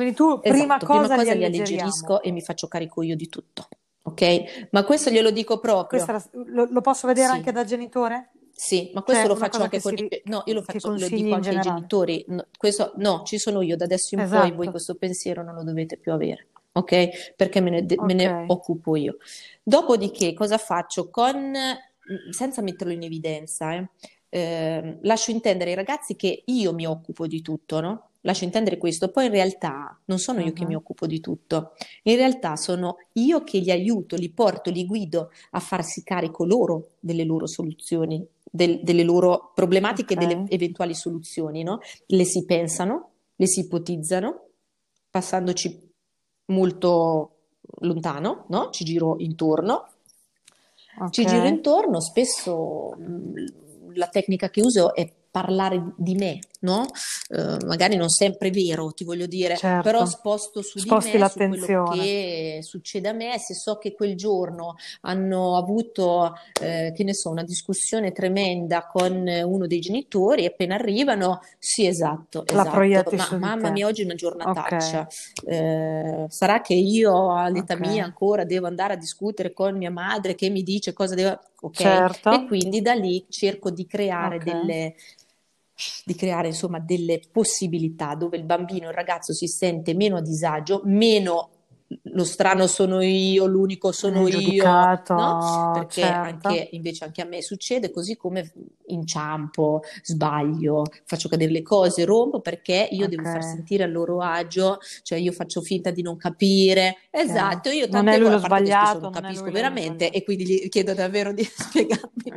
Quindi 0.00 0.16
tu 0.16 0.40
prima 0.40 0.76
esatto, 0.76 0.86
cosa, 0.86 1.00
prima 1.00 1.16
cosa 1.16 1.34
li, 1.34 1.44
alleggerisco 1.44 2.22
e 2.22 2.30
mi 2.30 2.40
faccio 2.40 2.68
carico 2.68 3.02
io 3.02 3.14
di 3.16 3.28
tutto. 3.28 3.68
Ok? 4.04 4.68
Ma 4.70 4.82
questo 4.84 5.10
glielo 5.10 5.30
dico 5.30 5.60
proprio. 5.60 6.02
La, 6.06 6.24
lo, 6.46 6.68
lo, 6.70 6.80
posso 6.80 7.06
vedere 7.06 7.28
sì. 7.28 7.34
anche 7.34 7.52
da 7.52 7.64
genitore? 7.64 8.30
Sì, 8.50 8.90
ma 8.94 9.02
questo 9.02 9.24
cioè, 9.24 9.32
lo 9.34 9.38
faccio 9.38 9.60
anche 9.60 9.78
con 9.78 9.94
si, 9.94 10.04
i 10.04 10.22
No, 10.24 10.42
io 10.46 10.54
lo, 10.54 10.62
faccio, 10.62 10.88
lo 10.88 11.06
dico 11.06 11.34
anche 11.34 11.50
ai 11.50 11.60
genitori. 11.60 12.24
No, 12.28 12.46
questo, 12.56 12.94
no, 12.96 13.24
ci 13.26 13.36
sono 13.36 13.60
io, 13.60 13.76
da 13.76 13.84
adesso 13.84 14.14
in 14.14 14.22
esatto. 14.22 14.40
poi 14.40 14.56
voi 14.56 14.70
questo 14.70 14.94
pensiero 14.94 15.42
non 15.42 15.54
lo 15.54 15.64
dovete 15.64 15.98
più 15.98 16.12
avere. 16.12 16.46
Ok? 16.72 17.34
Perché 17.36 17.60
me 17.60 17.68
ne, 17.68 17.80
okay. 17.82 17.98
me 18.06 18.14
ne 18.14 18.44
occupo 18.46 18.96
io. 18.96 19.18
Dopodiché, 19.62 20.32
cosa 20.32 20.56
faccio? 20.56 21.10
Con, 21.10 21.52
senza 22.30 22.62
metterlo 22.62 22.94
in 22.94 23.02
evidenza, 23.02 23.74
eh, 23.74 23.86
eh, 24.30 24.98
lascio 25.02 25.30
intendere 25.30 25.70
ai 25.70 25.76
ragazzi 25.76 26.16
che 26.16 26.42
io 26.46 26.72
mi 26.72 26.86
occupo 26.86 27.26
di 27.26 27.42
tutto, 27.42 27.80
no? 27.80 28.09
Lascio 28.22 28.44
intendere 28.44 28.76
questo, 28.78 29.10
poi 29.10 29.26
in 29.26 29.32
realtà 29.32 29.98
non 30.06 30.18
sono 30.18 30.40
io 30.40 30.46
uh-huh. 30.46 30.52
che 30.52 30.64
mi 30.66 30.74
occupo 30.74 31.06
di 31.06 31.20
tutto, 31.20 31.72
in 32.04 32.16
realtà 32.16 32.56
sono 32.56 32.96
io 33.14 33.42
che 33.44 33.58
li 33.58 33.70
aiuto, 33.70 34.16
li 34.16 34.30
porto, 34.30 34.70
li 34.70 34.84
guido 34.86 35.30
a 35.50 35.60
farsi 35.60 36.02
carico 36.02 36.44
loro 36.44 36.90
delle 37.00 37.24
loro 37.24 37.46
soluzioni, 37.46 38.24
del, 38.42 38.80
delle 38.82 39.04
loro 39.04 39.52
problematiche, 39.54 40.14
okay. 40.14 40.26
delle 40.26 40.44
eventuali 40.48 40.94
soluzioni, 40.94 41.62
no? 41.62 41.80
Le 42.06 42.24
si 42.24 42.44
pensano, 42.44 43.10
le 43.36 43.46
si 43.46 43.60
ipotizzano, 43.60 44.48
passandoci 45.08 45.88
molto 46.46 47.36
lontano, 47.80 48.44
no? 48.48 48.70
Ci 48.70 48.84
giro 48.84 49.16
intorno. 49.18 49.88
Okay. 50.96 51.10
Ci 51.10 51.26
giro 51.26 51.46
intorno, 51.46 52.00
spesso 52.00 52.94
mh, 52.96 53.94
la 53.94 54.08
tecnica 54.08 54.50
che 54.50 54.60
uso 54.60 54.94
è 54.94 55.10
parlare 55.30 55.92
di 55.96 56.14
me, 56.16 56.40
no? 56.60 56.86
Uh, 57.28 57.64
magari 57.66 57.96
non 57.96 58.08
sempre 58.08 58.50
vero, 58.50 58.92
ti 58.92 59.04
voglio 59.04 59.26
dire, 59.26 59.56
certo. 59.56 59.82
però 59.82 60.04
sposto 60.06 60.62
su 60.62 60.78
Sposti 60.78 61.10
di 61.10 61.16
me, 61.16 61.18
l'attenzione. 61.20 61.96
che 61.96 62.58
succede 62.62 63.08
a 63.08 63.12
me, 63.12 63.38
se 63.38 63.54
so 63.54 63.78
che 63.78 63.92
quel 63.92 64.16
giorno 64.16 64.76
hanno 65.02 65.56
avuto, 65.56 66.34
eh, 66.60 66.92
che 66.94 67.04
ne 67.04 67.14
so, 67.14 67.30
una 67.30 67.44
discussione 67.44 68.12
tremenda 68.12 68.86
con 68.86 69.26
uno 69.26 69.66
dei 69.66 69.80
genitori, 69.80 70.46
appena 70.46 70.74
arrivano, 70.74 71.40
sì, 71.58 71.86
esatto, 71.86 72.44
La 72.52 72.62
esatto. 72.82 73.16
Ma, 73.16 73.38
mamma 73.38 73.70
mia, 73.70 73.86
oggi 73.86 74.02
è 74.02 74.04
una 74.04 74.14
giornataccia. 74.14 75.06
Okay. 75.42 75.56
Eh, 75.56 76.26
sarà 76.28 76.60
che 76.60 76.74
io 76.74 77.36
all'età 77.36 77.74
okay. 77.74 77.88
mia 77.88 78.04
ancora 78.04 78.44
devo 78.44 78.66
andare 78.66 78.94
a 78.94 78.96
discutere 78.96 79.52
con 79.52 79.76
mia 79.76 79.90
madre 79.90 80.34
che 80.34 80.48
mi 80.50 80.62
dice 80.62 80.92
cosa 80.92 81.14
devo... 81.14 81.38
Ok, 81.62 81.76
certo. 81.76 82.30
e 82.32 82.46
quindi 82.46 82.80
da 82.80 82.94
lì 82.94 83.26
cerco 83.28 83.70
di 83.70 83.86
creare 83.86 84.36
okay. 84.36 84.52
delle 84.52 84.94
di 86.04 86.14
creare 86.14 86.48
insomma 86.48 86.78
delle 86.78 87.20
possibilità 87.30 88.14
dove 88.14 88.36
il 88.36 88.44
bambino, 88.44 88.88
il 88.88 88.94
ragazzo 88.94 89.32
si 89.32 89.46
sente 89.46 89.94
meno 89.94 90.16
a 90.16 90.22
disagio, 90.22 90.82
meno 90.84 91.50
lo 92.02 92.24
strano 92.24 92.68
sono 92.68 93.00
io, 93.00 93.46
l'unico 93.46 93.90
sono 93.90 94.28
io, 94.28 94.64
no? 94.64 95.70
Perché 95.74 96.02
certo. 96.02 96.48
anche, 96.48 96.68
invece 96.72 97.04
anche 97.04 97.20
a 97.20 97.24
me 97.24 97.42
succede, 97.42 97.90
così 97.90 98.16
come 98.16 98.52
inciampo, 98.86 99.82
sbaglio, 100.02 100.84
faccio 101.04 101.28
cadere 101.28 101.50
le 101.50 101.62
cose, 101.62 102.04
rompo 102.04 102.40
perché 102.40 102.88
io 102.90 103.06
okay. 103.06 103.16
devo 103.16 103.28
far 103.28 103.42
sentire 103.42 103.82
a 103.82 103.88
loro 103.88 104.20
agio, 104.20 104.78
cioè 105.02 105.18
io 105.18 105.32
faccio 105.32 105.62
finta 105.62 105.90
di 105.90 106.02
non 106.02 106.16
capire. 106.16 106.96
Esatto, 107.10 107.70
io 107.70 107.88
tante 107.88 108.18
lui 108.18 108.38
sbagliato, 108.38 109.00
non 109.00 109.10
capisco 109.10 109.50
veramente 109.50 110.10
e 110.10 110.22
quindi 110.22 110.44
gli 110.44 110.68
chiedo 110.68 110.94
davvero 110.94 111.32
di 111.32 111.42
spiegarmi. 111.44 112.32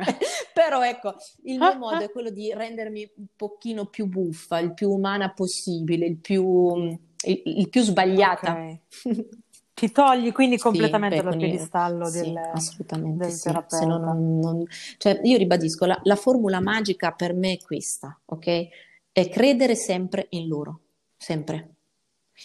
Però 0.52 0.82
ecco, 0.82 1.14
il 1.44 1.58
mio 1.58 1.76
modo 1.78 2.00
è 2.00 2.10
quello 2.10 2.30
di 2.30 2.52
rendermi 2.52 3.08
un 3.16 3.26
pochino 3.36 3.86
più 3.86 4.06
buffa, 4.06 4.58
il 4.58 4.74
più 4.74 4.90
umana 4.90 5.32
possibile, 5.32 6.06
il 6.06 6.18
più 6.18 6.98
il, 7.26 7.42
il 7.44 7.68
più 7.68 7.82
sbagliata. 7.82 8.52
Okay. 8.52 8.80
Ti 9.74 9.90
togli 9.90 10.30
quindi 10.30 10.56
completamente 10.56 11.16
sì, 11.16 11.22
dal 11.24 11.36
piedistallo 11.36 12.04
sì, 12.04 12.20
del, 12.20 12.36
assolutamente 12.36 13.26
del 13.26 13.34
sì. 13.34 13.42
terapeuta. 13.42 13.84
Non, 13.84 14.38
non, 14.38 14.64
cioè, 14.98 15.20
io 15.24 15.36
ribadisco, 15.36 15.84
la, 15.84 15.98
la, 16.04 16.14
formula 16.14 16.60
magica 16.60 17.10
per 17.10 17.34
me 17.34 17.54
è 17.54 17.58
questa, 17.58 18.16
ok? 18.24 18.68
È 19.10 19.28
credere 19.28 19.74
sempre 19.74 20.26
in 20.30 20.46
loro, 20.46 20.80
sempre. 21.16 21.70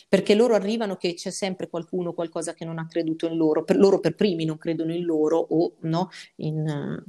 Perché 0.08 0.34
loro 0.34 0.56
arrivano 0.56 0.96
che 0.96 1.14
c'è 1.14 1.30
sempre 1.30 1.70
qualcuno, 1.70 2.14
qualcosa 2.14 2.54
che 2.54 2.66
non 2.66 2.80
ha 2.80 2.88
creduto 2.88 3.28
in 3.28 3.38
loro, 3.38 3.64
per, 3.64 3.78
loro 3.78 4.00
per 4.00 4.16
primi 4.16 4.44
non 4.46 4.58
credono 4.58 4.92
in 4.92 5.04
loro 5.04 5.38
o 5.38 5.74
no, 5.82 6.10
in, 6.38 7.04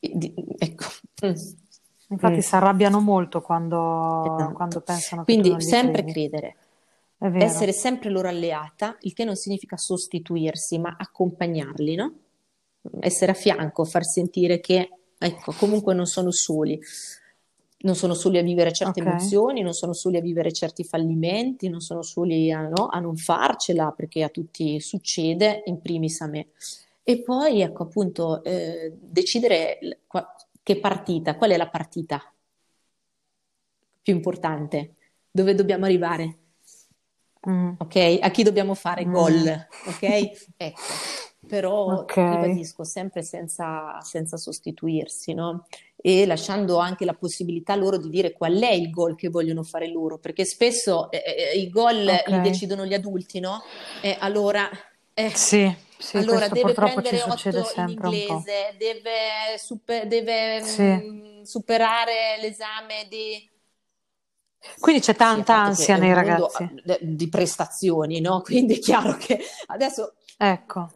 in, 0.00 0.34
ecco. 0.58 0.86
Mm. 1.24 1.34
Infatti 2.08 2.36
mm. 2.36 2.40
si 2.40 2.54
arrabbiano 2.54 3.00
molto 3.00 3.40
quando, 3.40 4.36
esatto. 4.36 4.52
quando 4.54 4.80
pensano 4.80 5.24
Quindi 5.24 5.60
sempre 5.60 6.02
credi. 6.02 6.12
credere 6.12 6.56
essere 7.18 7.72
sempre 7.72 8.10
loro 8.10 8.28
alleata, 8.28 8.96
il 9.00 9.12
che 9.14 9.24
non 9.24 9.36
significa 9.36 9.76
sostituirsi, 9.76 10.78
ma 10.78 10.96
accompagnarli, 10.98 11.94
no? 11.94 12.14
Essere 13.00 13.32
a 13.32 13.34
fianco, 13.34 13.84
far 13.84 14.04
sentire 14.04 14.60
che, 14.60 14.90
ecco, 15.18 15.52
comunque 15.52 15.94
non 15.94 16.06
sono 16.06 16.30
soli. 16.30 16.78
Non 17.78 17.94
sono 17.94 18.14
soli 18.14 18.38
a 18.38 18.42
vivere 18.42 18.72
certe 18.72 19.00
okay. 19.00 19.12
emozioni, 19.12 19.62
non 19.62 19.72
sono 19.72 19.92
soli 19.92 20.16
a 20.16 20.20
vivere 20.20 20.52
certi 20.52 20.82
fallimenti, 20.84 21.68
non 21.68 21.80
sono 21.80 22.02
soli 22.02 22.50
a, 22.50 22.68
no, 22.68 22.88
a 22.90 22.98
non 23.00 23.16
farcela, 23.16 23.92
perché 23.92 24.22
a 24.22 24.28
tutti 24.28 24.80
succede, 24.80 25.62
in 25.66 25.80
primis 25.80 26.20
a 26.20 26.26
me. 26.26 26.48
E 27.02 27.22
poi, 27.22 27.60
ecco, 27.60 27.84
appunto, 27.84 28.42
eh, 28.42 28.92
decidere 28.98 29.78
che 30.62 30.80
partita, 30.80 31.36
qual 31.36 31.50
è 31.50 31.56
la 31.56 31.68
partita 31.68 32.20
più 34.02 34.14
importante, 34.14 34.94
dove 35.30 35.54
dobbiamo 35.54 35.84
arrivare 35.84 36.38
mm. 37.48 37.74
ok? 37.78 38.18
A 38.20 38.30
chi 38.30 38.42
dobbiamo 38.42 38.74
fare 38.74 39.06
mm. 39.06 39.12
gol, 39.12 39.66
ok? 39.86 40.02
ecco, 40.56 40.80
però 41.46 42.00
okay. 42.00 42.42
ribadisco 42.42 42.84
sempre 42.84 43.22
senza, 43.22 44.00
senza 44.00 44.36
sostituirsi, 44.36 45.32
no? 45.34 45.66
E 45.96 46.26
lasciando 46.26 46.78
anche 46.78 47.04
la 47.04 47.14
possibilità 47.14 47.74
loro 47.74 47.96
di 47.96 48.08
dire 48.08 48.32
qual 48.32 48.58
è 48.60 48.72
il 48.72 48.90
gol 48.90 49.16
che 49.16 49.28
vogliono 49.28 49.62
fare 49.62 49.88
loro, 49.88 50.18
perché 50.18 50.44
spesso 50.44 51.10
eh, 51.10 51.22
eh 51.26 51.58
i 51.58 51.68
gol 51.68 52.06
okay. 52.06 52.22
li 52.26 52.40
decidono 52.40 52.84
gli 52.84 52.94
adulti, 52.94 53.40
no? 53.40 53.62
E 54.00 54.16
allora... 54.18 54.68
Eh, 55.18 55.30
sì, 55.34 55.74
sì, 55.98 56.18
allora 56.18 56.48
deve 56.48 56.74
prendere 56.74 57.22
8 57.22 57.48
in 57.48 57.88
inglese, 57.88 58.74
deve, 58.76 59.56
super, 59.56 60.06
deve 60.06 60.62
sì. 60.62 60.82
mh, 60.82 61.38
mm, 61.38 61.42
superare 61.42 62.36
l'esame 62.38 63.06
di 63.08 63.48
quindi 64.78 65.00
c'è 65.00 65.14
tanta 65.14 65.56
ansia 65.56 65.96
nei 65.96 66.12
ragazzi. 66.12 66.68
Di 67.00 67.28
prestazioni, 67.28 68.20
no? 68.20 68.40
Quindi 68.46 68.76
è 68.76 68.78
chiaro 68.78 69.16
che 69.16 69.38
adesso... 69.66 70.14
Ecco. 70.36 70.90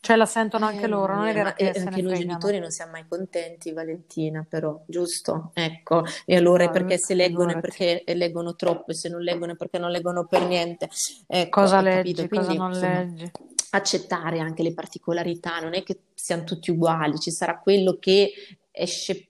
Cioè 0.00 0.16
la 0.16 0.26
sentono 0.26 0.64
anche 0.64 0.84
eh, 0.84 0.88
loro, 0.88 1.16
non 1.16 1.26
è 1.26 1.34
vero 1.34 1.52
che 1.52 1.70
anche 1.70 2.02
noi 2.02 2.18
genitori 2.18 2.60
non 2.60 2.70
siamo 2.70 2.92
mai 2.92 3.04
contenti, 3.08 3.72
Valentina, 3.72 4.46
però, 4.48 4.80
giusto? 4.86 5.50
Ecco, 5.54 6.04
e 6.24 6.36
allora 6.36 6.64
è 6.64 6.70
perché 6.70 6.98
se 6.98 7.14
leggono 7.14 7.50
è 7.50 7.60
perché 7.60 8.04
leggono 8.06 8.54
troppo, 8.54 8.92
e 8.92 8.94
se 8.94 9.08
non 9.08 9.20
leggono 9.20 9.52
è 9.52 9.56
perché 9.56 9.78
non 9.78 9.90
leggono 9.90 10.24
per 10.24 10.46
niente. 10.46 10.88
Ecco, 11.26 11.60
cosa 11.60 11.80
leggi, 11.80 12.26
Quindi, 12.28 12.28
cosa 12.28 12.52
non 12.52 12.68
insomma, 12.68 12.98
leggi? 13.00 13.30
Accettare 13.70 14.38
anche 14.38 14.62
le 14.62 14.72
particolarità, 14.72 15.58
non 15.58 15.74
è 15.74 15.82
che 15.82 16.04
siamo 16.14 16.44
tutti 16.44 16.70
uguali, 16.70 17.18
ci 17.18 17.32
sarà 17.32 17.58
quello 17.58 17.98
che 17.98 18.32
esce 18.70 19.27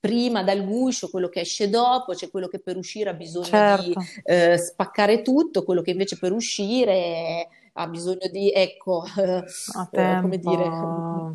prima 0.00 0.42
dal 0.42 0.64
guscio, 0.64 1.10
quello 1.10 1.28
che 1.28 1.40
esce 1.40 1.68
dopo, 1.68 2.14
c'è 2.14 2.30
quello 2.30 2.48
che 2.48 2.58
per 2.58 2.76
uscire 2.78 3.10
ha 3.10 3.14
bisogno 3.14 3.44
certo. 3.44 3.86
di 3.86 3.94
eh, 4.24 4.56
spaccare 4.56 5.20
tutto, 5.20 5.62
quello 5.62 5.82
che 5.82 5.90
invece 5.90 6.18
per 6.18 6.32
uscire 6.32 7.48
ha 7.74 7.86
bisogno 7.86 8.28
di, 8.32 8.50
ecco, 8.50 9.04
eh, 9.16 10.18
come 10.20 10.38
dire, 10.38 10.70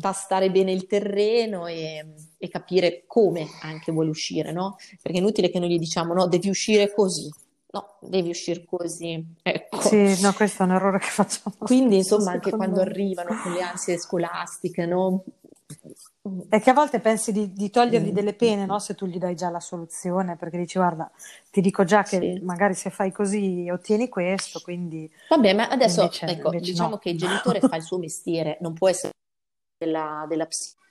tastare 0.00 0.50
bene 0.50 0.72
il 0.72 0.86
terreno 0.86 1.66
e, 1.66 2.04
e, 2.36 2.48
capire 2.48 3.04
come 3.06 3.46
anche 3.62 3.92
vuole 3.92 4.10
uscire, 4.10 4.52
no? 4.52 4.76
Perché 5.00 5.18
è 5.18 5.20
inutile 5.20 5.48
che 5.48 5.58
noi 5.58 5.70
gli 5.70 5.78
diciamo, 5.78 6.12
no, 6.12 6.26
devi 6.26 6.48
uscire 6.48 6.92
così. 6.92 7.30
No, 7.68 7.96
devi 8.00 8.30
uscire 8.30 8.64
così. 8.64 9.22
Ecco. 9.42 9.80
Sì, 9.80 10.20
no, 10.22 10.32
questo 10.32 10.62
è 10.62 10.66
un 10.66 10.72
errore 10.72 10.98
che 10.98 11.08
facciamo. 11.08 11.54
Quindi, 11.58 11.96
insomma, 11.96 12.30
anche 12.30 12.50
quando 12.50 12.76
me. 12.76 12.88
arrivano 12.88 13.38
con 13.42 13.52
le 13.52 13.60
ansie 13.60 13.98
scolastiche, 13.98 14.86
no? 14.86 15.24
È 16.48 16.60
che 16.60 16.70
a 16.70 16.72
volte 16.72 17.00
pensi 17.00 17.32
di, 17.32 17.52
di 17.52 17.70
togliergli 17.70 18.10
mm. 18.10 18.14
delle 18.14 18.34
pene, 18.34 18.66
no? 18.66 18.78
Se 18.78 18.94
tu 18.94 19.06
gli 19.06 19.18
dai 19.18 19.34
già 19.34 19.50
la 19.50 19.60
soluzione, 19.60 20.36
perché 20.36 20.58
dici, 20.58 20.78
guarda, 20.78 21.10
ti 21.50 21.60
dico 21.60 21.84
già 21.84 22.02
che 22.02 22.18
sì. 22.18 22.40
magari 22.44 22.74
se 22.74 22.90
fai 22.90 23.12
così 23.12 23.68
ottieni 23.70 24.08
questo, 24.08 24.60
quindi... 24.60 25.10
Vabbè, 25.28 25.54
ma 25.54 25.68
adesso, 25.68 26.02
invece, 26.02 26.26
ecco, 26.26 26.52
invece 26.52 26.72
diciamo 26.72 26.90
no. 26.90 26.98
che 26.98 27.10
il 27.10 27.18
genitore 27.18 27.60
fa 27.60 27.76
il 27.76 27.82
suo 27.82 27.98
mestiere, 27.98 28.58
non 28.60 28.72
può 28.72 28.88
essere 28.88 29.12
della, 29.78 30.26
della 30.28 30.46
psicologia. 30.46 30.84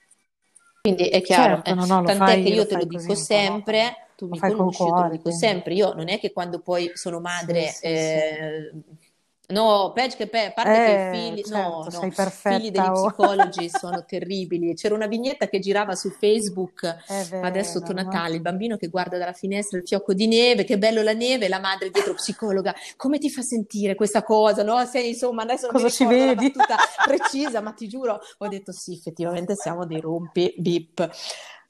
Quindi 0.80 1.08
è 1.08 1.20
chiaro, 1.20 1.62
certo, 1.62 1.70
eh, 1.70 1.74
no, 1.74 1.84
no, 1.84 2.02
tant'è 2.02 2.14
fai, 2.14 2.42
che 2.44 2.48
io 2.50 2.66
te 2.66 2.76
lo 2.76 2.84
dico 2.84 3.14
sempre, 3.14 4.10
tu 4.16 4.28
mi 4.28 4.38
conosci, 4.38 4.76
cuore, 4.76 4.94
te 4.94 5.02
lo 5.02 5.10
dico 5.10 5.22
quindi. 5.22 5.40
sempre, 5.40 5.74
io 5.74 5.92
non 5.94 6.08
è 6.08 6.18
che 6.18 6.32
quando 6.32 6.60
poi 6.60 6.92
sono 6.94 7.20
madre... 7.20 7.66
Sì, 7.66 7.74
sì, 7.74 7.86
eh, 7.86 8.72
No, 9.48 9.92
peggio 9.94 10.16
che 10.16 10.26
pe- 10.26 10.46
a 10.46 10.52
parte 10.52 10.72
eh, 10.72 10.86
che 10.86 10.90
i 10.90 10.94
eh, 10.94 11.12
figli, 11.12 11.44
certo, 11.44 11.68
no, 11.68 11.88
no, 11.88 12.12
perfetta, 12.14 12.58
figli 12.58 12.70
degli 12.72 12.84
oh. 12.84 13.06
psicologi 13.06 13.70
sono 13.78 14.04
terribili. 14.04 14.74
C'era 14.74 14.94
una 14.94 15.06
vignetta 15.06 15.46
che 15.46 15.60
girava 15.60 15.94
su 15.94 16.10
Facebook 16.10 16.96
vero, 17.30 17.46
adesso 17.46 17.78
sotto 17.78 17.92
Natale, 17.92 18.34
il 18.34 18.40
bambino 18.40 18.76
che 18.76 18.88
guarda 18.88 19.18
dalla 19.18 19.32
finestra 19.32 19.78
il 19.78 19.86
fiocco 19.86 20.14
di 20.14 20.26
neve, 20.26 20.64
che 20.64 20.78
bello 20.78 21.02
la 21.02 21.12
neve, 21.12 21.48
la 21.48 21.60
madre 21.60 21.90
dietro 21.90 22.14
psicologa, 22.14 22.74
come 22.96 23.18
ti 23.18 23.30
fa 23.30 23.42
sentire 23.42 23.94
questa 23.94 24.24
cosa? 24.24 24.64
No? 24.64 24.84
Se, 24.84 24.98
insomma, 24.98 25.42
adesso 25.42 25.68
cosa 25.68 25.88
ci 25.88 26.04
vedi? 26.06 26.52
Precisa, 27.06 27.60
ma 27.60 27.70
ti 27.70 27.86
giuro, 27.86 28.18
ho 28.38 28.48
detto 28.48 28.72
sì, 28.72 28.94
effettivamente 28.94 29.54
siamo 29.54 29.86
dei 29.86 30.00
rompi 30.00 30.54
bip. 30.58 31.08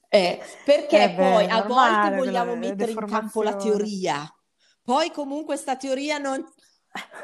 Eh, 0.09 0.41
perché 0.65 1.05
eh 1.05 1.15
poi 1.15 1.47
a 1.47 1.63
volte 1.63 2.17
vogliamo 2.17 2.55
mettere 2.55 2.93
in 2.93 3.05
campo 3.07 3.43
la 3.43 3.55
teoria. 3.55 4.31
Poi 4.83 5.11
comunque 5.11 5.57
sta 5.57 5.77
teoria 5.77 6.17
non, 6.17 6.43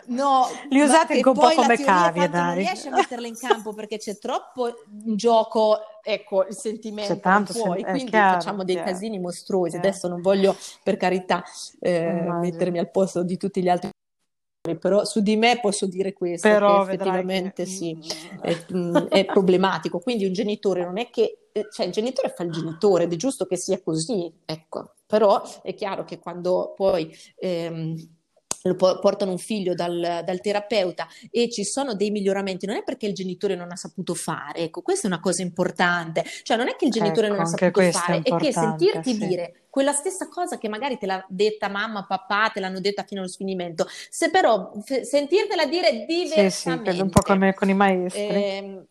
No, 0.06 0.46
li 0.68 0.80
usate 0.80 1.20
un 1.22 1.32
po' 1.34 1.50
come 1.54 1.76
cavie, 1.76 2.28
dai. 2.28 2.44
Non 2.44 2.54
riesci 2.54 2.88
a 2.88 2.90
metterla 2.92 3.26
in 3.26 3.36
campo 3.36 3.72
perché 3.72 3.98
c'è 3.98 4.18
troppo 4.18 4.68
in 5.04 5.16
gioco, 5.16 5.78
ecco, 6.02 6.46
il 6.46 6.54
sentimento, 6.54 7.14
c'è 7.14 7.20
tanto 7.20 7.52
puoi, 7.52 7.80
sen- 7.80 7.90
quindi 7.90 8.10
chiaro, 8.10 8.38
facciamo 8.40 8.64
dei 8.64 8.74
chiaro. 8.74 8.90
casini 8.90 9.18
mostruosi. 9.18 9.70
Chiaro. 9.70 9.88
Adesso 9.88 10.08
non 10.08 10.20
voglio, 10.20 10.56
per 10.82 10.96
carità, 10.96 11.42
eh, 11.80 12.28
mettermi 12.40 12.78
al 12.78 12.90
posto 12.90 13.22
di 13.22 13.36
tutti 13.36 13.62
gli 13.62 13.68
altri 13.68 13.90
però 14.78 15.04
su 15.04 15.20
di 15.20 15.34
me 15.34 15.58
posso 15.60 15.86
dire 15.86 16.12
questo, 16.12 16.48
però 16.48 16.82
effettivamente 16.82 17.64
che... 17.64 17.68
sì, 17.68 17.98
è, 18.40 18.56
mm, 18.72 18.96
è, 19.08 19.24
problematico. 19.24 19.98
Quindi 19.98 20.24
un 20.24 20.32
genitore 20.32 20.84
non 20.84 20.98
è 20.98 21.10
che, 21.10 21.48
eh, 21.50 21.66
cioè 21.72 21.86
il 21.86 21.92
genitore 21.92 22.32
fa 22.34 22.44
il 22.44 22.52
genitore 22.52 23.04
ed 23.04 23.12
è 23.12 23.16
giusto 23.16 23.46
che 23.46 23.56
sia 23.56 23.82
così, 23.82 24.32
ecco. 24.44 24.94
Però 25.04 25.42
è 25.62 25.74
chiaro 25.74 26.04
che 26.04 26.20
quando 26.20 26.74
poi 26.76 27.12
ehm, 27.38 27.96
portano 28.76 29.32
un 29.32 29.38
figlio 29.38 29.74
dal, 29.74 30.22
dal, 30.24 30.40
terapeuta 30.40 31.08
e 31.30 31.50
ci 31.50 31.64
sono 31.64 31.94
dei 31.94 32.10
miglioramenti, 32.10 32.66
non 32.66 32.76
è 32.76 32.84
perché 32.84 33.06
il 33.06 33.14
genitore 33.14 33.56
non 33.56 33.72
ha 33.72 33.76
saputo 33.76 34.14
fare, 34.14 34.60
ecco, 34.60 34.82
questa 34.82 35.08
è 35.08 35.10
una 35.10 35.20
cosa 35.20 35.42
importante, 35.42 36.24
cioè 36.42 36.56
non 36.56 36.68
è 36.68 36.76
che 36.76 36.84
il 36.84 36.92
genitore 36.92 37.26
ecco, 37.26 37.36
non 37.36 37.44
ha 37.44 37.48
saputo 37.48 37.82
fare, 37.90 38.20
è, 38.22 38.22
è, 38.22 38.36
che 38.36 38.52
sentirti 38.52 39.14
sì. 39.14 39.26
dire 39.26 39.62
quella 39.68 39.92
stessa 39.92 40.28
cosa 40.28 40.58
che 40.58 40.68
magari 40.68 40.98
te 40.98 41.06
l'ha 41.06 41.24
detta 41.28 41.68
mamma, 41.68 42.06
papà, 42.06 42.50
te 42.52 42.60
l'hanno 42.60 42.80
detta 42.80 43.04
fino 43.04 43.20
allo 43.20 43.30
sfinimento, 43.30 43.86
se 44.10 44.30
però 44.30 44.70
f- 44.84 45.00
sentirtela 45.00 45.66
dire 45.66 46.04
diversamente. 46.06 46.90
Sì, 46.90 46.96
sì, 46.96 47.02
un 47.02 47.10
po' 47.10 47.22
come 47.22 47.54
con 47.54 47.68
i 47.68 47.74
maestri. 47.74 48.22
Eh, 48.22 48.86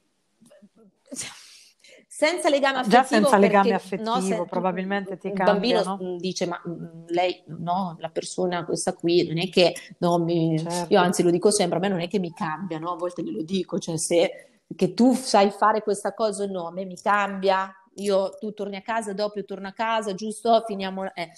senza 2.21 2.49
legame 2.49 2.77
affettivo. 2.77 3.01
Già 3.01 3.07
senza 3.07 3.37
legame 3.37 3.73
affettivo, 3.73 4.13
no, 4.13 4.21
se, 4.21 4.45
probabilmente 4.47 5.17
ti 5.17 5.31
cambia. 5.31 5.79
Il 5.79 5.83
bambino 5.83 5.83
no? 5.83 6.15
dice: 6.17 6.45
Ma 6.45 6.61
mm, 6.67 7.05
lei, 7.07 7.43
no, 7.47 7.95
la 7.99 8.09
persona, 8.09 8.63
questa 8.63 8.93
qui, 8.93 9.27
non 9.27 9.39
è 9.39 9.49
che. 9.49 9.73
No, 9.97 10.19
mi, 10.19 10.59
certo. 10.59 10.93
Io 10.93 10.99
anzi 10.99 11.23
lo 11.23 11.31
dico 11.31 11.49
sempre: 11.49 11.77
a 11.77 11.81
me 11.81 11.87
non 11.87 11.99
è 11.99 12.07
che 12.07 12.19
mi 12.19 12.31
cambia, 12.31 12.77
no? 12.77 12.91
A 12.91 12.95
volte 12.95 13.23
glielo 13.23 13.41
dico, 13.41 13.79
cioè 13.79 13.97
se 13.97 14.49
che 14.75 14.93
tu 14.93 15.13
sai 15.15 15.49
fare 15.49 15.81
questa 15.81 16.13
cosa 16.13 16.43
o 16.43 16.47
no, 16.47 16.67
a 16.67 16.71
me 16.71 16.85
mi 16.85 16.95
cambia, 16.95 17.73
io, 17.95 18.37
tu 18.39 18.53
torni 18.53 18.75
a 18.75 18.81
casa, 18.81 19.13
dopo 19.13 19.39
io 19.39 19.45
torno 19.45 19.69
a 19.69 19.73
casa, 19.73 20.13
giusto? 20.13 20.63
Finiamo. 20.67 21.11
Eh. 21.15 21.31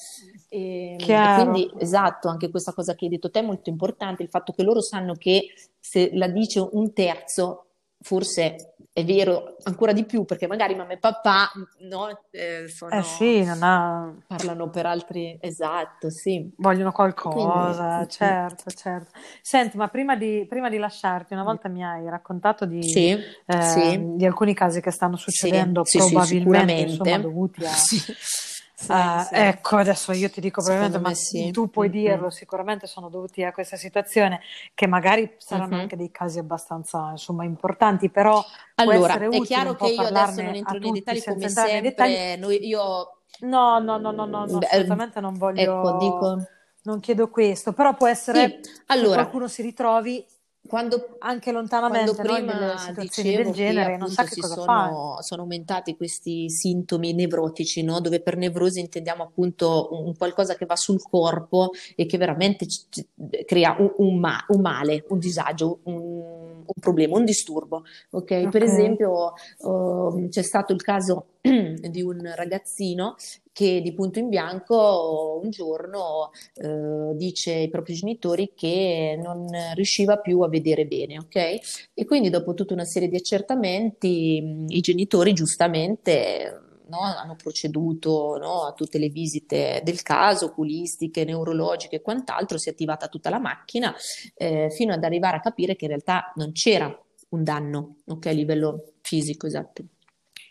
E, 0.50 0.98
e, 1.00 1.36
quindi, 1.36 1.72
esatto, 1.80 2.28
anche 2.28 2.50
questa 2.50 2.74
cosa 2.74 2.94
che 2.94 3.06
hai 3.06 3.12
detto 3.12 3.32
te 3.32 3.40
è 3.40 3.44
molto 3.44 3.70
importante, 3.70 4.22
il 4.22 4.30
fatto 4.30 4.52
che 4.52 4.64
loro 4.64 4.82
sanno 4.82 5.14
che 5.14 5.54
se 5.80 6.10
la 6.14 6.28
dice 6.28 6.60
un 6.60 6.92
terzo, 6.92 7.68
forse 8.04 8.74
è 8.94 9.04
vero 9.04 9.56
ancora 9.64 9.92
di 9.92 10.06
più 10.06 10.24
perché 10.24 10.46
magari 10.46 10.76
mamma 10.76 10.94
e 10.94 10.98
papà 10.98 11.52
no, 11.80 12.26
eh, 12.30 12.68
sono, 12.68 12.92
eh 12.92 13.02
sì, 13.02 13.44
ha... 13.44 14.14
parlano 14.28 14.70
per 14.70 14.86
altri, 14.86 15.36
esatto, 15.42 16.12
sì. 16.12 16.54
Vogliono 16.58 16.92
qualcosa, 16.92 17.96
Quindi, 17.96 18.12
certo, 18.12 18.70
certo. 18.70 19.10
Senti, 19.42 19.78
ma 19.78 19.88
prima 19.88 20.16
di, 20.16 20.46
prima 20.48 20.70
di, 20.70 20.78
lasciarti, 20.78 21.34
una 21.34 21.44
volta 21.44 21.70
mi 21.70 21.84
hai 21.84 22.08
raccontato 22.08 22.66
di, 22.66 22.84
sì, 22.84 23.10
eh, 23.10 23.62
sì. 23.62 24.00
di 24.16 24.28
alcuni 24.28 24.54
casi 24.54 24.80
che 24.80 24.92
stanno 24.92 25.16
succedendo 25.16 25.84
sì, 25.86 25.98
probabilmente 25.98 26.74
insomma, 26.74 27.18
dovuti 27.18 27.66
a... 27.66 27.72
Sì, 28.84 28.92
uh, 28.92 29.22
sì. 29.22 29.34
Ecco, 29.36 29.78
adesso 29.78 30.12
io 30.12 30.30
ti 30.30 30.42
dico 30.42 30.62
probabilmente, 30.62 31.00
ma 31.00 31.14
sì. 31.14 31.52
tu 31.52 31.70
puoi 31.70 31.90
mm-hmm. 31.90 32.06
dirlo, 32.06 32.30
sicuramente 32.30 32.86
sono 32.86 33.08
dovuti 33.08 33.42
a 33.44 33.54
questa 33.54 33.78
situazione, 33.78 34.42
che 34.74 34.88
magari 34.88 35.36
saranno 35.38 35.70
mm-hmm. 35.70 35.80
anche 35.80 35.96
dei 35.96 36.12
casi 36.12 36.40
abbastanza 36.40 37.12
insomma, 37.12 37.46
importanti, 37.46 38.10
però 38.10 38.44
allora, 38.76 39.14
è 39.18 39.42
chiaro 39.42 39.76
che 39.76 39.88
io 39.88 40.02
adesso 40.02 40.42
non 40.42 40.56
entro 40.56 40.78
nei 40.80 40.92
dettagli 40.92 41.24
come 41.24 41.50
sempre, 41.50 41.82
dettagli. 41.82 42.40
Noi, 42.40 42.68
io... 42.68 43.18
No, 43.40 43.80
no, 43.80 43.98
no, 43.98 44.12
no, 44.12 44.26
no, 44.26 44.46
no 44.46 44.60
assolutamente 44.60 45.20
non 45.20 45.38
voglio... 45.38 45.62
Ecco, 45.62 45.98
dico... 45.98 46.48
Non 46.86 47.00
chiedo 47.00 47.30
questo, 47.30 47.72
però 47.72 47.94
può 47.94 48.08
essere 48.08 48.60
allora, 48.88 49.08
che 49.08 49.14
qualcuno 49.14 49.48
si 49.48 49.62
ritrovi 49.62 50.22
quando, 50.68 51.18
anche 51.20 51.52
lontanamente 51.52 52.14
quando 52.14 52.34
prima 52.34 52.72
no, 52.72 52.78
situazioni 52.78 53.36
del 53.36 53.52
genere, 53.52 53.98
non 53.98 54.10
sa 54.10 54.24
che 54.24 54.40
cosa 54.40 54.56
sono. 54.56 55.18
Sono 55.20 55.42
aumentati 55.42 55.96
questi 55.96 56.50
sintomi 56.50 57.14
nevrotici, 57.14 57.84
no? 57.84 58.00
dove 58.00 58.22
per 58.22 58.38
nevrosi 58.38 58.80
intendiamo 58.80 59.24
appunto 59.24 59.90
un, 59.92 60.16
qualcosa 60.16 60.56
che 60.56 60.66
va 60.66 60.76
sul 60.76 61.02
corpo 61.02 61.72
e 61.96 62.06
che 62.06 62.18
veramente 62.18 62.66
c- 62.66 62.86
c- 62.90 63.46
crea 63.46 63.76
un, 63.78 63.94
un, 63.98 64.20
ma- 64.20 64.44
un, 64.50 64.62
male, 64.62 65.04
un 65.10 65.20
disagio, 65.20 65.80
un, 65.84 66.64
problema, 66.80 67.18
un 67.18 67.26
disturbo. 67.26 67.84
Okay? 68.12 68.46
Okay. 68.46 68.52
Per 68.52 68.64
esempio, 68.64 69.34
uh, 69.60 70.28
c'è 70.30 70.42
stato 70.42 70.72
il 70.72 70.82
caso 70.82 71.26
di 71.42 72.02
un 72.02 72.32
ragazzino 72.36 73.16
che 73.54 73.82
di 73.82 73.94
punto 73.94 74.20
in 74.20 74.28
bianco 74.28 75.40
un 75.42 75.50
giorno 75.50 76.32
eh, 76.56 77.16
dice 77.16 77.54
ai 77.54 77.70
propri 77.70 77.94
genitori 77.94 78.52
che 78.56 79.18
non 79.22 79.48
riusciva 79.76 80.18
più 80.18 80.42
a 80.42 80.50
vedere 80.50 80.86
bene, 80.86 81.20
ok? 81.20 81.92
E 81.94 82.06
quindi 82.06 82.30
dopo 82.30 82.54
tutta 82.54 82.74
una 82.74 82.84
serie 82.84 83.08
di 83.08 83.16
accertamenti 83.16 84.66
i 84.68 84.82
genitori 84.82 85.34
giustamente 85.34 86.72
No, 86.86 87.00
hanno 87.00 87.36
proceduto 87.36 88.38
no, 88.38 88.66
a 88.66 88.74
tutte 88.74 89.00
le 89.00 89.08
visite 89.08 89.82
del 89.84 90.02
caso, 90.02 90.48
oculistiche, 90.48 91.24
neurologiche 91.24 91.96
e 91.96 92.02
quant'altro, 92.02 92.58
si 92.58 92.70
è 92.70 92.74
attivata 92.74 93.08
tutta 93.08 93.30
la 93.30 93.40
macchina 93.40 93.96
eh, 94.36 94.70
fino 94.70 94.94
ad 94.94 95.04
arrivare 95.04 95.38
a 95.38 95.40
capire 95.40 95.76
che 95.76 95.86
in 95.86 95.92
realtà 95.92 96.32
non 96.36 96.52
c'era 96.52 96.96
un 97.30 97.44
danno 97.44 97.96
okay, 98.06 98.34
a 98.34 98.36
livello 98.36 98.94
fisico, 99.02 99.48
esatto. 99.48 99.84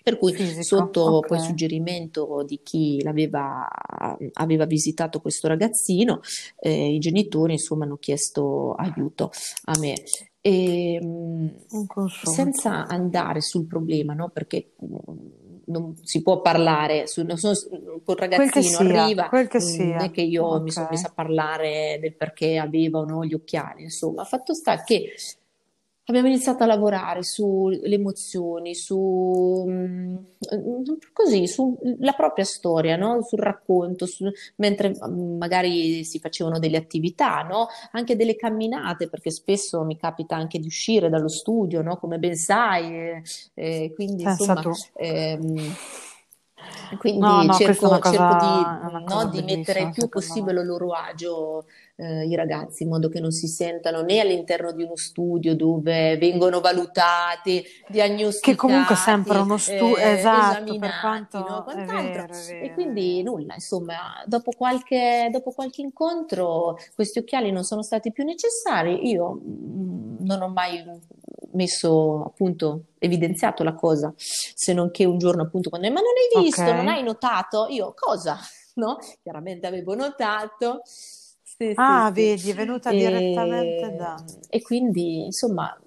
Per 0.03 0.19
cui 0.19 0.33
Fisico, 0.33 0.63
sotto 0.63 1.17
okay. 1.17 1.29
poi 1.29 1.47
suggerimento 1.47 2.45
di 2.47 2.61
chi 2.63 3.03
l'aveva 3.03 3.69
aveva 4.35 4.65
visitato 4.67 5.21
questo 5.21 5.49
ragazzino, 5.49 6.21
eh, 6.59 6.95
i 6.95 6.99
genitori 6.99 7.53
insomma 7.53 7.85
hanno 7.85 7.97
chiesto 7.97 8.73
aiuto 8.73 9.31
a 9.65 9.79
me. 9.79 9.95
E, 10.41 10.95
ehm, 10.95 11.55
senza 12.25 12.87
andare 12.87 13.41
sul 13.41 13.67
problema, 13.67 14.13
no? 14.13 14.29
perché 14.31 14.73
non 15.67 15.97
si 16.03 16.23
può 16.23 16.41
parlare 16.41 17.07
su, 17.07 17.23
non 17.23 17.37
so, 17.37 17.53
col 18.05 18.17
ragazzino 18.17 18.63
sia, 18.63 18.79
arriva 18.79 19.29
quel 19.29 19.49
che 19.49 19.61
sia. 19.61 19.97
non 19.97 20.05
è 20.05 20.11
che 20.11 20.23
io 20.23 20.47
okay. 20.47 20.63
mi 20.63 20.71
sono 20.71 20.89
messa 20.91 21.09
a 21.09 21.13
parlare 21.13 21.99
del 22.01 22.15
perché 22.15 22.59
aveva 22.59 22.99
o 22.99 23.05
no 23.05 23.25
gli 23.25 23.35
occhiali 23.35 23.85
insomma 23.85 24.25
fatto 24.25 24.55
sta 24.55 24.83
che 24.83 25.13
abbiamo 26.05 26.29
iniziato 26.29 26.65
a 26.65 26.67
lavorare 26.67 27.23
sulle 27.23 27.81
emozioni, 27.83 28.75
su 28.75 29.65
mm, 29.69 30.17
così, 31.13 31.47
sulla 31.47 32.13
propria 32.17 32.45
storia, 32.45 32.97
no? 32.97 33.23
sul 33.23 33.39
racconto, 33.39 34.07
su, 34.07 34.29
mentre 34.57 34.91
mm, 34.91 35.37
magari 35.37 36.05
si 36.05 36.19
facevano 36.19 36.59
delle 36.59 36.77
attività, 36.77 37.43
no? 37.43 37.69
anche 37.93 38.17
delle 38.17 38.37
camminate, 38.37 39.09
perché 39.09 39.31
spesso 39.31 39.85
mi 39.85 39.97
capita 39.97 40.35
anche 40.37 40.59
di 40.59 40.67
uscire 40.67 41.09
dallo 41.09 41.29
studio, 41.29 41.83
no? 41.83 41.97
come 41.99 42.19
ben 42.19 42.37
sai, 42.37 42.95
e, 42.95 43.23
e 43.55 43.93
quindi 43.95 44.25
Pensa 44.25 44.53
insomma... 44.53 44.61
Quindi 46.99 47.21
no, 47.21 47.43
no, 47.43 47.53
cerco, 47.55 47.89
cosa, 47.89 48.11
cerco, 48.11 48.37
di, 48.45 49.05
no, 49.13 49.29
di 49.29 49.43
mettere 49.43 49.81
il 49.81 49.91
più 49.93 50.09
possibile 50.09 50.61
a 50.61 50.63
loro 50.63 50.91
agio 50.91 51.65
eh, 51.97 52.27
i 52.27 52.35
ragazzi, 52.35 52.83
in 52.83 52.89
modo 52.89 53.09
che 53.09 53.21
non 53.21 53.31
si 53.31 53.47
sentano 53.47 54.03
né 54.03 54.21
all'interno 54.21 54.73
di 54.73 54.83
uno 54.83 54.97
studio 54.97 55.55
dove 55.55 56.17
vengono 56.19 56.61
valutati, 56.61 57.65
diagnosticati, 57.89 58.51
che 58.51 58.57
comunque 58.57 58.95
sempre 58.97 59.39
uno 59.39 59.57
studio 59.57 59.97
eh, 59.97 60.13
esatto, 60.13 60.79
per 60.79 60.93
quanto 61.01 61.39
no? 61.39 61.65
vero, 61.87 62.27
e 62.61 62.73
quindi 62.75 63.23
nulla, 63.23 63.55
insomma, 63.55 64.23
dopo 64.27 64.51
qualche, 64.57 65.29
dopo 65.31 65.53
qualche 65.53 65.83
incontro 65.83 66.79
questi 66.95 67.19
occhiali 67.19 67.51
non 67.51 67.65
sono 67.65 67.83
stati 67.83 68.11
più 68.13 68.25
necessari, 68.25 69.09
io 69.09 69.41
mm, 69.43 70.17
non 70.21 70.43
ho 70.43 70.49
mai 70.49 70.85
messo 71.53 72.25
appunto 72.25 72.85
evidenziato 72.99 73.63
la 73.63 73.75
cosa 73.75 74.13
se 74.17 74.73
non 74.73 74.91
che 74.91 75.05
un 75.05 75.19
giorno 75.19 75.43
appunto 75.43 75.69
quando 75.69 75.89
ma 75.89 76.01
non 76.01 76.13
hai 76.17 76.43
visto 76.45 76.63
okay. 76.63 76.75
non 76.75 76.89
hai 76.89 77.03
notato? 77.03 77.67
Io 77.69 77.95
cosa? 77.97 78.39
No? 78.75 78.97
Chiaramente 79.23 79.67
avevo 79.67 79.95
notato. 79.95 80.81
Sì, 80.85 81.73
ah, 81.75 82.07
sì, 82.07 82.13
vedi, 82.15 82.51
è 82.51 82.55
venuta 82.55 82.89
e, 82.89 82.97
direttamente 82.97 83.95
da... 83.95 84.25
E 84.49 84.63
quindi, 84.63 85.27
insomma, 85.27 85.79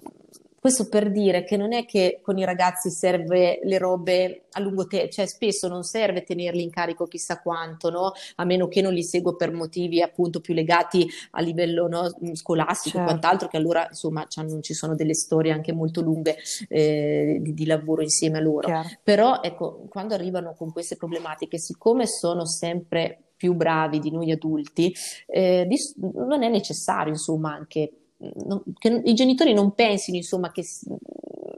questo 0.66 0.90
per 0.90 1.12
dire 1.12 1.44
che 1.44 1.58
non 1.58 1.74
è 1.74 1.86
che 1.86 2.22
con 2.24 2.40
i 2.40 2.44
ragazzi 2.44 2.90
serve 2.90 3.60
le 3.62 3.78
robe 3.78 4.46
a 4.50 4.60
lungo 4.60 4.88
tempo, 4.88 5.12
cioè 5.12 5.28
spesso 5.28 5.68
non 5.68 5.84
serve 5.84 6.24
tenerli 6.24 6.64
in 6.64 6.72
carico 6.72 7.06
chissà 7.06 7.40
quanto, 7.40 7.92
no? 7.92 8.14
A 8.38 8.46
meno 8.46 8.68
che 8.68 8.82
non 8.82 8.92
li 8.92 9.04
seguo 9.04 9.36
per 9.36 9.52
motivi 9.52 10.02
appunto 10.02 10.40
più 10.40 10.56
legati 10.56 11.08
a 11.34 11.42
livello 11.42 11.88
no, 11.88 12.10
scolastico 12.34 12.98
certo. 12.98 13.12
quant'altro, 13.12 13.48
che 13.48 13.58
allora 13.58 13.86
insomma 13.88 14.26
ci 14.28 14.74
sono 14.74 14.96
delle 14.96 15.14
storie 15.14 15.52
anche 15.52 15.72
molto 15.72 16.02
lunghe 16.02 16.36
eh, 16.68 17.38
di, 17.42 17.54
di, 17.54 17.66
lavoro 17.68 18.02
insieme 18.02 18.40
a 18.40 18.42
loro. 18.42 18.66
Chiaro. 18.66 18.88
Però 19.04 19.42
ecco, 19.44 19.86
quando 19.88 20.16
arrivano 20.16 20.56
con 20.56 20.72
queste 20.72 20.96
problematiche, 20.96 21.60
siccome 21.60 22.08
sono 22.08 22.44
sempre 22.48 23.20
più 23.36 23.54
bravi 23.54 24.00
di 24.00 24.10
noi 24.10 24.32
adulti, 24.32 24.92
eh, 25.28 25.68
di, 25.68 25.78
non 26.26 26.42
è 26.42 26.50
necessario, 26.50 27.12
insomma, 27.12 27.54
anche 27.54 28.05
non, 28.18 28.64
che 28.78 29.02
i 29.04 29.14
genitori 29.14 29.54
non 29.54 29.74
pensino, 29.74 30.18
insomma, 30.18 30.52
che 30.52 30.66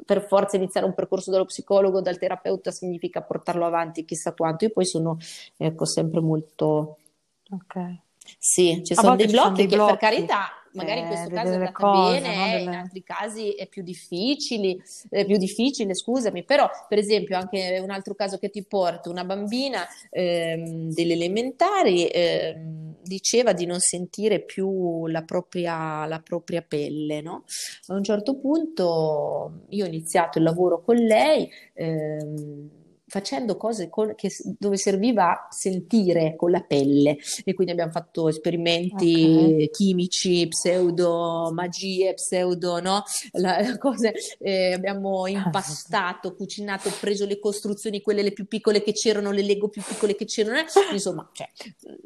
per 0.06 0.26
forza 0.26 0.56
iniziare 0.56 0.86
un 0.86 0.94
percorso 0.94 1.32
dallo 1.32 1.46
psicologo, 1.46 2.02
dal 2.02 2.18
terapeuta 2.18 2.72
significa 2.72 3.22
portarlo 3.22 3.66
avanti 3.66 4.06
chissà 4.06 4.34
quanto. 4.34 4.66
Io 4.66 4.72
poi 4.72 4.86
sono, 4.86 5.18
ecco, 5.58 5.86
sempre 5.86 6.22
molto... 6.22 6.98
Ok. 7.50 8.00
Sì, 8.38 8.82
ci 8.84 8.94
sono 8.94 9.16
dei 9.16 9.28
blocchi, 9.28 9.68
che 9.68 9.78
per 9.78 9.98
carità 9.98 10.52
magari 10.78 11.00
in 11.02 11.08
questo 11.08 11.30
caso 11.30 11.52
è 11.52 11.56
andata 11.56 11.72
cose, 11.72 12.22
bene, 12.22 12.36
no? 12.36 12.46
delle... 12.46 12.62
in 12.62 12.70
altri 12.70 13.04
casi 13.04 13.52
è 13.52 13.68
più 13.68 13.84
difficile, 13.84 14.78
è 15.10 15.26
più 15.26 15.38
difficile, 15.38 15.96
scusami, 15.96 16.44
però 16.44 16.70
per 16.88 17.00
esempio 17.00 17.38
anche 17.38 17.80
un 17.82 17.90
altro 17.90 18.14
caso 18.14 18.38
che 18.38 18.50
ti 18.50 18.64
porto, 18.64 19.10
una 19.10 19.24
bambina 19.24 19.86
ehm, 20.10 20.92
delle 20.92 21.14
elementari 21.14 22.08
ehm, 22.08 22.77
diceva 23.08 23.54
di 23.54 23.66
non 23.66 23.80
sentire 23.80 24.44
più 24.44 25.08
la 25.08 25.24
propria, 25.24 26.06
la 26.06 26.20
propria 26.20 26.62
pelle, 26.62 27.22
no? 27.22 27.44
A 27.88 27.94
un 27.96 28.04
certo 28.04 28.38
punto 28.38 29.64
io 29.70 29.86
ho 29.86 29.88
iniziato 29.88 30.38
il 30.38 30.44
lavoro 30.44 30.82
con 30.82 30.96
lei, 30.96 31.50
ehm, 31.74 32.70
facendo 33.08 33.56
cose 33.56 33.90
con, 33.90 34.14
che, 34.16 34.30
dove 34.60 34.76
serviva 34.76 35.48
sentire 35.50 36.36
con 36.36 36.52
la 36.52 36.62
pelle 36.62 37.18
e 37.46 37.54
quindi 37.54 37.72
abbiamo 37.72 37.92
fatto 37.92 38.28
esperimenti 38.28 39.24
okay. 39.54 39.70
chimici, 39.70 40.48
pseudo 40.50 41.50
magie, 41.54 42.14
pseudo 42.14 42.82
no? 42.82 43.04
La, 43.34 43.78
cose, 43.78 44.14
eh, 44.40 44.74
abbiamo 44.74 45.24
ah, 45.24 45.30
impastato, 45.30 46.36
cucinato, 46.36 46.92
preso 47.00 47.26
le 47.26 47.40
costruzioni, 47.40 48.02
quelle 48.02 48.22
le 48.22 48.34
più 48.34 48.46
piccole 48.46 48.84
che 48.84 48.92
c'erano, 48.92 49.32
le 49.32 49.42
Lego 49.42 49.70
più 49.70 49.82
piccole 49.82 50.16
che 50.16 50.26
c'erano, 50.26 50.60
eh? 50.60 50.66
insomma, 50.92 51.30
cioè, 51.32 51.50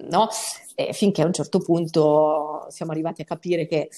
no? 0.09 0.27
E 0.75 0.93
finché 0.93 1.23
a 1.23 1.25
un 1.25 1.33
certo 1.33 1.59
punto 1.59 2.67
siamo 2.69 2.91
arrivati 2.91 3.23
a 3.23 3.25
capire 3.25 3.65
che 3.65 3.89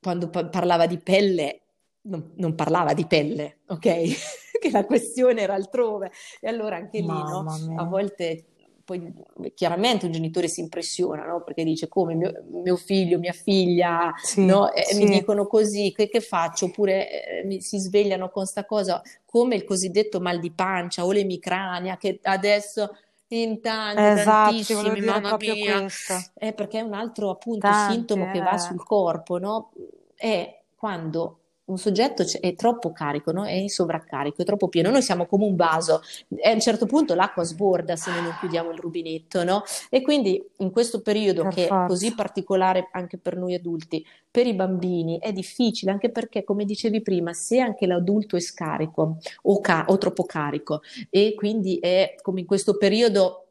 quando 0.00 0.28
pa- 0.28 0.46
parlava 0.46 0.86
di 0.86 0.98
pelle 0.98 1.60
non, 2.02 2.32
non 2.36 2.54
parlava 2.54 2.94
di 2.94 3.06
pelle, 3.06 3.58
ok? 3.66 4.50
Che 4.62 4.70
la 4.70 4.84
questione 4.86 5.42
era 5.42 5.54
altrove. 5.54 6.12
E 6.40 6.48
allora 6.48 6.76
anche 6.76 7.00
lì, 7.00 7.06
no, 7.06 7.44
a 7.76 7.84
volte 7.84 8.46
poi 8.84 9.12
chiaramente 9.54 10.06
un 10.06 10.12
genitore 10.12 10.48
si 10.48 10.60
impressiona, 10.60 11.24
no? 11.24 11.42
Perché 11.42 11.64
dice 11.64 11.88
come 11.88 12.14
mio, 12.14 12.44
mio 12.50 12.76
figlio, 12.76 13.18
mia 13.18 13.32
figlia, 13.32 14.12
sì, 14.22 14.44
no? 14.44 14.70
Sì. 14.74 14.98
mi 14.98 15.10
dicono 15.10 15.46
così, 15.46 15.92
che, 15.92 16.08
che 16.08 16.20
faccio? 16.20 16.66
Oppure 16.66 17.40
eh, 17.40 17.44
mi, 17.44 17.60
si 17.60 17.78
svegliano 17.78 18.28
con 18.30 18.46
sta 18.46 18.64
cosa, 18.64 19.00
come 19.24 19.56
il 19.56 19.64
cosiddetto 19.64 20.20
mal 20.20 20.38
di 20.38 20.50
pancia 20.50 21.04
o 21.04 21.12
l'emicrania, 21.12 21.96
che 21.96 22.18
adesso 22.22 22.96
in 23.28 23.60
tanti, 23.60 24.20
esatto, 24.20 24.50
tantissimi, 24.50 25.00
mamma 25.00 25.36
mia, 25.38 25.80
questo. 25.80 26.14
è 26.34 26.52
perché 26.52 26.80
è 26.80 26.82
un 26.82 26.92
altro 26.92 27.30
appunto 27.30 27.66
Tanti, 27.66 27.94
sintomo 27.94 28.30
che 28.30 28.40
va 28.40 28.54
eh. 28.54 28.58
sul 28.58 28.82
corpo, 28.84 29.38
no? 29.38 29.70
È 30.14 30.60
quando 30.76 31.38
un 31.64 31.78
soggetto 31.78 32.24
è 32.40 32.54
troppo 32.54 32.92
carico, 32.92 33.30
no? 33.32 33.44
è 33.44 33.52
in 33.52 33.68
sovraccarico, 33.68 34.42
è 34.42 34.44
troppo 34.44 34.68
pieno. 34.68 34.90
Noi 34.90 35.02
siamo 35.02 35.26
come 35.26 35.44
un 35.44 35.54
vaso 35.54 36.02
e 36.34 36.50
a 36.50 36.52
un 36.52 36.60
certo 36.60 36.86
punto 36.86 37.14
l'acqua 37.14 37.44
sborda 37.44 37.96
se 37.96 38.10
noi 38.10 38.22
non 38.22 38.36
chiudiamo 38.40 38.70
il 38.70 38.78
rubinetto, 38.78 39.44
no? 39.44 39.62
E 39.88 40.02
quindi 40.02 40.42
in 40.58 40.70
questo 40.70 41.00
periodo 41.00 41.42
per 41.42 41.54
che 41.54 41.66
è 41.68 41.86
così 41.86 42.14
particolare 42.14 42.88
anche 42.92 43.18
per 43.18 43.36
noi 43.36 43.54
adulti, 43.54 44.04
per 44.30 44.46
i 44.46 44.54
bambini 44.54 45.18
è 45.18 45.32
difficile 45.32 45.92
anche 45.92 46.10
perché, 46.10 46.42
come 46.42 46.64
dicevi 46.64 47.00
prima, 47.02 47.32
se 47.32 47.60
anche 47.60 47.86
l'adulto 47.86 48.36
è 48.36 48.40
scarico 48.40 49.18
o, 49.42 49.60
ca- 49.60 49.84
o 49.88 49.98
troppo 49.98 50.24
carico 50.24 50.80
e 51.10 51.34
quindi 51.36 51.78
è 51.78 52.16
come 52.22 52.40
in 52.40 52.46
questo 52.46 52.76
periodo 52.76 53.48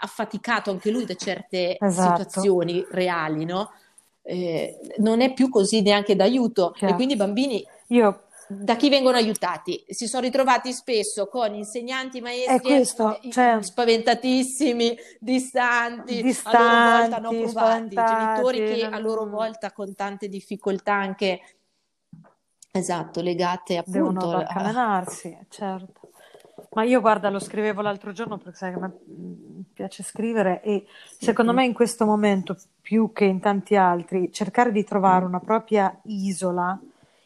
affaticato 0.00 0.70
anche 0.70 0.90
lui 0.90 1.04
da 1.04 1.14
certe 1.14 1.78
esatto. 1.78 2.22
situazioni 2.22 2.84
reali, 2.90 3.44
no? 3.44 3.70
Eh, 4.28 4.78
non 4.98 5.22
è 5.22 5.32
più 5.32 5.48
così 5.48 5.80
neanche 5.80 6.14
d'aiuto 6.14 6.72
Chiaro. 6.72 6.92
e 6.92 6.96
quindi 6.96 7.14
i 7.14 7.16
bambini 7.16 7.66
Io... 7.88 8.24
da 8.46 8.76
chi 8.76 8.90
vengono 8.90 9.16
aiutati? 9.16 9.82
Si 9.88 10.06
sono 10.06 10.22
ritrovati 10.22 10.70
spesso 10.74 11.28
con 11.28 11.54
insegnanti, 11.54 12.20
maestri 12.20 12.60
questo, 12.60 13.18
cioè... 13.30 13.56
spaventatissimi, 13.62 14.98
distanti, 15.18 16.22
distanti, 16.22 16.56
a 16.58 16.60
loro 16.60 16.98
volta 16.98 17.18
non 17.18 17.42
provati, 17.42 17.94
genitori 17.94 18.58
che 18.58 18.84
a 18.84 18.98
loro 18.98 19.26
volta 19.26 19.72
con 19.72 19.94
tante 19.94 20.28
difficoltà 20.28 20.92
anche 20.92 21.40
esatto, 22.70 23.22
legate 23.22 23.78
appunto 23.78 24.26
devono 24.26 24.44
a... 24.46 25.04
certo. 25.48 25.97
Ma 26.70 26.84
io 26.84 27.00
guarda, 27.00 27.30
lo 27.30 27.38
scrivevo 27.38 27.80
l'altro 27.80 28.12
giorno 28.12 28.36
perché 28.36 28.58
sai 28.58 28.72
che 28.72 28.78
mi 28.78 29.64
piace 29.72 30.02
scrivere 30.02 30.62
e 30.62 30.86
secondo 31.18 31.52
me 31.52 31.64
in 31.64 31.72
questo 31.72 32.04
momento, 32.04 32.56
più 32.80 33.10
che 33.12 33.24
in 33.24 33.40
tanti 33.40 33.74
altri, 33.74 34.30
cercare 34.32 34.70
di 34.70 34.84
trovare 34.84 35.24
una 35.24 35.40
propria 35.40 35.96
isola 36.04 36.78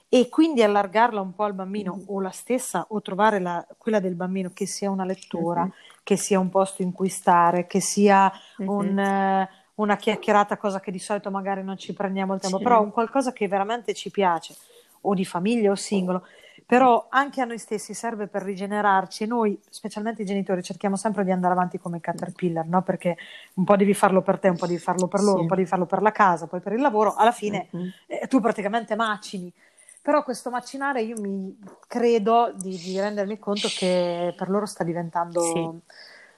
e 0.09 0.29
quindi 0.29 0.63
allargarla 0.63 1.21
un 1.21 1.35
po' 1.35 1.45
al 1.45 1.55
bambino 1.55 1.99
o 2.07 2.21
la 2.21 2.31
stessa 2.31 2.85
o 2.91 3.01
trovare 3.01 3.41
la, 3.41 3.67
quella 3.79 3.99
del 3.99 4.15
bambino 4.15 4.51
che 4.53 4.67
sia 4.67 4.91
una 4.91 5.07
lettura, 5.07 5.69
che 6.03 6.17
sia 6.17 6.39
un 6.39 6.51
posto 6.51 6.83
in 6.83 6.93
cui 6.93 7.09
stare, 7.09 7.67
che 7.67 7.81
sia 7.81 8.31
un, 8.59 8.97
uh, 8.97 9.83
una 9.83 9.97
chiacchierata, 9.97 10.59
cosa 10.59 10.81
che 10.81 10.91
di 10.91 10.99
solito 10.99 11.31
magari 11.31 11.65
non 11.65 11.79
ci 11.79 11.95
prendiamo 11.95 12.35
il 12.35 12.41
tempo, 12.41 12.59
sì. 12.59 12.63
però 12.63 12.83
un 12.83 12.91
qualcosa 12.91 13.33
che 13.33 13.49
veramente 13.49 13.95
ci 13.95 14.11
piace, 14.11 14.55
o 15.01 15.15
di 15.15 15.25
famiglia 15.25 15.71
o 15.71 15.75
singolo 15.75 16.27
però 16.73 17.09
anche 17.11 17.43
a 17.43 17.45
noi 17.45 17.59
stessi 17.59 17.93
serve 17.93 18.29
per 18.29 18.41
rigenerarci. 18.41 19.27
Noi, 19.27 19.61
specialmente 19.69 20.23
i 20.23 20.25
genitori, 20.25 20.63
cerchiamo 20.63 20.97
sempre 20.97 21.23
di 21.23 21.31
andare 21.31 21.53
avanti 21.53 21.79
come 21.79 22.01
caterpillar, 22.01 22.67
no? 22.67 22.81
perché 22.81 23.19
un 23.57 23.65
po' 23.65 23.77
devi 23.77 23.93
farlo 23.93 24.23
per 24.23 24.39
te, 24.39 24.49
un 24.49 24.57
po' 24.57 24.67
devi 24.67 24.79
farlo 24.79 25.07
per 25.07 25.21
loro, 25.21 25.37
sì. 25.37 25.43
un 25.43 25.49
po' 25.49 25.55
devi 25.57 25.69
farlo 25.69 25.85
per 25.85 26.01
la 26.01 26.13
casa, 26.13 26.47
poi 26.47 26.61
per 26.61 26.73
il 26.73 26.81
lavoro. 26.81 27.13
Alla 27.15 27.31
fine 27.31 27.69
mm-hmm. 27.77 27.89
eh, 28.07 28.27
tu 28.27 28.41
praticamente 28.41 28.97
macini. 28.97 29.53
Però 30.01 30.25
questo 30.25 30.49
macinare 30.49 31.03
io 31.03 31.21
mi 31.21 31.55
credo 31.87 32.55
di, 32.57 32.75
di 32.79 32.99
rendermi 32.99 33.39
conto 33.39 33.69
che 33.69 34.33
per 34.35 34.49
loro 34.49 34.65
sta 34.65 34.83
diventando, 34.83 35.43
sì. 35.43 35.69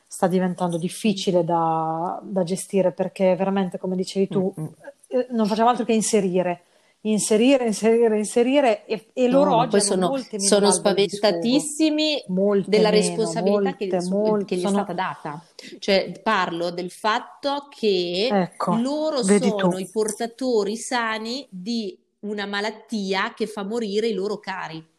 sta 0.05 0.27
diventando 0.27 0.79
difficile 0.79 1.45
da, 1.45 2.19
da, 2.21 2.43
gestire 2.43 2.91
perché 2.91 3.37
veramente, 3.37 3.79
come 3.79 3.95
dicevi 3.95 4.27
tu, 4.27 4.53
mm-hmm. 4.59 5.27
non 5.31 5.47
facciamo 5.47 5.69
altro 5.69 5.85
che 5.85 5.93
inserire 5.93 6.63
inserire, 7.07 7.67
inserire, 7.67 8.17
inserire 8.17 8.87
e, 8.87 9.09
e 9.13 9.29
loro 9.29 9.51
no, 9.51 9.57
oggi 9.57 9.81
sono, 9.81 10.17
sono 10.37 10.71
spaventatissimi 10.71 12.25
molte 12.29 12.71
della 12.71 12.91
meno, 12.91 13.03
responsabilità 13.03 13.61
molte, 13.61 13.89
che, 13.89 14.09
molte, 14.09 14.45
che, 14.45 14.57
gli 14.57 14.61
sono... 14.61 14.71
è 14.71 14.83
stata 14.83 14.93
data. 14.93 15.45
Cioè 15.79 16.21
parlo 16.23 16.71
del 16.71 16.91
fatto 16.91 17.69
che 17.69 18.29
ecco, 18.31 18.77
loro 18.77 19.23
sono 19.23 19.69
tu. 19.69 19.79
i 19.79 19.89
portatori 19.91 20.77
sani 20.77 21.47
di 21.51 21.99
una 22.21 22.47
malattia 22.47 23.35
che 23.35 23.47
fa 23.47 23.65
morire 23.65 24.09
i 24.09 24.15
loro 24.15 24.39
cari. 24.39 24.93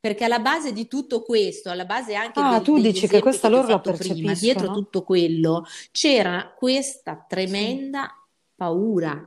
Perché 0.00 0.24
alla 0.24 0.40
base 0.40 0.72
di 0.72 0.88
tutto 0.88 1.22
questo, 1.22 1.70
alla 1.70 1.84
base 1.84 2.14
anche 2.14 2.40
ah, 2.40 2.54
del, 2.54 2.62
tu 2.62 2.80
dici 2.80 3.06
che 3.06 3.20
questa 3.20 3.48
loro 3.48 3.68
la 3.68 3.78
prima, 3.78 4.32
dietro 4.32 4.72
tutto 4.72 5.02
quello 5.02 5.64
c'era 5.92 6.52
questa 6.56 7.24
tremenda 7.28 8.06
sì. 8.06 8.52
paura, 8.56 9.24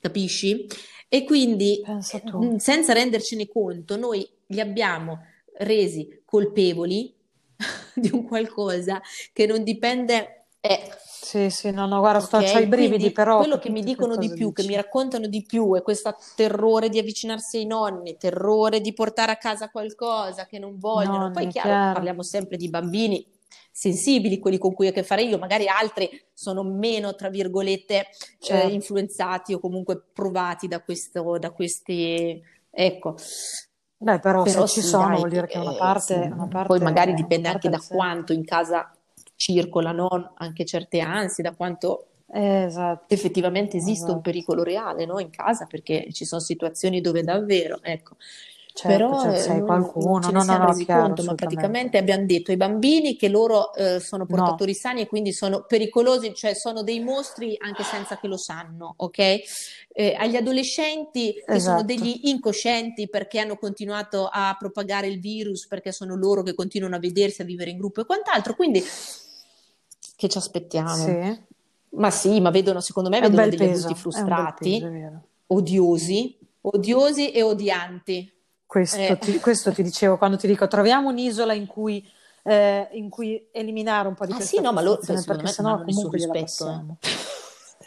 capisci? 0.00 0.66
E 1.14 1.22
quindi, 1.22 1.80
mm, 1.88 2.56
senza 2.56 2.92
rendercene 2.92 3.46
conto, 3.46 3.96
noi 3.96 4.28
li 4.46 4.58
abbiamo 4.58 5.20
resi 5.58 6.22
colpevoli 6.24 7.14
di 7.94 8.10
un 8.12 8.26
qualcosa 8.26 9.00
che 9.32 9.46
non 9.46 9.62
dipende. 9.62 10.46
Eh, 10.58 10.90
sì, 11.06 11.50
sì, 11.50 11.70
no, 11.70 11.86
no, 11.86 12.00
guarda, 12.00 12.18
sto, 12.18 12.38
okay? 12.38 12.64
i 12.64 12.66
brividi, 12.66 12.96
Quindi, 12.96 13.12
però. 13.12 13.38
Quello 13.38 13.58
che 13.58 13.70
mi 13.70 13.84
dicono 13.84 14.16
di 14.16 14.26
più, 14.26 14.48
dici? 14.48 14.62
che 14.62 14.66
mi 14.66 14.74
raccontano 14.74 15.28
di 15.28 15.44
più, 15.44 15.76
è 15.76 15.82
questo 15.82 16.16
terrore 16.34 16.88
di 16.88 16.98
avvicinarsi 16.98 17.58
ai 17.58 17.66
nonni, 17.66 18.16
terrore 18.16 18.80
di 18.80 18.92
portare 18.92 19.30
a 19.30 19.36
casa 19.36 19.70
qualcosa 19.70 20.46
che 20.46 20.58
non 20.58 20.80
vogliono. 20.80 21.18
Nonni, 21.18 21.32
Poi, 21.32 21.46
chiaro, 21.46 21.68
chiaro, 21.68 21.92
parliamo 21.92 22.22
sempre 22.24 22.56
di 22.56 22.68
bambini 22.68 23.24
sensibili, 23.70 24.38
quelli 24.38 24.58
con 24.58 24.72
cui 24.72 24.86
ho 24.86 24.90
a 24.90 24.92
che 24.92 25.02
fare 25.02 25.22
io, 25.22 25.36
magari 25.36 25.66
altri 25.66 26.08
sono 26.32 26.62
meno, 26.62 27.14
tra 27.14 27.28
virgolette, 27.28 27.98
eh, 27.98 28.06
certo. 28.38 28.68
eh, 28.68 28.72
influenzati 28.72 29.52
o 29.52 29.58
comunque 29.58 30.00
provati 30.12 30.68
da, 30.68 30.80
questo, 30.80 31.38
da 31.38 31.50
questi, 31.50 32.40
ecco. 32.70 33.16
Beh, 33.96 34.18
però, 34.18 34.42
però 34.42 34.66
se 34.66 34.80
ci 34.80 34.86
sono 34.86 35.08
dai, 35.08 35.16
vuol 35.16 35.30
dire 35.30 35.46
che 35.46 35.58
una 35.58 35.74
eh, 35.74 35.78
parte, 35.78 36.14
eh, 36.14 36.26
una 36.26 36.46
parte 36.46 36.68
Poi 36.68 36.80
magari 36.80 37.14
dipende 37.14 37.48
anche 37.48 37.68
da 37.68 37.82
quanto 37.86 38.32
in 38.32 38.44
casa 38.44 38.94
circolano 39.34 40.34
anche 40.36 40.64
certe 40.64 41.00
ansie, 41.00 41.42
da 41.42 41.54
quanto 41.54 42.08
esatto. 42.30 43.12
effettivamente 43.14 43.76
esiste 43.76 44.04
esatto. 44.04 44.12
un 44.14 44.20
pericolo 44.20 44.62
reale 44.62 45.04
no? 45.04 45.18
in 45.18 45.30
casa, 45.30 45.66
perché 45.66 46.12
ci 46.12 46.24
sono 46.24 46.40
situazioni 46.40 47.00
dove 47.00 47.22
davvero, 47.22 47.80
ecco, 47.82 48.16
Certo, 48.76 48.88
Però 48.88 49.22
cioè, 49.22 49.36
sei 49.36 49.60
qualcuno, 49.60 50.18
non, 50.18 50.32
non, 50.32 50.46
non 50.46 50.58
no, 50.58 50.66
resi 50.66 50.84
chiaro, 50.84 51.02
conto, 51.02 51.22
ma 51.22 51.36
praticamente 51.36 51.96
abbiamo 51.96 52.26
detto 52.26 52.50
ai 52.50 52.56
bambini 52.56 53.14
che 53.14 53.28
loro 53.28 53.72
eh, 53.72 54.00
sono 54.00 54.26
portatori 54.26 54.72
no. 54.72 54.76
sani 54.76 55.00
e 55.02 55.06
quindi 55.06 55.32
sono 55.32 55.62
pericolosi, 55.62 56.34
cioè 56.34 56.54
sono 56.54 56.82
dei 56.82 56.98
mostri 56.98 57.56
anche 57.60 57.84
senza 57.84 58.18
che 58.18 58.26
lo 58.26 58.36
sanno, 58.36 58.94
ok? 58.96 59.18
Eh, 59.92 60.16
agli 60.18 60.34
adolescenti 60.34 61.34
che 61.34 61.44
esatto. 61.46 61.60
sono 61.60 61.82
degli 61.84 62.22
incoscienti 62.24 63.08
perché 63.08 63.38
hanno 63.38 63.56
continuato 63.58 64.28
a 64.28 64.56
propagare 64.58 65.06
il 65.06 65.20
virus, 65.20 65.68
perché 65.68 65.92
sono 65.92 66.16
loro 66.16 66.42
che 66.42 66.54
continuano 66.54 66.96
a 66.96 66.98
vedersi, 66.98 67.42
a 67.42 67.44
vivere 67.44 67.70
in 67.70 67.78
gruppo 67.78 68.00
e 68.00 68.06
quant'altro, 68.06 68.56
quindi 68.56 68.82
che 70.16 70.28
ci 70.28 70.36
aspettiamo? 70.36 70.94
Sì. 70.96 71.42
Ma 71.90 72.10
sì, 72.10 72.40
ma 72.40 72.50
vedono, 72.50 72.80
secondo 72.80 73.08
me, 73.08 73.20
vedono 73.20 73.44
degli 73.44 73.56
peso. 73.56 73.84
adulti 73.84 74.00
frustrati, 74.00 74.80
peso, 74.80 75.22
odiosi, 75.46 76.38
odiosi 76.60 77.30
e 77.30 77.42
odianti 77.42 78.33
questo, 78.74 78.98
eh. 78.98 79.18
ti, 79.18 79.38
questo, 79.38 79.72
ti, 79.72 79.84
dicevo 79.84 80.18
quando 80.18 80.36
ti 80.36 80.48
dico 80.48 80.66
troviamo 80.66 81.10
un'isola 81.10 81.52
in 81.52 81.66
cui, 81.66 82.04
eh, 82.42 82.88
in 82.94 83.08
cui 83.08 83.46
eliminare 83.52 84.08
un 84.08 84.14
po' 84.14 84.26
di 84.26 84.32
ah, 84.32 84.40
sì, 84.40 84.60
no, 84.60 84.72
ma 84.72 84.82
lo, 84.82 84.98
perché 84.98 85.46
sennò 85.46 85.80
comunque 85.84 86.18
gliela 86.18 86.32
passiamo. 86.32 86.98
Eh. 87.00 87.08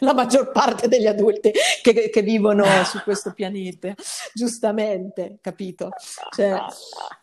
La 0.00 0.14
maggior 0.14 0.50
parte 0.52 0.86
degli 0.86 1.06
adulti 1.06 1.52
che, 1.82 2.08
che 2.08 2.22
vivono 2.22 2.64
su 2.84 3.02
questo 3.02 3.32
pianeta, 3.32 3.92
giustamente, 4.32 5.38
capito? 5.40 5.90
Cioè, 6.30 6.56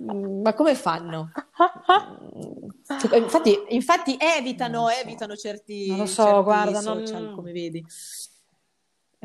mm, 0.04 0.42
ma 0.42 0.54
come 0.54 0.76
fanno? 0.76 1.32
Cioè, 3.00 3.18
infatti, 3.18 3.58
infatti 3.70 4.16
evitano, 4.20 4.90
evitano 4.90 5.36
certi, 5.36 5.88
non 5.88 6.00
lo 6.00 6.06
so, 6.06 6.24
certi 6.24 6.44
guarda, 6.44 6.82
social, 6.82 7.24
non... 7.24 7.36
come 7.36 7.52
vedi 7.52 7.84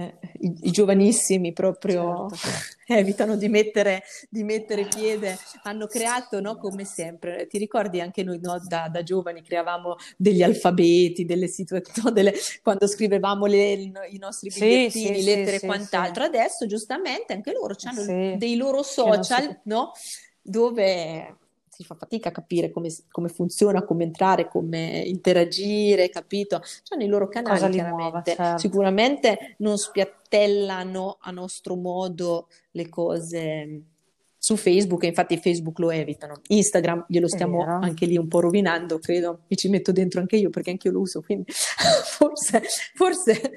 eh, 0.00 0.18
i, 0.40 0.54
i, 0.62 0.70
giovanissimi 0.70 1.52
proprio 1.52 2.28
certo. 2.30 2.70
evitano 2.94 3.36
di 3.36 3.48
mettere, 3.48 4.02
di 4.28 4.42
mettere, 4.42 4.86
piede, 4.86 5.38
hanno 5.64 5.86
creato, 5.86 6.40
no, 6.40 6.56
come 6.56 6.84
sempre, 6.84 7.46
ti 7.46 7.58
ricordi 7.58 8.00
anche 8.00 8.22
noi 8.22 8.40
no, 8.40 8.58
da, 8.66 8.88
da, 8.88 9.02
giovani 9.02 9.42
creavamo 9.42 9.96
degli 10.16 10.42
alfabeti, 10.42 11.24
delle 11.24 11.48
situazioni, 11.48 12.12
delle, 12.14 12.34
quando 12.62 12.86
scrivevamo 12.86 13.46
le, 13.46 13.72
i 13.72 14.18
nostri 14.18 14.48
bigliettini, 14.48 15.20
sì, 15.20 15.24
lettere 15.24 15.56
e 15.56 15.60
quant'altro, 15.60 16.24
adesso 16.24 16.66
giustamente 16.66 17.32
anche 17.32 17.52
loro 17.52 17.74
hanno 17.84 18.36
dei 18.36 18.56
loro 18.56 18.82
social, 18.82 19.42
si... 19.42 19.58
no? 19.64 19.92
dove 20.42 21.36
si 21.80 21.86
fa 21.86 21.94
fatica 21.94 22.28
a 22.28 22.32
capire 22.32 22.70
come, 22.70 22.90
come, 23.10 23.28
funziona, 23.28 23.82
come 23.82 24.04
entrare, 24.04 24.48
come 24.48 25.02
interagire, 25.06 26.10
capito? 26.10 26.60
Cioè 26.82 26.98
nei 26.98 27.08
loro 27.08 27.28
canali 27.28 27.70
chiaramente. 27.70 27.90
Muova, 27.90 28.22
certo. 28.22 28.58
Sicuramente 28.58 29.54
non 29.58 29.78
spiattellano 29.78 31.18
a 31.20 31.30
nostro 31.30 31.76
modo 31.76 32.48
le 32.72 32.88
cose 32.88 33.82
su 34.36 34.56
Facebook 34.56 35.04
e 35.04 35.08
infatti 35.08 35.38
Facebook 35.38 35.78
lo 35.78 35.90
evitano. 35.90 36.40
Instagram 36.48 37.06
glielo 37.08 37.28
stiamo 37.28 37.64
anche 37.64 38.06
lì 38.06 38.16
un 38.16 38.28
po' 38.28 38.40
rovinando, 38.40 38.98
credo, 38.98 39.40
mi 39.48 39.56
ci 39.56 39.68
metto 39.68 39.92
dentro 39.92 40.20
anche 40.20 40.36
io 40.36 40.50
perché 40.50 40.70
anche 40.70 40.88
io 40.88 40.94
lo 40.94 41.00
uso, 41.00 41.22
quindi 41.22 41.50
forse, 42.04 42.62
forse... 42.94 43.52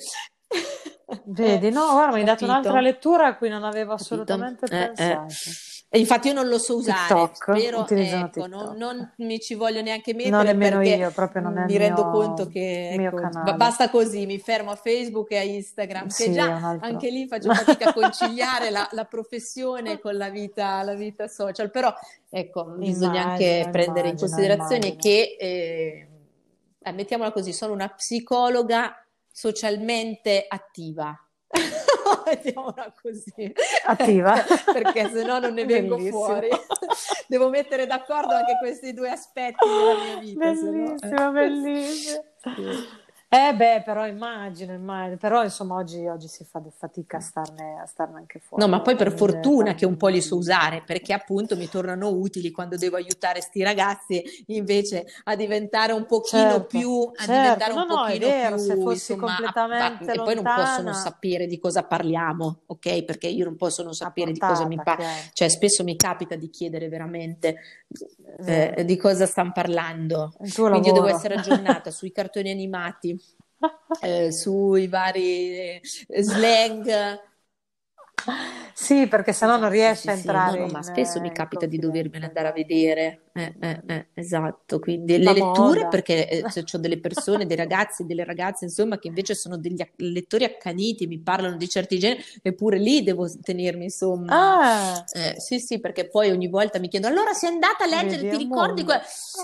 Vedi, 1.26 1.70
no, 1.70 1.92
guarda, 1.92 2.14
mi 2.14 2.20
hai 2.20 2.26
dato 2.26 2.46
un'altra 2.46 2.80
lettura 2.80 3.28
a 3.28 3.38
cui 3.38 3.50
non 3.50 3.64
avevo 3.64 3.94
assolutamente 3.94 4.66
eh, 4.66 4.84
eh. 4.84 4.92
pensato. 4.94 5.28
Eh. 5.28 5.73
E 5.96 6.00
infatti 6.00 6.30
io 6.30 6.34
non 6.34 6.48
lo 6.48 6.58
so 6.58 6.78
usare, 6.78 7.06
TikTok, 7.06 7.56
spero, 7.56 7.88
ecco, 7.88 8.48
non, 8.48 8.76
non, 8.78 9.14
mi 9.18 9.40
ci 9.40 9.54
voglio 9.54 9.84
neanche 9.84 10.16
mettere 10.16 10.32
non 10.32 10.44
nemmeno 10.44 10.82
io, 10.82 11.12
proprio 11.12 11.44
non 11.44 11.56
è 11.56 11.66
mi 11.66 11.78
rendo 11.78 12.10
conto 12.10 12.48
che 12.48 12.94
ecco, 12.94 13.54
basta 13.56 13.92
così, 13.92 14.26
mi 14.26 14.40
fermo 14.40 14.72
a 14.72 14.76
Facebook 14.76 15.30
e 15.30 15.38
a 15.38 15.44
Instagram, 15.44 16.08
sì, 16.08 16.24
che 16.24 16.32
già 16.32 16.78
anche 16.82 17.12
lì 17.12 17.28
faccio 17.30 17.54
fatica 17.54 17.90
a 17.90 17.94
conciliare 17.94 18.72
la, 18.72 18.90
la, 18.94 19.06
professione 19.06 20.00
con 20.00 20.18
la 20.18 20.32
vita, 20.32 20.82
la 20.82 20.96
vita 20.96 21.28
social, 21.28 21.70
però 21.70 21.94
ecco, 22.28 22.64
bisogna 22.72 23.22
immagino, 23.22 23.30
anche 23.30 23.70
prendere 23.72 24.08
in 24.08 24.18
considerazione 24.18 24.88
immagino. 24.88 25.00
che, 25.00 25.38
eh, 25.40 26.08
eh, 26.80 26.92
mettiamola 26.92 27.32
così, 27.32 27.54
sono 27.54 27.72
una 27.72 27.90
psicologa 27.90 29.06
socialmente 29.32 30.44
attiva 30.48 31.16
mettiamola 32.26 32.94
così. 33.02 33.54
Attiva. 33.86 34.36
Perché 34.72 35.10
se 35.10 35.24
no 35.24 35.40
non 35.40 35.54
ne 35.54 35.66
vengo 35.66 35.96
Bellissimo. 35.96 36.26
fuori. 36.26 36.50
Devo 37.28 37.50
mettere 37.50 37.86
d'accordo 37.86 38.34
anche 38.34 38.58
questi 38.60 38.94
due 38.94 39.10
aspetti 39.10 39.66
della 39.66 40.04
mia 40.04 40.18
vita. 40.18 40.40
Bellissimo, 40.40 41.24
no... 41.24 41.32
bellissimo. 41.32 42.24
Sì. 42.38 43.02
Eh 43.36 43.56
beh, 43.56 43.82
però 43.84 44.06
immagino, 44.06 44.74
immagino. 44.74 45.18
però 45.18 45.44
insomma 45.44 45.74
oggi, 45.74 46.06
oggi, 46.06 46.28
si 46.28 46.46
fa 46.46 46.62
fatica 46.70 47.18
a 47.18 47.20
starne, 47.20 47.80
a 47.82 47.86
starne, 47.88 48.18
anche 48.18 48.38
fuori. 48.38 48.64
No, 48.64 48.70
ma 48.70 48.82
poi 48.82 48.96
per 48.96 49.12
fortuna 49.12 49.74
che 49.74 49.88
un 49.88 49.98
po' 49.98 50.10
li 50.10 50.22
so 50.22 50.38
usare, 50.38 50.84
perché 50.86 51.14
appunto 51.14 51.56
mi 51.56 51.68
tornano 51.68 52.10
utili 52.10 52.52
quando 52.52 52.78
devo 52.78 52.96
aiutare 52.96 53.42
sti 53.42 53.64
ragazzi 53.64 54.24
invece 54.48 55.06
a 55.24 55.36
diventare 55.36 55.94
un 55.94 56.06
pochino 56.06 56.44
certo, 56.44 56.66
più, 56.68 57.12
a 57.12 57.26
certo. 57.26 57.32
diventare 57.32 57.72
un 57.72 57.78
no, 57.80 57.86
pochino 57.88 58.28
no, 58.28 58.32
vero, 58.32 58.56
più, 58.56 58.64
se 58.66 58.76
fossi 58.76 59.12
insomma, 59.14 59.36
completamente 59.36 60.06
a, 60.06 60.12
a, 60.12 60.14
e 60.14 60.24
poi 60.24 60.36
non 60.36 60.44
possono 60.44 60.94
sapere 60.94 61.48
di 61.48 61.58
cosa 61.58 61.84
parliamo, 61.84 62.60
ok? 62.68 63.04
Perché 63.04 63.28
io 63.30 63.46
non 63.46 63.56
posso 63.56 63.82
non 63.82 63.94
sapere 63.94 64.32
di 64.32 64.38
cosa 64.38 64.68
mi 64.68 64.76
parla, 64.76 65.08
cioè 65.34 65.50
spesso 65.50 65.84
mi 65.84 65.96
capita 65.96 66.36
di 66.36 66.52
chiedere 66.52 66.88
veramente 66.88 67.56
eh, 68.46 68.84
di 68.86 68.96
cosa 68.96 69.26
stanno 69.26 69.54
parlando, 69.54 70.34
quindi 70.38 70.90
io 70.90 70.94
devo 70.94 71.08
essere 71.08 71.34
aggiornata 71.34 71.90
sui 71.92 72.12
cartoni 72.12 72.52
animati 72.52 73.22
eh, 74.02 74.32
sui 74.32 74.88
vari 74.88 75.80
eh, 75.80 75.82
slang. 76.24 77.22
Sì, 78.74 79.08
perché 79.08 79.34
sennò 79.34 79.58
non 79.58 79.70
riesce 79.70 80.02
sì, 80.02 80.10
a 80.10 80.14
entrare. 80.14 80.52
Sì, 80.54 80.60
no, 80.60 80.66
no, 80.66 80.72
ma 80.72 80.82
spesso 80.82 81.20
mi 81.22 81.32
capita 81.32 81.66
di 81.66 81.78
dovermene 81.78 82.26
andare 82.26 82.48
a 82.48 82.52
vedere. 82.52 83.22
Eh, 83.34 83.54
eh, 83.60 83.82
eh, 83.88 84.08
esatto, 84.14 84.80
quindi 84.80 85.18
le 85.18 85.34
letture, 85.34 85.80
moda. 85.80 85.88
perché 85.90 86.30
eh, 86.30 86.44
ho 86.74 86.78
delle 86.78 87.00
persone, 87.00 87.46
dei 87.46 87.56
ragazzi, 87.56 88.06
delle 88.06 88.24
ragazze, 88.24 88.66
insomma, 88.66 88.98
che 88.98 89.08
invece 89.08 89.36
sono 89.36 89.58
degli 89.58 89.82
lettori 89.98 90.44
accaniti, 90.44 91.08
mi 91.08 91.20
parlano 91.20 91.56
di 91.56 91.68
certi 91.70 92.00
generi, 92.00 92.24
eppure 92.42 92.78
lì 92.78 93.04
devo 93.04 93.28
tenermi, 93.42 93.84
insomma. 93.86 94.58
Ah. 94.58 95.04
Eh, 95.14 95.40
sì, 95.40 95.60
sì, 95.60 95.80
perché 95.80 96.08
poi 96.08 96.32
ogni 96.32 96.48
volta 96.48 96.80
mi 96.80 96.88
chiedo, 96.88 97.08
allora 97.08 97.34
sei 97.34 97.50
andata 97.50 97.84
a 97.84 97.88
leggere, 97.88 98.24
Vedi, 98.24 98.38
ti 98.38 98.44
ricordi? 98.44 98.84
Que-? 98.84 99.02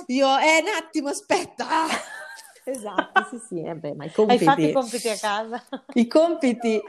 Io, 0.07 0.27
eh, 0.37 0.61
un 0.61 0.69
attimo, 0.81 1.09
aspetta. 1.09 1.65
Esatto, 2.69 3.27
sì, 3.29 3.39
sì, 3.39 3.63
eh 3.63 3.75
beh, 3.75 3.95
ma 3.95 4.05
i 4.05 4.11
compiti... 4.11 4.43
Hai 4.43 4.49
fatto 4.49 4.67
i 4.67 4.71
compiti 4.71 5.09
a 5.09 5.17
casa? 5.17 5.63
I 5.93 6.07
compiti... 6.07 6.81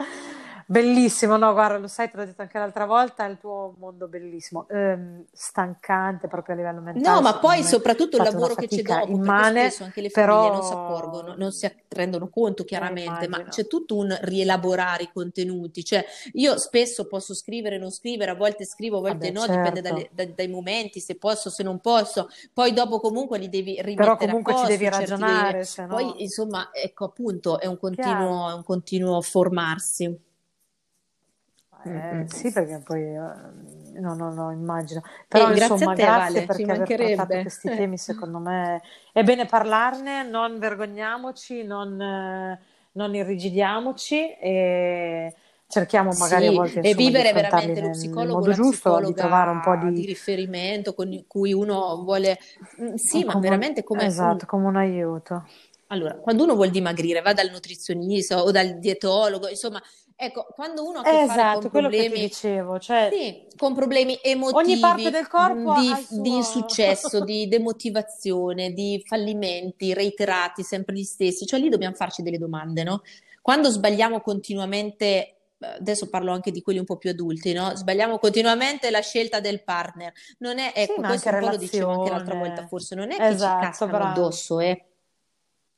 Bellissimo, 0.71 1.35
no, 1.35 1.51
guarda, 1.51 1.77
lo 1.77 1.89
sai, 1.89 2.09
te 2.09 2.15
l'ho 2.15 2.23
detto 2.23 2.41
anche 2.43 2.57
l'altra 2.57 2.85
volta, 2.85 3.25
è 3.25 3.29
il 3.29 3.37
tuo 3.37 3.75
mondo 3.77 4.07
bellissimo, 4.07 4.69
ehm, 4.69 5.25
stancante 5.29 6.29
proprio 6.29 6.55
a 6.55 6.57
livello 6.59 6.79
mentale. 6.79 7.13
No, 7.13 7.19
ma 7.19 7.39
poi 7.39 7.61
soprattutto 7.61 8.15
il 8.15 8.23
lavoro 8.23 8.55
che 8.55 8.69
c'è 8.69 8.81
dopo, 8.81 9.11
immane, 9.11 9.65
spesso 9.65 9.83
anche 9.83 9.99
le 9.99 10.09
famiglie 10.09 10.33
però... 10.33 10.53
non 10.53 10.63
si 10.63 10.71
accorgono, 10.71 11.35
non 11.35 11.51
si 11.51 11.69
rendono 11.89 12.29
conto 12.29 12.63
chiaramente, 12.63 13.25
eh, 13.25 13.27
ma 13.27 13.43
c'è 13.43 13.67
tutto 13.67 13.97
un 13.97 14.17
rielaborare 14.21 15.03
i 15.03 15.09
contenuti, 15.11 15.83
cioè 15.83 16.05
io 16.35 16.57
spesso 16.57 17.05
posso 17.05 17.35
scrivere, 17.35 17.77
non 17.77 17.91
scrivere, 17.91 18.31
a 18.31 18.35
volte 18.35 18.63
scrivo, 18.63 18.99
a 18.99 19.01
volte 19.01 19.29
Vabbè, 19.29 19.31
no, 19.31 19.39
certo. 19.41 19.55
dipende 19.57 19.81
dalle, 19.81 20.09
dai, 20.13 20.33
dai, 20.33 20.47
momenti, 20.47 21.01
se 21.01 21.17
posso, 21.17 21.49
se 21.49 21.63
non 21.63 21.81
posso, 21.81 22.29
poi 22.53 22.71
dopo 22.71 23.01
comunque 23.01 23.37
li 23.39 23.49
devi 23.49 23.73
rimettere 23.81 23.95
Però 23.95 24.15
comunque 24.15 24.53
posto, 24.53 24.67
ci 24.69 24.77
devi 24.77 24.89
ragionare, 24.89 25.65
certi... 25.65 25.91
no... 25.91 25.97
Poi 25.97 26.21
insomma, 26.21 26.69
ecco 26.71 27.03
appunto, 27.03 27.59
è 27.59 27.65
un 27.65 27.77
continuo, 27.77 28.49
è 28.49 28.53
un 28.53 28.63
continuo 28.63 29.19
formarsi. 29.19 30.29
Eh, 31.83 32.25
sì, 32.27 32.51
perché 32.51 32.81
poi 32.83 33.01
eh, 33.01 33.99
no, 33.99 34.13
no, 34.13 34.33
no, 34.33 34.51
immagino. 34.51 35.01
Però 35.27 35.49
eh, 35.49 35.53
insomma, 35.53 35.93
grazie, 35.93 35.95
te, 35.95 36.03
grazie 36.03 36.33
vale, 36.33 36.45
perché 36.45 36.71
aver 36.71 37.15
trattato 37.15 37.41
questi 37.41 37.69
temi, 37.69 37.97
secondo 37.99 38.39
me 38.39 38.81
è 39.11 39.23
bene 39.23 39.45
parlarne, 39.45 40.23
non 40.23 40.59
vergogniamoci, 40.59 41.63
non, 41.63 41.99
eh, 41.99 42.59
non 42.93 43.15
irrigidiamoci 43.15 44.37
e 44.37 45.35
cerchiamo 45.67 46.11
magari 46.17 46.47
sì, 46.47 46.49
a 46.49 46.51
volte 46.51 46.79
insomma, 46.79 46.87
e 46.87 46.95
vivere 46.95 47.31
veramente 47.31 47.81
lo 47.81 47.89
psicologo 47.91 48.39
modo 48.39 48.51
giusto 48.51 48.99
di 48.99 49.13
trovare 49.13 49.51
un 49.51 49.61
po' 49.61 49.77
di... 49.77 49.91
di... 49.93 50.05
riferimento 50.05 50.93
con 50.93 51.23
cui 51.27 51.53
uno 51.53 52.03
vuole 52.03 52.37
mm, 52.81 52.95
sì 52.95 53.23
ma 53.23 53.39
veramente 53.39 53.81
come 53.81 54.05
esatto, 54.05 54.41
un... 54.41 54.47
come 54.47 54.65
un 54.65 54.75
aiuto 54.75 55.45
allora, 55.91 56.15
quando 56.15 56.43
uno 56.43 56.55
vuole 56.55 56.71
dimagrire, 56.71 57.21
va 57.21 57.33
dal 57.33 57.49
nutrizionista 57.49 58.41
o 58.43 58.51
dal 58.51 58.79
dietologo, 58.79 59.49
insomma, 59.49 59.81
Ecco, 60.23 60.45
quando 60.53 60.85
uno 60.85 60.99
ha 60.99 61.01
a 61.01 61.03
che 61.03 61.21
esatto, 61.21 61.69
con 61.71 61.81
problemi, 61.81 62.19
dicevo, 62.19 62.77
cioè, 62.77 63.09
sì, 63.11 63.47
con 63.57 63.73
problemi 63.73 64.19
emotivi, 64.21 64.73
ogni 64.73 64.79
parte 64.79 65.09
del 65.09 65.27
corpo 65.27 65.73
di, 65.79 65.87
suo... 65.87 66.21
di 66.21 66.35
insuccesso, 66.35 67.21
di 67.25 67.47
demotivazione, 67.47 68.71
di 68.71 69.03
fallimenti 69.03 69.95
reiterati, 69.95 70.61
sempre 70.61 70.93
gli 70.93 71.03
stessi, 71.03 71.47
cioè 71.47 71.59
lì 71.59 71.69
dobbiamo 71.69 71.95
farci 71.95 72.21
delle 72.21 72.37
domande, 72.37 72.83
no? 72.83 73.01
Quando 73.41 73.71
sbagliamo 73.71 74.21
continuamente 74.21 75.37
adesso 75.57 76.07
parlo 76.07 76.31
anche 76.31 76.51
di 76.51 76.61
quelli 76.61 76.77
un 76.77 76.85
po' 76.85 76.97
più 76.97 77.09
adulti, 77.09 77.53
no? 77.53 77.75
Sbagliamo 77.75 78.19
continuamente 78.19 78.91
la 78.91 79.01
scelta 79.01 79.39
del 79.39 79.63
partner. 79.63 80.13
Non 80.37 80.59
è, 80.59 80.71
ecco, 80.75 81.01
sì, 81.01 81.01
questo 81.01 81.29
un 81.29 81.39
po' 81.39 81.49
lo 81.49 81.57
dicevo 81.57 81.91
anche 81.93 82.09
l'altra 82.11 82.35
volta, 82.35 82.67
forse 82.67 82.93
non 82.93 83.11
è 83.11 83.17
che 83.17 83.25
esatto, 83.25 83.59
ci 83.59 83.65
cascano 83.65 83.91
bravo. 83.91 84.09
addosso, 84.09 84.59
eh 84.59 84.85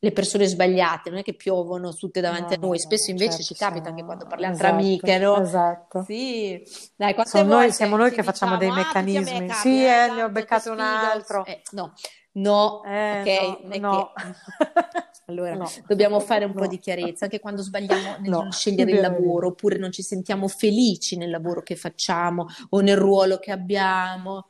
le 0.04 0.12
persone 0.12 0.45
sbagliate, 0.45 1.10
non 1.10 1.20
è 1.20 1.24
che 1.24 1.34
piovono 1.34 1.93
tutte 1.93 2.20
davanti 2.20 2.58
no, 2.58 2.66
a 2.66 2.68
noi, 2.68 2.78
spesso 2.78 3.10
invece 3.10 3.38
certo, 3.38 3.43
ci 3.45 3.56
capita 3.56 3.88
anche 3.88 4.04
quando 4.04 4.26
parliamo 4.26 4.54
esatto, 4.54 4.70
tra 4.70 4.78
amiche, 4.78 5.18
no? 5.18 5.41
Esatto. 5.41 6.04
Sì, 6.04 6.62
dai, 6.97 7.16
noi, 7.45 7.72
siamo 7.72 7.95
noi 7.95 8.12
che 8.12 8.22
facciamo 8.22 8.58
dei 8.58 8.68
diciamo, 8.68 8.82
ah, 8.82 8.86
meccanismi. 8.86 9.49
Ah, 9.49 9.54
sì, 9.54 9.86
eh, 9.86 10.12
ne 10.14 10.24
ho 10.24 10.30
beccato 10.30 10.74
un 10.74 10.82
altro. 10.82 11.45
Eh, 11.45 11.62
no, 11.72 11.93
no, 12.34 12.84
eh, 12.84 13.56
ok, 13.62 13.78
no. 13.78 13.89
no. 13.89 14.12
Allora, 15.28 15.56
no, 15.56 15.72
dobbiamo 15.88 16.20
fare 16.20 16.43
un 16.43 16.54
po' 16.54 16.68
di 16.68 16.80
chiarezza 16.80 17.24
anche 17.24 17.39
quando 17.39 17.62
sbagliamo 17.62 18.18
nel 18.20 18.30
no, 18.30 18.51
scegliere 18.51 18.91
il 18.91 18.99
lavoro 18.99 19.47
oppure 19.47 19.78
non 19.78 19.89
ci 19.89 20.01
sentiamo 20.01 20.49
felici 20.49 21.16
nel 21.16 21.30
lavoro 21.30 21.64
che 21.64 21.78
facciamo 21.78 22.47
o 22.72 22.82
nel 22.82 22.97
ruolo 22.97 23.38
che 23.38 23.51
abbiamo. 23.51 24.49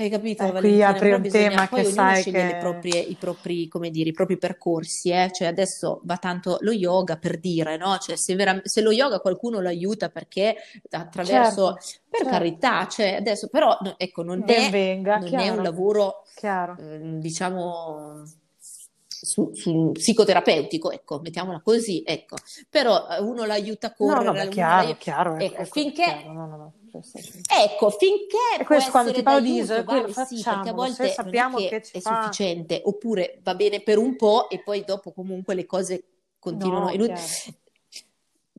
Hai 0.00 0.10
capito? 0.10 0.44
Eh, 0.44 0.60
qui 0.60 0.80
apri 0.80 1.12
un 1.12 1.28
tema 1.28 1.68
che 1.68 1.82
sai 1.82 2.22
che... 2.22 2.56
proprie, 2.60 3.00
i, 3.00 3.16
propri, 3.18 3.66
come 3.66 3.90
dire, 3.90 4.10
i 4.10 4.12
propri 4.12 4.38
percorsi, 4.38 5.10
eh? 5.10 5.32
cioè 5.32 5.48
adesso 5.48 6.00
va 6.04 6.16
tanto 6.18 6.58
lo 6.60 6.70
yoga 6.70 7.16
per 7.16 7.40
dire, 7.40 7.76
no? 7.76 7.98
Cioè 7.98 8.14
se, 8.14 8.36
vera... 8.36 8.60
se 8.62 8.80
lo 8.80 8.92
yoga 8.92 9.18
qualcuno 9.18 9.58
lo 9.58 9.66
aiuta 9.66 10.08
perché 10.08 10.54
attraverso, 10.90 11.74
certo, 11.80 12.06
per 12.08 12.20
certo. 12.20 12.30
carità, 12.30 12.86
cioè 12.86 13.14
adesso 13.14 13.48
però 13.48 13.76
ecco 13.96 14.22
non, 14.22 14.44
è, 14.46 14.70
venga, 14.70 15.18
non 15.18 15.34
è, 15.34 15.48
un 15.48 15.64
lavoro, 15.64 16.22
eh, 16.42 17.18
diciamo 17.18 18.22
su, 19.20 19.50
su, 19.52 19.90
psicoterapeutico, 19.92 20.92
ecco, 20.92 21.18
mettiamola 21.18 21.60
così, 21.60 22.04
ecco. 22.06 22.36
Però 22.70 23.08
eh, 23.08 23.20
uno 23.20 23.44
l'aiuta 23.44 23.88
a 23.88 23.94
correre. 23.94 24.24
No, 24.24 24.44
no, 24.44 24.48
chiaro, 24.48 24.96
chiaro, 24.96 25.36
ecco, 25.38 25.62
ecco, 25.62 25.64
finché... 25.72 26.04
Chiaro, 26.04 26.32
no, 26.32 26.46
no, 26.46 26.72
ecco, 26.90 27.90
finché 27.90 28.60
e 28.60 28.64
questo 28.64 28.90
quando 28.90 29.12
ti 29.12 29.22
parlo 29.22 29.40
di 29.40 29.56
ISO, 29.56 29.84
vale, 29.84 30.08
facciamo, 30.08 30.26
sì, 30.26 30.42
perché 30.42 30.68
a 30.68 30.72
volte 30.72 31.08
sappiamo 31.08 31.56
che, 31.58 31.68
che 31.68 31.90
è 31.92 32.00
fa... 32.00 32.22
sufficiente, 32.22 32.80
oppure 32.84 33.40
va 33.42 33.54
bene 33.54 33.80
per 33.80 33.98
un 33.98 34.16
po' 34.16 34.48
e 34.48 34.62
poi 34.62 34.84
dopo 34.84 35.12
comunque 35.12 35.54
le 35.54 35.66
cose 35.66 36.04
continuano. 36.38 36.94
No, 36.94 37.14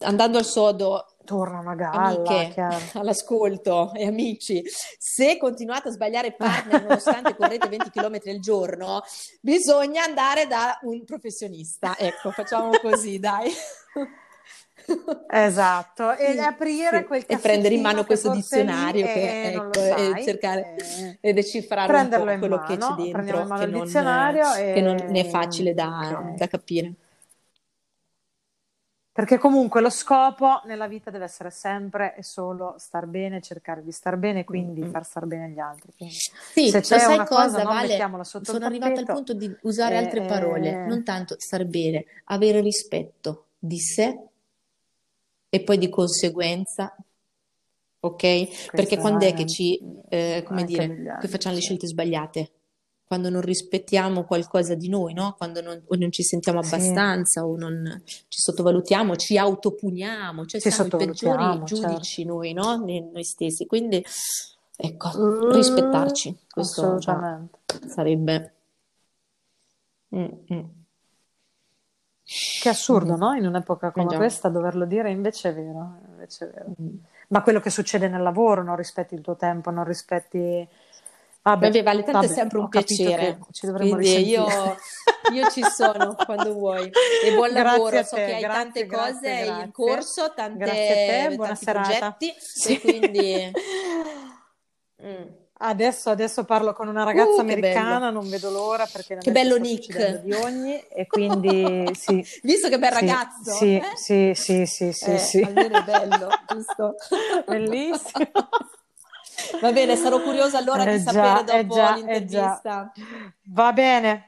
Andando 0.01 0.37
al 0.37 0.45
sodo, 0.45 1.17
torna 1.25 1.59
a 1.69 1.75
galla, 1.75 2.23
amiche 2.23 2.55
all'ascolto 2.95 3.91
e 3.93 4.07
amici, 4.07 4.63
se 4.97 5.37
continuate 5.37 5.89
a 5.89 5.91
sbagliare 5.91 6.33
partner 6.33 6.81
nonostante 6.87 7.35
correte 7.35 7.67
20 7.67 7.89
km 7.89 8.19
al 8.27 8.39
giorno, 8.39 9.01
bisogna 9.41 10.03
andare 10.03 10.47
da 10.47 10.79
un 10.83 11.03
professionista. 11.03 11.97
Ecco, 11.97 12.31
facciamo 12.31 12.71
così, 12.81 13.19
dai. 13.19 13.51
Esatto, 15.31 16.15
e 16.15 16.39
aprire 16.39 17.05
quel 17.05 17.23
e 17.27 17.37
prendere 17.37 17.75
in 17.75 17.81
mano 17.81 18.03
questo 18.05 18.29
dizionario 18.31 19.05
che, 19.05 19.51
ecco, 19.53 19.73
sai, 19.73 20.11
e 20.19 20.23
cercare 20.23 20.75
eh, 20.75 21.17
e 21.21 21.33
decifrare 21.33 21.93
un 21.93 22.09
po' 22.09 22.23
quello 22.23 22.55
mano, 22.55 22.67
che 22.67 22.77
c'è 22.77 22.93
dentro, 22.93 23.23
che 23.57 23.71
non, 23.71 24.55
che 24.55 24.81
non, 24.81 25.15
è 25.15 25.25
facile 25.25 25.73
da, 25.73 26.19
okay. 26.19 26.35
da 26.35 26.47
capire. 26.47 26.93
Perché 29.11 29.37
comunque 29.37 29.81
lo 29.81 29.89
scopo 29.89 30.61
nella 30.63 30.87
vita 30.87 31.11
deve 31.11 31.25
essere 31.25 31.51
sempre 31.51 32.15
e 32.15 32.23
solo 32.23 32.75
star 32.77 33.05
bene, 33.05 33.41
cercare 33.41 33.83
di 33.83 33.91
star 33.91 34.15
bene, 34.15 34.45
quindi 34.45 34.81
far 34.85 35.03
star 35.03 35.25
bene 35.25 35.49
gli 35.49 35.59
altri. 35.59 35.91
Quindi 35.97 36.15
Sì, 36.15 36.69
se 36.69 36.79
c'è 36.79 36.99
sai 36.99 37.15
una 37.15 37.25
cosa, 37.25 37.61
cosa, 37.61 37.63
Vale? 37.63 38.23
sotto 38.23 38.53
Sono 38.53 38.65
arrivata 38.65 39.01
al 39.01 39.05
punto 39.07 39.33
di 39.33 39.53
usare 39.63 39.97
altre 39.97 40.21
Eh, 40.21 40.25
parole, 40.25 40.69
eh, 40.69 40.85
non 40.85 41.03
tanto 41.03 41.35
stare 41.37 41.65
bene, 41.65 42.05
avere 42.25 42.61
rispetto 42.61 43.47
di 43.59 43.77
sé 43.79 44.28
e 45.49 45.63
poi 45.63 45.77
di 45.77 45.89
conseguenza, 45.89 46.95
ok? 47.99 48.21
Perché 48.21 48.71
questo 48.71 48.99
quando 48.99 49.25
è 49.25 49.33
che 49.33 49.45
ci, 49.45 49.79
eh, 50.09 50.43
come 50.45 50.63
dire, 50.63 50.83
anni, 50.83 51.27
facciamo 51.27 51.55
le 51.55 51.61
sì. 51.61 51.67
scelte 51.67 51.87
sbagliate? 51.87 52.51
Quando 53.03 53.29
non 53.29 53.41
rispettiamo 53.41 54.23
qualcosa 54.23 54.75
di 54.75 54.87
noi, 54.87 55.13
no? 55.13 55.33
Quando 55.35 55.61
non, 55.61 55.83
non 55.87 56.11
ci 56.11 56.21
sentiamo 56.21 56.61
Sì, 56.61 56.75
abbastanza 56.75 57.43
o 57.43 57.57
non 57.57 58.03
ci 58.05 58.39
sottovalutiamo, 58.39 59.15
ci 59.15 59.35
autopuniamo, 59.35 60.45
cioè 60.45 60.61
ci 60.61 60.69
siamo 60.69 60.89
i 60.93 61.05
peggiori 61.05 61.43
certo. 61.43 61.63
giudici 61.63 62.23
noi, 62.23 62.53
no? 62.53 62.75
Noi 62.75 63.23
stessi. 63.23 63.65
Quindi, 63.65 64.05
ecco, 64.77 65.09
Mm, 65.17 65.51
rispettarci, 65.51 66.37
questo 66.47 66.81
assolutamente. 66.81 67.59
sarebbe... 67.87 68.53
Mm, 70.15 70.27
mm. 70.53 70.78
Che 72.61 72.69
assurdo, 72.69 73.13
Mhm. 73.13 73.19
no? 73.19 73.33
In 73.33 73.47
un'epoca 73.47 73.87
Eh 73.87 73.91
come 73.91 74.07
già. 74.07 74.17
questa 74.17 74.49
doverlo 74.49 74.85
dire, 74.85 75.09
invece 75.09 75.49
è 75.49 75.53
vero, 75.53 75.97
invece 76.11 76.45
è 76.45 76.51
vero. 76.53 76.73
Mm. 76.79 76.95
Ma 77.29 77.41
quello 77.41 77.59
che 77.59 77.69
succede 77.71 78.07
nel 78.07 78.21
lavoro, 78.21 78.61
non 78.63 78.75
rispetti 78.75 79.15
il 79.15 79.21
tuo 79.21 79.35
tempo, 79.35 79.71
non 79.71 79.83
rispetti... 79.83 80.67
Vabbè, 81.41 81.65
Vabbè, 81.67 81.83
Vale, 81.83 82.03
tanto 82.03 82.11
è 82.11 82.21
vabbè, 82.21 82.33
sempre 82.33 82.59
un 82.59 82.69
piacere. 82.69 83.39
ci 83.51 83.65
dovremmo 83.65 83.95
Quindi 83.95 84.27
io, 84.29 84.45
io 85.33 85.49
ci 85.49 85.63
sono 85.63 86.13
quando 86.15 86.53
vuoi. 86.53 86.91
E 87.23 87.33
buon 87.33 87.49
Grazie 87.49 87.77
lavoro, 87.77 88.03
so 88.03 88.15
te, 88.17 88.25
che 88.25 88.33
hai 88.35 88.41
grazie, 88.41 88.63
tante 88.63 88.85
grazie, 88.85 89.13
cose 89.13 89.29
in 89.29 89.45
grazie. 89.45 89.71
corso, 89.71 90.33
tante, 90.35 90.57
Grazie 90.65 90.91
a 91.23 91.29
te, 91.29 91.35
buona 91.35 91.49
tanti 91.51 91.65
serata. 91.65 91.87
progetti 91.89 92.35
Sì. 92.39 92.73
e 92.75 92.79
quindi... 92.81 93.51
Mm. 95.01 95.27
Adesso, 95.61 96.09
adesso 96.09 96.45
parlo 96.45 96.71
con 96.71 96.87
una 96.87 97.03
ragazza 97.03 97.37
Uh, 97.37 97.39
americana, 97.41 98.09
non 98.09 98.29
vedo 98.29 98.49
l'ora 98.49 98.85
perché 98.85 99.17
Che 99.17 99.31
bello 99.31 99.57
Nick. 99.57 100.21
di 100.23 100.31
ogni 100.31 100.79
e 100.87 101.05
quindi 101.05 101.91
sì, 101.95 102.25
Visto 102.43 102.69
che 102.69 102.79
bel 102.79 102.91
sì, 102.93 102.95
ragazzo, 103.05 103.51
sì, 103.51 103.75
eh? 103.75 103.83
sì, 103.95 104.31
sì, 104.35 104.65
sì, 104.65 104.93
sì, 104.93 105.09
Eh, 105.11 105.17
sì. 105.17 105.41
almeno 105.43 105.75
è 105.75 105.83
bello, 105.83 106.39
giusto? 106.47 106.95
Bellissimo. 107.45 108.31
Va 109.59 109.71
bene, 109.73 109.97
sarò 109.97 110.21
curiosa 110.21 110.57
allora 110.57 110.85
di 110.85 110.93
Eh 110.93 110.99
sapere 110.99 111.43
già, 111.43 111.45
eh 111.45 111.65
dopo 111.65 111.73
già, 111.75 111.93
eh 111.95 111.95
l'intervista. 111.95 112.91
Va 113.51 113.73
bene. 113.73 114.23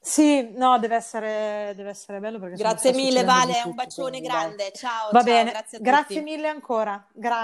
Sì, 0.00 0.50
no, 0.52 0.78
deve 0.78 0.96
essere, 0.96 1.72
deve 1.74 1.88
essere 1.88 2.20
bello 2.20 2.38
perché 2.38 2.56
Grazie 2.56 2.92
mille 2.92 3.24
Vale, 3.24 3.54
di 3.62 3.68
un 3.70 3.74
bacione 3.74 4.20
grande. 4.20 4.70
Ciao, 4.74 5.10
Va 5.12 5.22
ciao, 5.22 5.24
bene, 5.24 5.50
grazie 5.50 5.78
a 5.78 5.80
grazie 5.80 6.20
tutti. 6.20 6.30
mille 6.30 6.48
ancora. 6.48 6.92
Grazie. 6.92 7.30